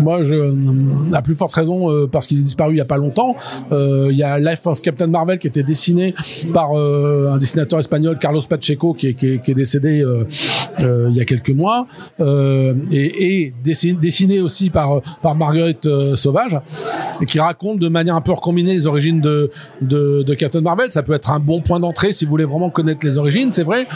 moi, 0.00 0.22
je, 0.22 1.14
à 1.14 1.22
plus 1.22 1.34
forte 1.34 1.54
raison 1.54 1.90
euh, 1.90 2.06
parce 2.06 2.26
qu'il 2.26 2.38
est 2.38 2.42
disparu 2.42 2.74
il 2.74 2.78
y 2.78 2.80
a 2.80 2.84
pas 2.84 2.96
longtemps. 2.96 3.36
euh, 3.72 4.08
Il 4.10 4.16
y 4.16 4.22
a 4.22 4.38
Life 4.38 4.66
of 4.66 4.82
Captain 4.82 5.06
Marvel 5.06 5.38
qui 5.38 5.46
était 5.46 5.62
dessiné 5.62 6.14
par 6.52 6.72
un 6.74 7.38
dessinateur 7.38 7.78
espagnol, 7.78 8.18
Carlos 8.18 8.42
Pacheco, 8.48 8.94
qui 8.94 9.08
est, 9.08 9.50
décédé 9.54 10.04
il 10.80 11.16
y 11.16 11.20
a 11.20 11.24
quelques 11.24 11.50
mois, 11.50 11.86
et, 12.20 13.52
dessiné, 13.62 14.40
aussi 14.40 14.70
par 14.70 15.00
Marguerite 15.36 15.88
Sauvage, 16.14 16.58
qui 17.26 17.40
raconte 17.40 17.78
de 17.78 17.88
manière 17.88 18.16
un 18.16 18.20
peu 18.20 18.32
recombinée 18.32 18.72
les 18.72 18.86
origines 18.86 19.20
de, 19.20 20.34
Captain 20.38 20.60
Marvel. 20.60 20.90
Ça 20.90 21.02
peut 21.02 21.14
être 21.14 21.30
un 21.30 21.40
bon 21.40 21.60
point 21.60 21.80
d'entrée 21.80 22.12
si 22.12 22.24
vous 22.24 22.30
voulez 22.30 22.44
vraiment 22.44 22.70
connaître 22.70 23.04
les 23.06 23.18
origines, 23.18 23.52
c'est 23.52 23.62
vrai, 23.62 23.86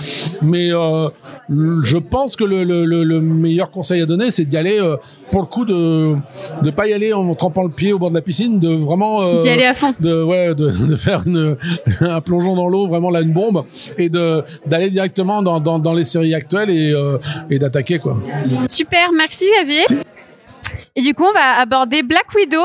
mais 0.42 0.70
je 0.70 1.98
pense 1.98 2.36
que 2.36 2.44
le, 2.44 2.77
le, 2.84 3.04
le 3.04 3.20
meilleur 3.20 3.70
conseil 3.70 4.02
à 4.02 4.06
donner, 4.06 4.30
c'est 4.30 4.44
d'y 4.44 4.56
aller 4.56 4.78
euh, 4.80 4.96
pour 5.30 5.40
le 5.40 5.46
coup 5.46 5.64
de 5.64 6.14
de 6.62 6.70
pas 6.70 6.86
y 6.88 6.92
aller 6.92 7.12
en 7.12 7.34
trempant 7.34 7.62
le 7.64 7.70
pied 7.70 7.92
au 7.92 7.98
bord 7.98 8.10
de 8.10 8.14
la 8.14 8.22
piscine, 8.22 8.58
de 8.58 8.68
vraiment 8.68 9.22
euh, 9.22 9.40
D'y 9.40 9.48
aller 9.48 9.64
à 9.64 9.74
fond. 9.74 9.94
de 10.00 10.22
ouais 10.22 10.54
de, 10.54 10.86
de 10.86 10.96
faire 10.96 11.22
une, 11.26 11.56
un 12.00 12.20
plongeon 12.20 12.54
dans 12.54 12.68
l'eau, 12.68 12.88
vraiment 12.88 13.10
là 13.10 13.20
une 13.20 13.32
bombe, 13.32 13.64
et 13.96 14.08
de 14.08 14.42
d'aller 14.66 14.90
directement 14.90 15.42
dans, 15.42 15.60
dans, 15.60 15.78
dans 15.78 15.92
les 15.94 16.04
séries 16.04 16.34
actuelles 16.34 16.70
et 16.70 16.92
euh, 16.92 17.18
et 17.50 17.58
d'attaquer 17.58 17.98
quoi. 17.98 18.16
Super, 18.68 19.10
merci 19.16 19.44
Xavier. 19.56 19.84
Et 20.96 21.00
du 21.02 21.14
coup, 21.14 21.24
on 21.24 21.32
va 21.32 21.60
aborder 21.60 22.02
Black 22.02 22.26
Widow 22.34 22.64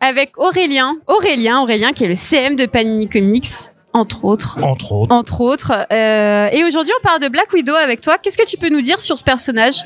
avec 0.00 0.38
Aurélien. 0.38 0.96
Aurélien, 1.06 1.60
Aurélien 1.62 1.92
qui 1.92 2.04
est 2.04 2.08
le 2.08 2.14
CM 2.14 2.56
de 2.56 2.66
Panini 2.66 3.08
Comics, 3.08 3.46
entre 3.94 4.24
autres. 4.24 4.58
Entre 4.62 4.92
autres. 4.92 5.14
Entre 5.14 5.40
autres. 5.40 5.72
Euh, 5.92 6.48
et 6.52 6.64
aujourd'hui, 6.64 6.92
on 7.00 7.02
parle 7.02 7.20
de 7.20 7.28
Black 7.28 7.52
Widow 7.52 7.74
avec 7.74 8.00
toi. 8.00 8.18
Qu'est-ce 8.18 8.36
que 8.36 8.46
tu 8.46 8.56
peux 8.58 8.68
nous 8.68 8.82
dire 8.82 9.00
sur 9.00 9.16
ce 9.18 9.24
personnage? 9.24 9.76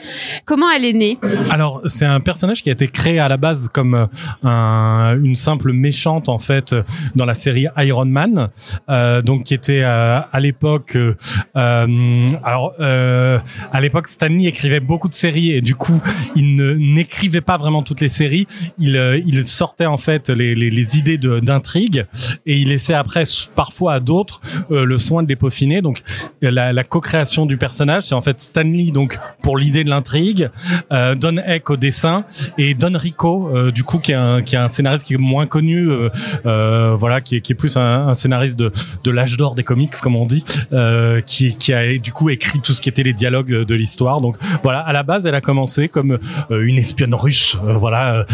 Comment 0.45 0.71
elle 0.71 0.85
est 0.85 0.93
née? 0.95 1.19
Alors, 1.51 1.83
c'est 1.85 2.07
un 2.07 2.19
personnage 2.21 2.63
qui 2.63 2.71
a 2.71 2.73
été 2.73 2.89
créé 2.89 3.21
à 3.21 3.29
la 3.29 3.37
base 3.37 3.69
comme 3.73 3.95
euh, 3.95 4.07
un, 4.43 5.15
une 5.23 5.37
simple 5.37 5.73
méchante 5.73 6.29
en 6.29 6.39
fait 6.39 6.75
dans 7.15 7.27
la 7.27 7.35
série 7.35 7.67
Iron 7.77 8.07
Man, 8.07 8.49
euh, 8.89 9.23
donc 9.23 9.45
qui 9.45 9.55
était 9.55 9.83
euh, 9.85 10.21
à 10.33 10.41
l'époque. 10.41 10.97
euh, 10.97 11.15
euh, 11.57 12.31
alors, 12.45 12.73
euh, 12.81 13.39
à 13.73 13.81
l'époque, 13.81 14.09
Stanley 14.09 14.47
écrivait 14.47 14.81
beaucoup 14.81 15.09
de 15.09 15.15
séries 15.15 15.53
et 15.53 15.61
du 15.61 15.75
coup, 15.75 16.01
il 16.35 16.57
n'écrivait 16.57 17.43
pas 17.43 17.59
vraiment 17.59 17.83
toutes 17.83 18.01
les 18.01 18.09
séries. 18.09 18.47
Il, 18.79 18.97
il 19.27 19.47
sortait 19.47 19.87
en 19.87 19.99
fait 19.99 20.31
les, 20.31 20.55
les, 20.55 20.71
les 20.71 20.97
idées 20.97 21.19
d'intrigue 21.19 22.07
et 22.47 22.57
il 22.57 22.69
laissait 22.69 22.95
après 22.95 23.25
parfois 23.55 23.98
d'autres 24.01 24.41
euh, 24.71 24.85
le 24.85 24.99
soin 24.99 25.23
de 25.23 25.29
les 25.29 25.37
peaufiner. 25.37 25.83
Donc, 25.83 26.03
la, 26.43 26.73
la 26.73 26.85
co-création 26.85 27.47
du 27.47 27.57
personnage, 27.57 28.05
c'est 28.05 28.15
en 28.15 28.23
fait 28.23 28.41
Stanley 28.41 28.91
donc 28.93 29.19
pour 29.43 29.57
l'idée 29.57 29.85
de 29.85 29.91
l'intrigue, 29.91 30.51
euh, 30.93 31.15
Don 31.15 31.37
Heck 31.37 31.71
au 31.71 31.77
dessin 31.77 32.25
et 32.57 32.75
Don 32.75 32.93
Rico 32.95 33.51
euh, 33.55 33.71
du 33.71 33.85
coup 33.85 33.99
qui 33.99 34.13
est 34.13 34.17
un 34.17 34.43
qui 34.43 34.55
est 34.55 34.59
un 34.59 34.69
scénariste 34.69 35.07
qui 35.07 35.15
est 35.15 35.19
moins 35.19 35.47
connu, 35.47 35.89
euh, 35.91 36.11
euh, 36.47 36.95
voilà, 36.97 37.21
qui 37.21 37.37
est 37.37 37.41
qui 37.41 37.53
est 37.53 37.57
plus 37.57 37.77
un, 37.77 38.09
un 38.09 38.15
scénariste 38.15 38.59
de 38.59 38.73
de 39.05 39.11
l'âge 39.11 39.37
d'or 39.37 39.55
des 39.55 39.65
comics 39.65 39.95
comme 40.03 40.17
on 40.17 40.27
dit, 40.27 40.45
euh, 40.73 41.21
qui 41.21 41.57
qui 41.57 41.73
a 41.73 41.99
du 41.99 42.13
coup 42.13 42.31
écrit 42.31 42.61
tout 42.61 42.73
ce 42.73 42.81
qui 42.81 42.89
était 42.89 43.03
les 43.03 43.13
dialogues 43.13 43.65
de 43.65 43.75
l'histoire. 43.75 44.21
Donc 44.21 44.37
voilà, 44.63 44.81
à 44.81 44.93
la 44.93 45.03
base, 45.03 45.27
elle 45.27 45.35
a 45.35 45.41
commencé 45.41 45.89
comme 45.89 46.19
une 46.51 46.79
espionne 46.79 47.15
russe, 47.15 47.57
voilà, 47.63 48.25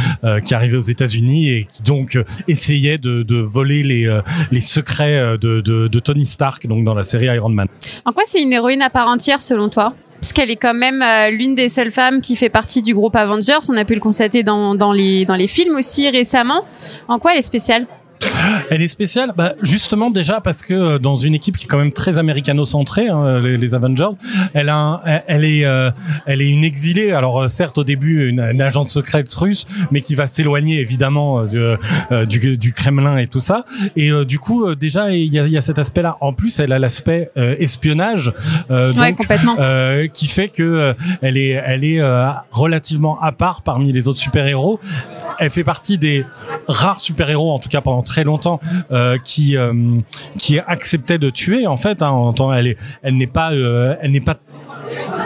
qui 0.44 0.55
arrivait 0.55 0.77
aux 0.77 0.81
États-Unis 0.81 1.50
et 1.50 1.66
qui 1.70 1.83
donc 1.83 2.18
essayait 2.48 2.98
de, 2.98 3.22
de 3.22 3.37
voler 3.37 3.83
les 3.83 4.20
les 4.50 4.61
secrets 4.61 5.16
euh, 5.16 5.37
de, 5.62 5.99
Tony 6.01 6.27
Stark 6.27 6.67
donc 6.67 6.85
dans 6.85 6.95
la 6.95 7.03
série 7.03 7.27
Iron 7.27 7.49
Man. 7.49 7.69
En 8.05 8.12
quoi 8.12 8.25
c'est 8.27 8.43
une 8.43 8.53
héroïne 8.53 8.83
à 8.83 8.90
part 8.90 9.09
entière 9.09 9.40
selon 9.40 9.69
toi? 9.69 9.95
Parce 10.21 10.33
qu'elle 10.33 10.51
est 10.51 10.57
quand 10.57 10.75
même 10.75 11.03
euh, 11.03 11.31
l'une 11.31 11.55
des 11.55 11.69
seules 11.69 11.90
femmes 11.90 12.23
qui 12.23 12.35
fait 12.35 12.49
partie 12.49 12.81
du 12.81 12.95
groupe 12.95 13.14
Avengers. 13.14 13.59
On 13.69 13.77
a 13.77 13.85
pu 13.85 13.95
le 13.95 14.01
constater 14.01 14.43
dans, 14.43 14.75
dans, 14.75 14.93
les, 14.93 15.27
dans 15.27 15.37
les 15.37 15.47
films 15.47 15.77
aussi 15.77 16.09
récemment. 16.09 16.64
En 17.09 17.19
quoi 17.19 17.33
elle 17.33 17.40
est 17.40 17.43
spéciale? 17.43 17.87
Elle 18.71 18.83
est 18.83 18.89
spéciale, 18.89 19.33
bah, 19.37 19.53
justement 19.63 20.11
déjà 20.11 20.41
parce 20.41 20.63
que 20.63 20.75
euh, 20.75 20.99
dans 20.99 21.17
une 21.17 21.35
équipe 21.35 21.57
qui 21.57 21.65
est 21.65 21.69
quand 21.69 21.79
même 21.79 21.93
très 21.93 22.19
américano-centrée, 22.19 23.09
hein, 23.09 23.41
les, 23.41 23.57
les 23.57 23.75
Avengers, 23.75 24.09
elle 24.55 24.69
a, 24.69 24.77
un- 24.77 25.01
elle- 25.05 25.23
elle 25.29 25.45
est, 25.45 25.65
euh, 25.65 25.91
elle 26.27 26.41
est 26.43 26.49
une 26.51 26.65
exilée. 26.65 27.13
Alors 27.13 27.43
euh, 27.43 27.49
certes 27.49 27.79
au 27.79 27.85
début 27.85 28.29
une, 28.29 28.41
une 28.41 28.63
agente 28.63 28.89
secrète 28.89 29.33
russe, 29.35 29.67
mais 29.91 30.01
qui 30.01 30.15
va 30.15 30.27
s'éloigner 30.27 30.81
évidemment 30.81 31.41
euh, 31.41 31.47
de- 31.47 31.79
euh, 32.13 32.27
du, 32.27 32.57
du 32.57 32.73
Kremlin 32.73 33.17
et 33.19 33.27
tout 33.27 33.41
ça. 33.41 33.65
Et 33.97 34.11
euh, 34.11 34.25
du 34.25 34.39
coup 34.39 34.67
euh, 34.67 34.75
déjà 34.77 35.11
il 35.13 35.33
y 35.33 35.39
a, 35.39 35.47
il 35.47 35.53
y 35.53 35.59
a 35.59 35.63
cet 35.63 35.79
aspect-là. 35.79 36.17
En 36.21 36.33
plus 36.33 36.59
elle 36.61 36.73
a 36.73 36.79
l'aspect 36.79 37.31
euh, 37.37 37.55
espionnage, 37.59 38.33
euh, 38.71 38.93
Ouais, 38.95 39.13
complètement. 39.13 39.57
euh, 39.59 40.07
qui 40.09 40.27
fait 40.29 40.49
que 40.49 40.63
euh, 40.63 40.95
elle 41.23 41.37
est, 41.37 41.51
elle 41.51 41.85
est 41.85 42.01
euh, 42.01 42.31
relativement 42.51 43.21
à 43.21 43.33
part 43.33 43.63
parmi 43.63 43.93
les 43.93 44.09
autres 44.09 44.19
super-héros. 44.19 44.81
Elle 45.39 45.51
fait 45.51 45.65
partie 45.65 45.99
des 45.99 46.25
rares 46.69 47.01
super-héros, 47.01 47.53
en 47.53 47.59
tout 47.59 47.69
cas 47.69 47.81
pendant 47.81 48.03
très 48.03 48.25
longtemps, 48.25 48.34
euh, 48.90 49.18
qui 49.23 49.57
euh, 49.57 49.73
qui 50.38 50.59
acceptaient 50.59 51.18
de 51.18 51.31
tuer. 51.31 51.66
En 51.66 51.77
fait, 51.77 52.03
hein, 52.03 52.11
en 52.11 52.53
elle 52.53 52.68
est, 52.68 52.79
elle 53.03 53.16
n'est 53.16 53.27
pas, 53.27 53.53
euh, 53.53 53.97
elle 54.01 54.12
n'est 54.12 54.20
pas 54.20 54.37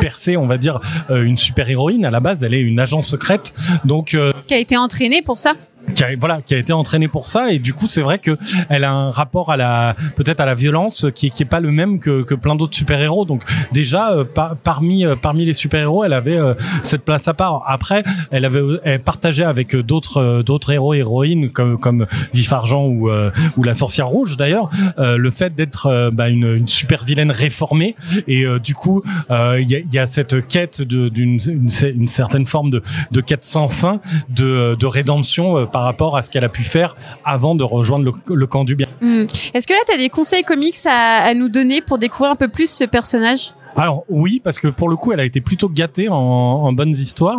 percée, 0.00 0.36
on 0.36 0.46
va 0.46 0.58
dire, 0.58 0.80
une 1.10 1.36
super-héroïne. 1.36 2.04
À 2.04 2.10
la 2.10 2.20
base, 2.20 2.44
elle 2.44 2.54
est 2.54 2.60
une 2.60 2.78
agent 2.78 3.02
secrète. 3.02 3.54
Donc 3.84 4.16
Qui 4.46 4.54
a 4.54 4.58
été 4.58 4.76
entraînée 4.76 5.22
pour 5.22 5.38
ça 5.38 5.54
qui 5.94 6.04
a, 6.04 6.08
voilà, 6.18 6.40
qui 6.42 6.54
a 6.54 6.58
été 6.58 6.72
entraînée 6.72 7.08
pour 7.08 7.26
ça. 7.26 7.52
Et 7.52 7.58
du 7.58 7.74
coup 7.74 7.86
c'est 7.86 8.02
vrai 8.02 8.18
que 8.18 8.36
elle 8.68 8.84
a 8.84 8.92
un 8.92 9.10
rapport 9.10 9.50
à 9.50 9.56
la 9.56 9.94
peut-être 10.16 10.40
à 10.40 10.46
la 10.46 10.54
violence 10.54 11.06
qui, 11.14 11.30
qui 11.30 11.42
est 11.42 11.46
pas 11.46 11.60
le 11.60 11.70
même 11.70 12.00
que, 12.00 12.22
que 12.22 12.34
plein 12.34 12.54
d'autres 12.54 12.76
super 12.76 13.00
héros 13.00 13.24
donc 13.24 13.42
déjà 13.72 14.12
euh, 14.12 14.24
par- 14.24 14.56
parmi 14.56 15.04
euh, 15.04 15.16
parmi 15.16 15.44
les 15.44 15.52
super 15.52 15.80
héros 15.80 16.04
elle 16.04 16.12
avait 16.12 16.36
euh, 16.36 16.54
cette 16.82 17.04
place 17.04 17.28
à 17.28 17.34
part. 17.34 17.62
Après 17.66 18.04
elle 18.30 18.44
avait 18.44 18.60
elle 18.84 19.00
partageait 19.00 19.44
avec 19.44 19.74
euh, 19.74 19.82
d'autres 19.82 20.18
euh, 20.18 20.42
d'autres 20.42 20.72
héros 20.72 20.94
héroïnes 20.94 21.50
comme 21.50 21.78
comme 21.78 22.06
Vif 22.32 22.52
Argent 22.52 22.84
ou 22.84 23.08
euh, 23.10 23.30
ou 23.56 23.62
la 23.62 23.74
sorcière 23.74 24.08
rouge 24.08 24.36
d'ailleurs. 24.36 24.70
Euh, 24.98 25.16
le 25.16 25.30
fait 25.30 25.54
d'être 25.54 25.86
euh, 25.86 26.10
bah, 26.12 26.28
une, 26.28 26.46
une 26.56 26.68
super 26.68 27.04
vilaine 27.04 27.30
réformée. 27.30 27.94
Et 28.26 28.44
euh, 28.44 28.58
du 28.58 28.74
coup 28.74 29.02
euh, 29.30 29.58
il 29.60 29.68
y, 29.70 29.76
a, 29.76 29.80
y 29.92 29.98
a 29.98 30.06
cette 30.06 30.46
quête 30.48 30.82
d'une 30.82 31.38
une, 31.48 32.08
certaine 32.08 32.46
forme 32.46 32.70
de 32.70 32.82
de 33.12 33.20
quête 33.20 33.44
sans 33.44 33.68
fin 33.68 34.00
de 34.28 34.74
de 34.78 34.86
rédemption 34.86 35.58
euh, 35.58 35.66
par 35.78 35.84
rapport 35.84 36.16
à 36.16 36.22
ce 36.22 36.30
qu'elle 36.30 36.44
a 36.44 36.48
pu 36.48 36.64
faire 36.64 36.96
avant 37.24 37.54
de 37.54 37.62
rejoindre 37.62 38.12
le, 38.26 38.46
camp 38.48 38.64
du 38.64 38.74
bien. 38.74 38.88
Hmm. 39.00 39.26
Est-ce 39.54 39.64
que 39.64 39.74
là, 39.74 39.78
tu 39.86 39.94
as 39.94 39.96
des 39.96 40.08
conseils 40.08 40.42
comics 40.42 40.74
à 40.86 41.32
nous 41.34 41.48
donner 41.48 41.82
pour 41.82 41.98
découvrir 41.98 42.32
un 42.32 42.36
peu 42.36 42.48
plus 42.48 42.68
ce 42.68 42.82
personnage? 42.82 43.52
Alors 43.76 44.04
oui, 44.08 44.40
parce 44.42 44.58
que 44.58 44.68
pour 44.68 44.88
le 44.88 44.96
coup, 44.96 45.12
elle 45.12 45.20
a 45.20 45.24
été 45.24 45.40
plutôt 45.40 45.68
gâtée 45.68 46.08
en, 46.08 46.16
en 46.16 46.72
bonnes 46.72 46.90
histoires. 46.94 47.38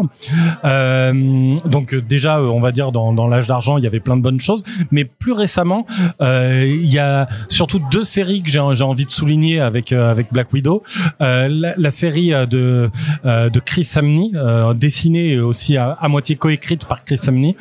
Euh, 0.66 1.56
donc 1.66 1.96
déjà, 1.96 2.38
euh, 2.40 2.48
on 2.48 2.60
va 2.60 2.72
dire 2.72 2.92
dans, 2.92 3.14
dans 3.14 3.28
l'âge 3.28 3.48
d'argent, 3.48 3.78
il 3.78 3.84
y 3.84 3.88
avait 3.88 4.00
plein 4.00 4.18
de 4.18 4.22
bonnes 4.22 4.40
choses, 4.40 4.64
mais 4.92 5.06
plus 5.06 5.32
récemment, 5.34 5.86
euh, 6.22 6.66
il 6.66 6.90
y 6.90 7.00
a 7.00 7.28
surtout 7.48 7.80
deux 7.92 8.04
séries 8.04 8.42
que 8.42 8.50
j'ai 8.50 8.60
envie 8.60 9.06
de 9.06 9.12
souligner 9.12 9.60
avec 9.60 9.92
euh, 9.92 10.10
avec 10.12 10.32
Black 10.32 10.52
Widow. 10.54 10.84
Euh, 11.22 11.48
la, 11.50 11.74
la 11.78 11.92
série 11.92 12.34
euh, 12.34 12.46
de 12.46 12.90
de 13.26 13.60
Chris 13.60 13.84
Samney, 13.84 14.32
dessinée 14.76 15.40
aussi 15.40 15.78
à, 15.78 15.98
moitié 16.08 16.36
coécrite 16.36 16.86
par 16.86 17.04
Chris 17.04 17.18
Samney. 17.18 17.56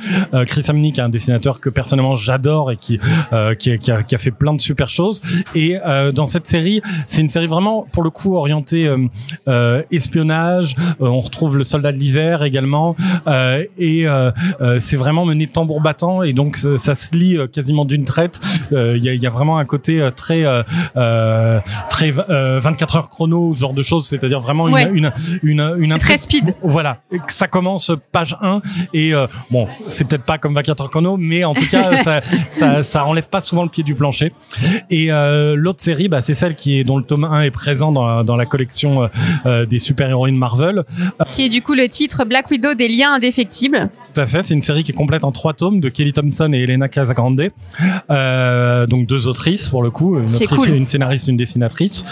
Chris 0.47 0.63
Samney, 0.63 0.93
qui 0.93 1.01
est 1.01 1.03
un 1.03 1.09
dessinateur 1.09 1.61
que 1.61 1.69
personnellement 1.71 2.15
j'adore 2.17 2.71
et 2.71 2.77
qui 2.77 2.99
qui, 3.59 3.71
a- 3.71 3.79
qui 3.79 3.91
a, 3.91 4.03
qui 4.03 4.15
a 4.15 4.19
fait 4.19 4.31
plein 4.31 4.55
de 4.55 4.61
super 4.61 4.89
choses. 4.89 5.21
Et 5.55 5.77
dans 6.15 6.27
cette 6.27 6.47
série, 6.47 6.81
c'est 7.07 7.21
une 7.21 7.29
série 7.29 7.47
vraiment 7.47 7.87
pour 7.93 8.03
le 8.03 8.11
coup 8.11 8.37
orientée 8.37 8.58
euh, 8.73 9.07
euh, 9.49 9.83
espionnage. 9.91 10.75
Euh, 11.01 11.07
on 11.07 11.19
retrouve 11.21 11.57
le 11.59 11.65
soldat 11.65 11.93
de 11.93 11.97
l'hiver 11.97 12.43
également, 12.43 12.97
euh, 13.27 13.65
et 13.79 14.07
euh, 14.07 14.31
euh, 14.61 14.79
c'est 14.79 14.97
vraiment 14.97 15.25
mené 15.25 15.47
tambour 15.47 15.81
battant. 15.81 16.23
Et 16.23 16.33
donc 16.33 16.57
ça, 16.57 16.95
se 16.95 17.15
lit 17.17 17.39
quasiment 17.53 17.85
d'une 17.85 18.05
traite. 18.05 18.41
Euh, 18.73 18.97
Il 18.97 19.05
y, 19.05 19.09
a, 19.09 19.15
y 19.15 19.27
a 19.27 19.31
vraiment 19.31 19.59
un 19.59 19.65
côté 19.65 20.01
euh, 20.01 20.11
très 20.11 20.45
très 21.91 22.13
euh, 22.31 22.61
24 22.63 22.97
heures 22.97 23.11
chrono, 23.11 23.55
ce 23.55 23.61
genre 23.61 23.75
de 23.75 23.83
choses. 23.83 24.07
C'est-à-dire 24.07 24.41
vraiment 24.41 24.69
une, 24.69 24.75
Ouais. 24.75 24.91
une 24.93 25.13
une 25.43 25.75
une 25.79 25.99
Très 25.99 26.17
speed. 26.19 26.55
voilà, 26.63 26.99
ça 27.29 27.49
commence 27.49 27.91
page 28.13 28.37
1 28.41 28.61
et 28.95 29.15
euh, 29.15 29.27
bon, 29.51 29.67
c'est 29.89 30.07
peut-être 30.07 30.25
pas 30.25 30.39
comme 30.39 30.55
24 30.55 30.83
heures 30.83 30.91
chrono, 30.91 31.17
mais 31.17 31.45
en 31.45 31.55
tout 31.55 31.67
cas, 31.71 32.03
ça, 32.05 32.21
ça, 32.47 32.83
ça 32.83 33.05
enlève 33.05 33.29
pas 33.29 33.41
souvent 33.41 33.63
le 33.65 33.69
pied 33.69 33.83
du 33.83 33.95
plancher. 33.95 34.33
Et 34.91 35.11
euh, 35.11 35.55
l'autre 35.57 35.81
série, 35.81 36.09
bah, 36.09 36.21
c'est 36.21 36.35
celle 36.35 36.55
qui 36.55 36.79
est 36.79 36.85
dont 36.85 36.97
le 36.99 37.05
tome 37.05 37.25
1 37.25 37.43
est 37.43 37.51
présent 37.51 37.91
dans 37.93 38.23
dans 38.25 38.37
la 38.37 38.47
collection 38.49 39.05
euh, 39.05 39.09
euh, 39.47 39.67
des 39.67 39.79
super-héroïnes 39.79 40.37
Marvel. 40.37 40.85
Qui 41.33 41.47
est 41.47 41.49
du 41.49 41.63
coup 41.63 41.75
le 41.75 41.89
titre 41.89 42.25
Black 42.25 42.51
Widow 42.51 42.75
des 42.75 42.89
liens 42.89 43.13
indéfectibles. 43.15 43.91
Tout 44.15 44.21
à 44.21 44.27
fait, 44.27 44.43
c'est 44.43 44.55
une 44.55 44.63
série 44.63 44.83
qui 44.83 44.93
est 44.93 44.95
complète 44.95 45.25
en 45.25 45.33
trois 45.33 45.55
tomes 45.55 45.81
de 45.81 45.89
Kelly 45.89 46.13
Thompson 46.13 46.51
et 46.53 46.63
Elena 46.63 46.89
Casagrande. 46.89 47.29
Euh, 48.11 48.87
donc 48.87 49.07
deux 49.07 49.29
autrices 49.29 49.69
pour 49.69 49.83
le 49.83 49.91
coup, 49.91 50.17
une 50.17 50.25
autrice, 50.25 50.49
cool. 50.49 50.75
une 50.75 50.87
scénariste, 50.87 51.29
une 51.29 51.37
dessinatrice. 51.37 52.05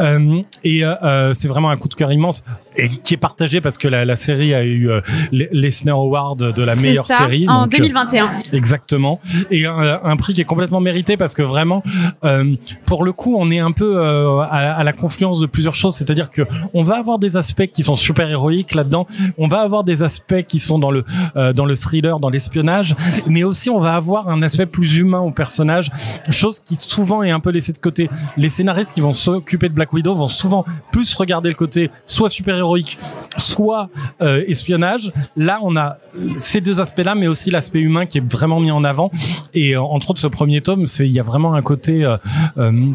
Euh, 0.00 0.42
et 0.64 0.84
euh, 0.84 1.34
c'est 1.34 1.48
vraiment 1.48 1.70
un 1.70 1.76
coup 1.76 1.88
de 1.88 1.94
cœur 1.94 2.12
immense 2.12 2.42
et 2.76 2.88
qui 2.88 3.14
est 3.14 3.18
partagé 3.18 3.60
parce 3.60 3.78
que 3.78 3.88
la, 3.88 4.04
la 4.04 4.16
série 4.16 4.54
a 4.54 4.62
eu 4.62 4.90
euh, 4.90 5.00
les 5.30 5.48
l'Eisner 5.52 5.90
Award 5.92 6.52
de 6.52 6.62
la 6.62 6.74
meilleure 6.76 7.04
ça, 7.04 7.18
série. 7.18 7.46
en 7.48 7.62
donc, 7.64 7.74
euh, 7.74 7.78
2021. 7.78 8.30
Exactement. 8.52 9.20
Et 9.50 9.66
un, 9.66 10.00
un 10.02 10.16
prix 10.16 10.34
qui 10.34 10.40
est 10.40 10.44
complètement 10.44 10.80
mérité 10.80 11.16
parce 11.16 11.34
que 11.34 11.42
vraiment, 11.42 11.82
euh, 12.24 12.54
pour 12.86 13.04
le 13.04 13.12
coup, 13.12 13.36
on 13.38 13.50
est 13.50 13.58
un 13.58 13.72
peu 13.72 13.96
euh, 13.96 14.40
à, 14.40 14.72
à 14.74 14.84
la 14.84 14.92
confluence 14.92 15.40
de 15.40 15.46
plusieurs 15.46 15.74
choses. 15.74 15.94
C'est-à-dire 15.96 16.30
que 16.30 16.42
on 16.74 16.82
va 16.82 16.96
avoir 16.98 17.18
des 17.18 17.36
aspects 17.36 17.66
qui 17.66 17.82
sont 17.82 17.96
super 17.96 18.28
héroïques 18.28 18.74
là-dedans. 18.74 19.06
On 19.38 19.48
va 19.48 19.60
avoir 19.60 19.84
des 19.84 20.02
aspects 20.02 20.42
qui 20.46 20.58
sont 20.58 20.78
dans 20.78 20.90
le 20.90 21.04
euh, 21.36 21.52
dans 21.52 21.64
le 21.66 21.74
thriller, 21.74 22.18
dans 22.20 22.30
l'espionnage, 22.30 22.94
mais 23.26 23.44
aussi 23.44 23.70
on 23.70 23.80
va 23.80 23.94
avoir 23.94 24.28
un 24.28 24.42
aspect 24.42 24.66
plus 24.66 24.96
humain 24.98 25.20
au 25.20 25.30
personnage, 25.30 25.90
chose 26.30 26.60
qui 26.60 26.76
souvent 26.76 27.22
est 27.22 27.30
un 27.30 27.40
peu 27.40 27.50
laissée 27.50 27.72
de 27.72 27.78
côté. 27.78 28.08
Les 28.36 28.48
scénaristes 28.48 28.94
qui 28.94 29.00
vont 29.00 29.12
s'occuper 29.12 29.68
de 29.68 29.74
Black 29.74 29.92
Widow 29.92 30.14
vont 30.14 30.28
souvent 30.28 30.64
plus 30.90 31.14
regarder 31.14 31.48
le 31.48 31.54
côté 31.54 31.90
soit 32.06 32.30
super 32.30 32.56
héroïque, 32.62 32.98
soit 33.36 33.88
euh, 34.20 34.44
espionnage. 34.46 35.12
Là, 35.36 35.60
on 35.62 35.76
a 35.76 35.98
ces 36.36 36.60
deux 36.60 36.80
aspects-là, 36.80 37.14
mais 37.14 37.28
aussi 37.28 37.50
l'aspect 37.50 37.80
humain 37.80 38.06
qui 38.06 38.18
est 38.18 38.32
vraiment 38.32 38.60
mis 38.60 38.70
en 38.70 38.84
avant. 38.84 39.10
Et 39.54 39.74
euh, 39.74 39.82
entre 39.82 40.10
autres, 40.10 40.20
ce 40.20 40.26
premier 40.26 40.60
tome, 40.60 40.86
c'est 40.86 41.06
il 41.06 41.12
y 41.12 41.20
a 41.20 41.22
vraiment 41.22 41.54
un 41.54 41.62
côté 41.62 42.04
euh, 42.04 42.16
euh, 42.58 42.92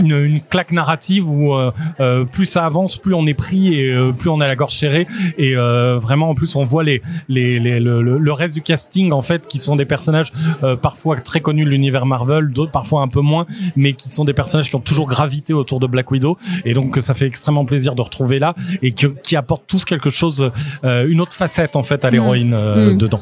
une, 0.00 0.40
claque 0.40 0.72
narrative 0.72 1.28
où 1.28 1.54
euh, 1.54 1.70
euh, 2.00 2.24
plus 2.24 2.46
ça 2.46 2.64
avance, 2.64 2.96
plus 2.96 3.14
on 3.14 3.26
est 3.26 3.34
pris 3.34 3.74
et 3.74 3.90
euh, 3.90 4.12
plus 4.12 4.30
on 4.30 4.40
a 4.40 4.48
la 4.48 4.56
gorge 4.56 4.74
serrée. 4.74 5.06
Et 5.36 5.56
euh, 5.56 5.98
vraiment, 5.98 6.30
en 6.30 6.34
plus, 6.34 6.56
on 6.56 6.64
voit 6.64 6.84
les, 6.84 7.02
les, 7.28 7.58
les 7.58 7.80
le, 7.80 8.32
reste 8.32 8.54
du 8.54 8.62
casting 8.62 9.12
en 9.12 9.22
fait, 9.22 9.46
qui 9.46 9.58
sont 9.58 9.76
des 9.76 9.84
personnages 9.84 10.32
euh, 10.62 10.76
parfois 10.76 11.16
très 11.16 11.40
connus 11.40 11.64
de 11.64 11.70
l'univers 11.70 12.06
Marvel, 12.06 12.50
d'autres 12.50 12.70
parfois 12.70 13.02
un 13.02 13.08
peu 13.08 13.20
moins, 13.20 13.46
mais 13.74 13.94
qui 13.94 14.08
sont 14.08 14.24
des 14.24 14.34
personnages 14.34 14.68
qui 14.68 14.76
ont 14.76 14.80
toujours 14.80 15.06
gravité 15.06 15.52
autour 15.52 15.80
de 15.80 15.86
Black 15.86 16.10
Widow. 16.10 16.38
Et 16.64 16.74
donc, 16.74 16.96
ça 16.98 17.14
fait 17.14 17.26
extrêmement 17.26 17.64
plaisir 17.64 17.94
de 17.94 18.02
retrouver 18.02 18.38
là 18.38 18.54
et 18.82 18.92
qui, 18.98 19.06
qui 19.22 19.36
apportent 19.36 19.66
tous 19.66 19.84
quelque 19.84 20.10
chose, 20.10 20.50
euh, 20.84 21.06
une 21.08 21.20
autre 21.20 21.32
facette 21.32 21.76
en 21.76 21.82
fait 21.82 22.04
à 22.04 22.10
l'héroïne 22.10 22.52
euh, 22.52 22.92
Mm. 22.92 22.98
dedans. 22.98 23.20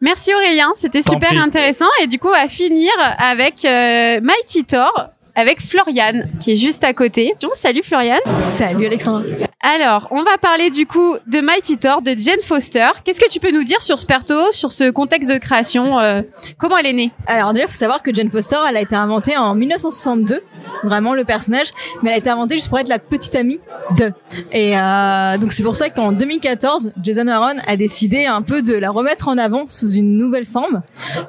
Merci 0.00 0.32
Aurélien, 0.34 0.70
c'était 0.74 1.02
super 1.02 1.32
intéressant. 1.42 1.86
Et 2.02 2.06
du 2.06 2.18
coup, 2.18 2.28
va 2.30 2.48
finir 2.48 2.90
avec 3.18 3.64
euh, 3.64 4.20
Mighty 4.22 4.64
Thor, 4.64 5.10
avec 5.40 5.60
Floriane, 5.62 6.30
qui 6.38 6.52
est 6.52 6.56
juste 6.56 6.84
à 6.84 6.92
côté. 6.92 7.32
Bonjour, 7.40 7.56
salut 7.56 7.82
Floriane. 7.82 8.20
Salut 8.40 8.86
Alexandra. 8.86 9.22
Alors, 9.62 10.06
on 10.10 10.22
va 10.22 10.36
parler 10.38 10.68
du 10.68 10.86
coup 10.86 11.16
de 11.26 11.40
Mighty 11.40 11.78
Thor, 11.78 12.02
de 12.02 12.14
Jane 12.16 12.40
Foster. 12.42 12.88
Qu'est-ce 13.04 13.20
que 13.20 13.28
tu 13.28 13.40
peux 13.40 13.50
nous 13.50 13.64
dire 13.64 13.80
sur 13.80 13.98
ce 13.98 14.04
perso, 14.04 14.52
sur 14.52 14.70
ce 14.70 14.90
contexte 14.90 15.30
de 15.30 15.38
création 15.38 15.98
euh, 15.98 16.20
Comment 16.58 16.76
elle 16.76 16.86
est 16.86 16.92
née? 16.92 17.10
Alors 17.26 17.54
déjà, 17.54 17.64
il 17.64 17.68
faut 17.68 17.74
savoir 17.74 18.02
que 18.02 18.14
Jane 18.14 18.30
Foster, 18.30 18.56
elle 18.68 18.76
a 18.76 18.82
été 18.82 18.96
inventée 18.96 19.36
en 19.36 19.54
1962, 19.54 20.42
vraiment 20.82 21.14
le 21.14 21.24
personnage, 21.24 21.68
mais 22.02 22.10
elle 22.10 22.16
a 22.16 22.18
été 22.18 22.30
inventée 22.30 22.56
juste 22.56 22.68
pour 22.68 22.78
être 22.78 22.88
la 22.88 22.98
petite 22.98 23.34
amie 23.34 23.60
de. 23.96 24.12
Et 24.52 24.76
euh, 24.76 25.38
donc 25.38 25.52
c'est 25.52 25.62
pour 25.62 25.76
ça 25.76 25.88
qu'en 25.88 26.12
2014, 26.12 26.92
Jason 27.02 27.26
Aaron 27.28 27.58
a 27.66 27.76
décidé 27.76 28.26
un 28.26 28.42
peu 28.42 28.60
de 28.60 28.74
la 28.74 28.90
remettre 28.90 29.28
en 29.28 29.38
avant 29.38 29.64
sous 29.68 29.92
une 29.92 30.18
nouvelle 30.18 30.46
forme, 30.46 30.82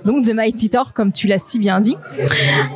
donc 0.03 0.24
The 0.26 0.34
Mighty 0.34 0.70
Thor, 0.70 0.93
comme 0.93 1.14
tu 1.14 1.28
l'as 1.28 1.39
si 1.39 1.59
bien 1.59 1.80
dit. 1.80 1.95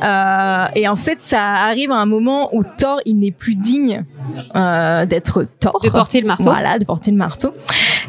Euh, 0.02 0.66
et 0.74 0.88
en 0.88 0.96
fait, 0.96 1.25
ça 1.26 1.42
arrive 1.42 1.90
à 1.90 1.96
un 1.96 2.06
moment 2.06 2.54
où 2.54 2.62
Thor, 2.62 3.00
il 3.04 3.18
n'est 3.18 3.32
plus 3.32 3.56
digne 3.56 4.04
euh, 4.54 5.06
d'être 5.06 5.44
Thor. 5.58 5.80
De 5.82 5.90
porter 5.90 6.20
le 6.20 6.28
marteau. 6.28 6.44
Voilà, 6.44 6.78
de 6.78 6.84
porter 6.84 7.10
le 7.10 7.16
marteau. 7.16 7.52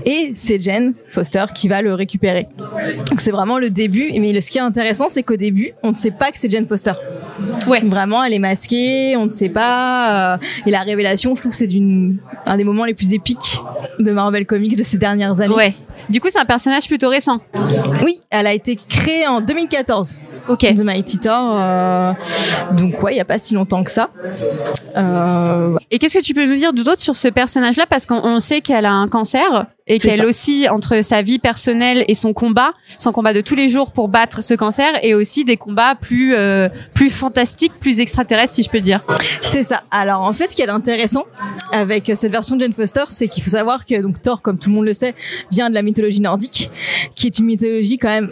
Et 0.06 0.34
c'est 0.36 0.60
Jen 0.60 0.94
Foster 1.10 1.46
qui 1.56 1.68
va 1.68 1.82
le 1.82 1.96
récupérer. 1.96 2.48
Donc 3.10 3.20
c'est 3.20 3.32
vraiment 3.32 3.58
le 3.58 3.72
début. 3.72 4.12
Mais 4.20 4.40
ce 4.40 4.52
qui 4.52 4.60
est 4.60 4.62
intéressant, 4.62 5.06
c'est 5.10 5.24
qu'au 5.24 5.36
début, 5.36 5.72
on 5.82 5.90
ne 5.90 5.96
sait 5.96 6.12
pas 6.12 6.32
que 6.32 6.38
c'est 6.38 6.50
Jen 6.52 6.68
Foster. 6.68 6.94
Ouais. 7.66 7.82
Vraiment, 7.84 8.24
elle 8.24 8.34
est 8.34 8.40
masquée, 8.40 9.16
on 9.18 9.26
ne 9.26 9.30
sait 9.30 9.50
pas. 9.50 10.36
euh, 10.36 10.38
et 10.68 10.72
la 10.72 10.82
révélation, 10.82 11.34
je 11.36 11.42
trouve 11.42 11.52
que 11.52 11.58
c'est 11.58 11.66
d'une 11.66 12.20
un 12.46 12.56
des 12.58 12.64
moments 12.64 12.86
les 12.86 12.94
plus 12.94 13.14
épiques 13.14 13.60
de 13.98 14.12
Marvel 14.12 14.46
Comics 14.46 14.76
de 14.78 14.84
ces 14.84 15.00
dernières 15.00 15.42
années. 15.42 15.56
Ouais. 15.56 15.76
Du 16.08 16.22
coup, 16.22 16.28
c'est 16.30 16.40
un 16.40 16.46
personnage 16.46 16.88
plutôt 16.88 17.10
récent. 17.10 17.40
Oui, 18.04 18.20
elle 18.30 18.46
a 18.46 18.54
été 18.54 18.76
créée 18.76 19.26
en 19.26 19.42
2014. 19.42 20.20
Ok. 20.48 20.60
The 20.60 20.82
Mighty 20.82 21.18
Thor. 21.20 21.58
euh, 21.60 22.14
donc 22.78 23.02
ouais, 23.04 23.14
il 23.14 23.18
y 23.18 23.22
a 23.22 23.26
pas 23.26 23.40
si 23.40 23.54
longtemps 23.54 23.84
que 23.84 23.92
ça. 23.92 24.10
Euh, 24.96 25.76
Et 25.90 26.00
qu'est-ce 26.00 26.18
que 26.18 26.24
tu 26.24 26.34
peux 26.34 26.46
nous 26.46 26.58
dire 26.58 26.74
d'autre 26.74 27.00
sur 27.00 27.16
ce 27.16 27.28
personnage-là? 27.30 27.86
Parce 27.90 28.06
qu'on 28.06 28.22
on 28.24 28.40
sait 28.40 28.62
qu'elle 28.62 28.86
a 28.86 28.92
un 28.92 29.08
cancer 29.08 29.68
et 29.90 30.00
qu'elle 30.00 30.26
aussi, 30.26 30.68
entre 30.70 31.02
sa 31.02 31.22
vie 31.22 31.40
personnelle 31.40 32.04
et 32.10 32.14
son 32.14 32.34
combat, 32.34 32.74
son 33.00 33.14
combat 33.14 33.34
de 33.34 33.40
tous 33.40 33.56
les 33.56 33.70
jours 33.70 33.92
pour 33.92 34.10
battre 34.10 34.44
ce 34.44 34.54
cancer, 34.54 34.92
et 35.02 35.16
aussi 35.16 35.46
des 35.46 35.56
combats 35.56 35.96
plus 35.96 36.36
euh, 36.36 36.68
plus 36.94 37.10
fantastiques, 37.10 37.72
plus 37.80 38.02
extraterrestres, 38.02 38.54
si 38.54 38.64
je 38.64 38.70
peux 38.70 38.82
dire. 38.82 39.02
C'est 39.42 39.64
ça. 39.64 39.84
Alors 39.90 40.24
en 40.24 40.34
fait, 40.34 40.52
ce 40.52 40.58
qui 40.58 40.62
est 40.62 40.70
intéressant 40.70 41.24
avec 41.72 42.12
cette 42.16 42.32
version 42.34 42.58
de 42.58 42.62
Jane 42.64 42.74
Foster, 42.74 43.06
c'est 43.08 43.30
qu'il 43.30 43.44
faut 43.44 43.52
savoir 43.52 43.86
que 43.86 44.02
donc 44.02 44.22
Thor, 44.22 44.42
comme 44.42 44.60
tout 44.60 44.68
le 44.70 44.76
monde 44.76 44.86
le 44.86 44.94
sait, 44.94 45.16
vient 45.52 45.70
de 45.70 45.76
la 45.76 45.84
mythologie 45.84 46.20
nordique, 46.20 46.70
qui 47.16 47.28
est 47.28 47.40
une 47.40 47.46
mythologie 47.46 47.98
quand 47.98 48.10
même 48.10 48.30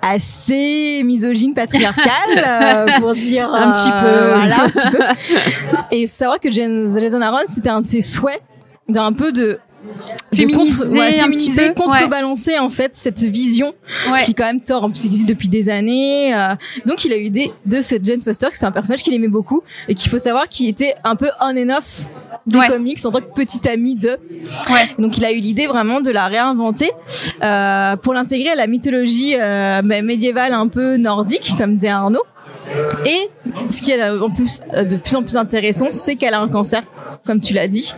assez 0.00 1.02
misogyne, 1.04 1.52
patriarcale, 1.52 2.06
euh, 2.38 2.86
pour 3.00 3.12
dire 3.14 3.52
Un 3.52 3.72
petit 3.72 3.90
euh, 3.92 4.00
peu. 4.00 4.34
voilà, 4.38 4.62
un 4.62 4.70
petit 4.70 4.88
peu. 4.90 5.76
Et 5.90 6.02
il 6.02 6.08
faut 6.08 6.14
savoir 6.14 6.40
que 6.40 6.48
Jen- 6.48 6.85
Jason 6.94 7.20
Aaron, 7.20 7.44
c'était 7.46 7.70
un 7.70 7.80
de 7.80 7.86
ses 7.86 8.02
souhaits 8.02 8.42
d'un 8.88 9.12
peu 9.12 9.32
de 9.32 9.58
Féminiser 10.36 10.78
contre- 10.78 10.92
ouais, 10.92 11.20
un 11.20 11.28
petit 11.30 11.50
féminiser, 11.50 11.68
peu, 11.68 11.82
contrebalancer 11.82 12.58
en 12.58 12.70
fait 12.70 12.94
cette 12.94 13.22
vision 13.22 13.74
Ouais. 14.10 14.22
qui 14.24 14.34
quand 14.34 14.44
même 14.46 14.60
en 14.70 14.90
plus 14.90 15.04
existe 15.06 15.26
depuis 15.28 15.48
des 15.48 15.68
années. 15.68 16.34
euh, 16.34 16.54
donc 16.84 17.04
il 17.04 17.12
a 17.12 17.16
eu 17.16 17.22
l'idée 17.24 17.52
de 17.64 17.80
cette 17.80 18.04
Jane 18.04 18.20
Foster, 18.20 18.48
qui 18.50 18.56
c'est 18.56 18.66
un 18.66 18.72
personnage 18.72 19.02
qu'il 19.02 19.14
aimait 19.14 19.28
beaucoup 19.28 19.62
et 19.88 19.94
qu'il 19.94 20.10
faut 20.10 20.18
savoir 20.18 20.48
qu'il 20.48 20.68
était 20.68 20.94
un 21.04 21.16
peu 21.16 21.28
on 21.40 21.56
and 21.56 21.76
off 21.76 22.08
des 22.46 22.58
comics 22.68 22.98
en 23.04 23.10
tant 23.10 23.20
que 23.20 23.32
petit 23.34 23.68
ami 23.68 23.96
de. 23.96 24.16
Donc 24.98 25.16
il 25.18 25.24
a 25.24 25.32
eu 25.32 25.38
l'idée 25.40 25.66
vraiment 25.66 26.00
de 26.00 26.10
la 26.10 26.26
réinventer 26.26 26.90
euh, 27.42 27.96
pour 27.96 28.14
l'intégrer 28.14 28.50
à 28.50 28.54
la 28.54 28.66
mythologie 28.66 29.34
euh, 29.38 29.82
médiévale 29.82 30.52
un 30.52 30.68
peu 30.68 30.96
nordique, 30.96 31.52
comme 31.58 31.74
disait 31.74 31.88
Arnaud. 31.88 32.22
Et 33.04 33.30
ce 33.70 33.80
qui 33.80 33.92
est 33.92 34.02
en 34.02 34.30
plus 34.30 34.60
de 34.76 34.96
plus 34.96 35.14
en 35.14 35.22
plus 35.22 35.36
intéressant, 35.36 35.86
c'est 35.90 36.16
qu'elle 36.16 36.34
a 36.34 36.40
un 36.40 36.48
cancer, 36.48 36.82
comme 37.24 37.40
tu 37.40 37.52
l'as 37.54 37.68
dit. 37.68 37.92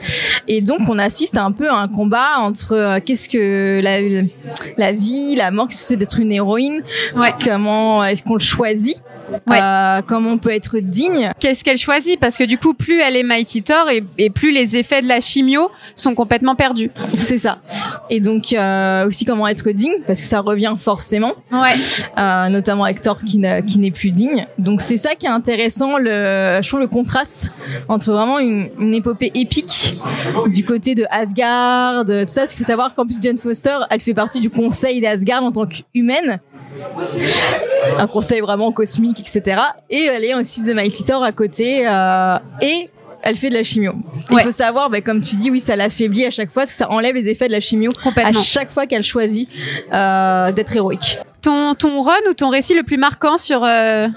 Et 0.47 0.61
donc 0.63 0.81
on 0.89 0.99
assiste 0.99 1.37
un 1.37 1.53
peu 1.53 1.69
à 1.69 1.75
un 1.75 1.89
combat 1.89 2.39
entre 2.39 2.73
euh, 2.75 3.01
qu'est-ce 3.05 3.29
que 3.29 3.81
la, 3.83 3.99
la 4.79 4.93
vie, 4.93 5.35
la 5.37 5.51
mort, 5.51 5.69
qu'est-ce 5.69 5.81
que 5.83 5.87
c'est 5.89 5.97
d'être 5.97 6.19
une 6.21 6.33
héroïne, 6.33 6.83
Ouais. 7.17 7.33
comment 7.45 8.05
est-ce 8.05 8.23
qu'on 8.23 8.35
le 8.35 8.41
choisit, 8.41 9.03
Ouais. 9.47 9.59
euh, 9.63 10.03
comment 10.07 10.31
on 10.31 10.39
peut 10.39 10.51
être 10.51 10.79
digne. 10.79 11.33
Qu'est-ce 11.41 11.65
qu'elle 11.65 11.79
choisit? 11.79 12.19
Parce 12.21 12.37
que 12.37 12.45
du 12.45 12.59
coup, 12.59 12.75
plus 12.75 13.01
elle 13.01 13.17
est 13.17 13.23
Mighty 13.23 13.63
Thor 13.63 13.89
et, 13.91 14.05
et 14.19 14.31
plus 14.31 14.51
les 14.53 14.77
effets 14.77 15.03
de 15.03 15.09
la 15.09 15.21
chimio 15.21 15.71
sont 15.95 16.15
complètement 16.15 16.55
perdus. 16.55 16.91
C'est 17.15 17.39
ça. 17.39 17.59
Et 18.11 18.21
donc 18.21 18.53
euh, 18.53 19.07
aussi 19.07 19.25
comment 19.25 19.47
être 19.49 19.71
digne, 19.71 19.93
parce 20.07 20.21
que 20.21 20.27
ça 20.27 20.41
revient 20.41 20.75
forcément. 20.79 21.35
Ouais. 21.53 21.73
euh, 22.19 22.49
notamment 22.49 22.85
avec 22.85 23.01
Thor 23.01 23.19
qui, 23.25 23.39
n'est 23.39 23.91
plus 23.91 24.11
digne. 24.11 24.47
Donc 24.59 24.81
c'est 24.81 24.97
ça 24.97 25.15
qui 25.15 25.27
est 25.27 25.31
intéressant, 25.31 25.99
le, 25.99 26.61
je 26.63 26.69
trouve 26.69 26.81
le 26.81 26.87
contraste 26.89 27.53
entre 27.89 28.13
vraiment 28.13 28.39
une, 28.39 28.69
une 28.81 28.95
épopée 28.95 29.31
épique 29.35 29.95
du 30.49 30.65
côté 30.65 30.95
de 30.95 31.05
Asgard, 31.11 32.05
tout 32.05 32.13
ça. 32.29 32.43
Parce 32.43 32.55
qu'il 32.55 32.65
faut 32.65 32.71
savoir 32.71 32.95
qu'en 32.95 33.05
plus 33.05 33.19
Jane 33.21 33.37
Foster, 33.37 33.77
elle 33.91 34.01
fait 34.01 34.15
partie 34.15 34.41
du 34.41 34.51
conseil 34.51 35.01
d'Asgard 35.01 35.43
en 35.43 35.53
tant 35.53 35.67
qu'humaine. 35.67 36.41
Un 37.99 38.07
conseil 38.07 38.41
vraiment 38.41 38.71
cosmique, 38.73 39.21
etc. 39.21 39.61
Et 39.91 40.05
elle 40.05 40.25
est 40.25 40.35
aussi 40.35 40.63
de 40.63 40.73
Mighty 40.73 41.05
Thor 41.05 41.23
à 41.23 41.33
côté. 41.33 41.87
euh, 41.89 42.39
et 42.61 42.91
elle 43.23 43.35
fait 43.37 43.49
de 43.51 43.55
la 43.55 43.63
chimio. 43.65 43.95
Il 44.31 44.37
Ouais. 44.37 44.43
faut 44.45 44.53
savoir, 44.53 44.91
bah, 44.91 45.01
comme 45.01 45.21
tu 45.21 45.35
dis, 45.37 45.51
oui, 45.51 45.59
ça 45.61 45.75
l'affaiblit 45.75 46.25
à 46.25 46.31
chaque 46.31 46.51
fois, 46.51 46.63
parce 46.63 46.73
que 46.73 46.79
ça 46.79 46.91
enlève 46.91 47.15
les 47.17 47.29
effets 47.29 47.49
de 47.49 47.53
la 47.53 47.61
chimio 47.61 47.91
à 48.25 48.33
chaque 48.33 48.71
fois 48.71 48.87
qu'elle 48.87 49.03
choisit 49.03 49.49
euh, 49.93 50.53
d'être 50.53 50.75
héroïque. 50.77 51.19
Ton, 51.41 51.75
ton 51.75 52.03
run 52.03 52.13
ou 52.29 52.35
ton 52.35 52.49
récit 52.49 52.75
le 52.75 52.83
plus 52.83 52.97
marquant 52.97 53.39
sur, 53.39 53.63
euh, 53.65 54.09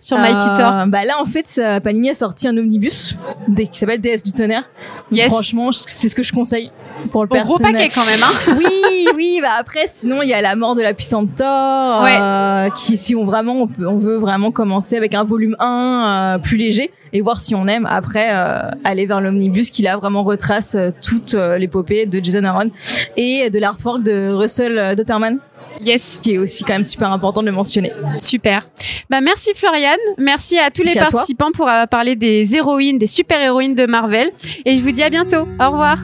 sur 0.00 0.16
Mighty 0.18 0.48
Euh, 0.48 0.54
Thor 0.56 0.86
Bah 0.86 1.04
là, 1.04 1.20
en 1.20 1.26
fait, 1.26 1.46
ça- 1.46 1.78
Panini 1.78 2.08
a 2.08 2.14
sorti 2.14 2.48
un 2.48 2.56
omnibus 2.56 3.16
des- 3.48 3.66
qui 3.66 3.78
s'appelle 3.78 4.00
DS 4.00 4.22
du 4.24 4.32
tonnerre. 4.32 4.64
Yes. 5.12 5.26
Franchement, 5.28 5.70
c'est 5.72 6.08
ce 6.08 6.14
que 6.14 6.22
je 6.22 6.32
conseille 6.32 6.70
pour 7.12 7.24
le 7.24 7.28
Au 7.30 7.44
gros 7.44 7.58
personnage. 7.58 7.72
paquet 7.72 7.90
quand 7.94 8.06
même, 8.06 8.20
hein 8.22 8.54
Oui, 8.58 9.06
oui. 9.14 9.38
Bah 9.42 9.50
après, 9.60 9.86
sinon, 9.88 10.22
il 10.22 10.30
y 10.30 10.32
a 10.32 10.40
la 10.40 10.56
mort 10.56 10.74
de 10.74 10.80
la 10.80 10.94
puissante 10.94 11.34
Thor, 11.36 12.02
Ouais. 12.02 12.16
euh, 12.18 12.70
qui, 12.70 12.96
si 12.96 13.14
on 13.14 13.26
vraiment, 13.26 13.52
on, 13.60 13.66
peut- 13.66 13.86
on 13.86 13.98
veut 13.98 14.16
vraiment 14.16 14.50
commencer 14.50 14.96
avec 14.96 15.14
un 15.14 15.22
volume 15.24 15.56
1 15.60 16.36
euh, 16.36 16.38
plus 16.38 16.56
léger 16.56 16.90
et 17.12 17.20
voir 17.20 17.40
si 17.40 17.54
on 17.54 17.66
aime. 17.66 17.86
Après, 17.90 18.28
euh, 18.32 18.70
aller 18.84 19.04
vers 19.04 19.20
l'omnibus 19.20 19.68
qui 19.68 19.82
là 19.82 19.98
vraiment 19.98 20.22
retrace 20.24 20.76
euh, 20.76 20.90
toute 21.02 21.34
euh, 21.34 21.58
l'épopée 21.58 22.06
de 22.06 22.24
Jason 22.24 22.44
Aaron 22.44 22.70
et 23.18 23.50
de 23.50 23.58
l'artwork 23.58 24.02
de 24.02 24.30
Russell 24.32 24.78
euh, 24.78 24.94
Dotterman 24.94 25.38
Yes. 25.80 26.20
qui 26.22 26.34
est 26.34 26.38
aussi 26.38 26.64
quand 26.64 26.74
même 26.74 26.84
super 26.84 27.10
important 27.10 27.40
de 27.40 27.46
le 27.46 27.52
mentionner. 27.52 27.92
Super. 28.20 28.66
Bah 29.10 29.20
merci 29.20 29.50
Floriane, 29.54 29.98
merci 30.18 30.58
à 30.58 30.70
tous 30.70 30.82
les 30.82 30.92
toi. 30.92 31.02
participants 31.06 31.50
pour 31.52 31.68
avoir 31.68 31.88
parlé 31.88 32.16
des 32.16 32.54
héroïnes, 32.54 32.98
des 32.98 33.06
super 33.06 33.40
héroïnes 33.40 33.74
de 33.74 33.86
Marvel 33.86 34.30
et 34.64 34.76
je 34.76 34.82
vous 34.82 34.92
dis 34.92 35.02
à 35.02 35.10
bientôt. 35.10 35.46
Au 35.60 35.70
revoir. 35.70 35.98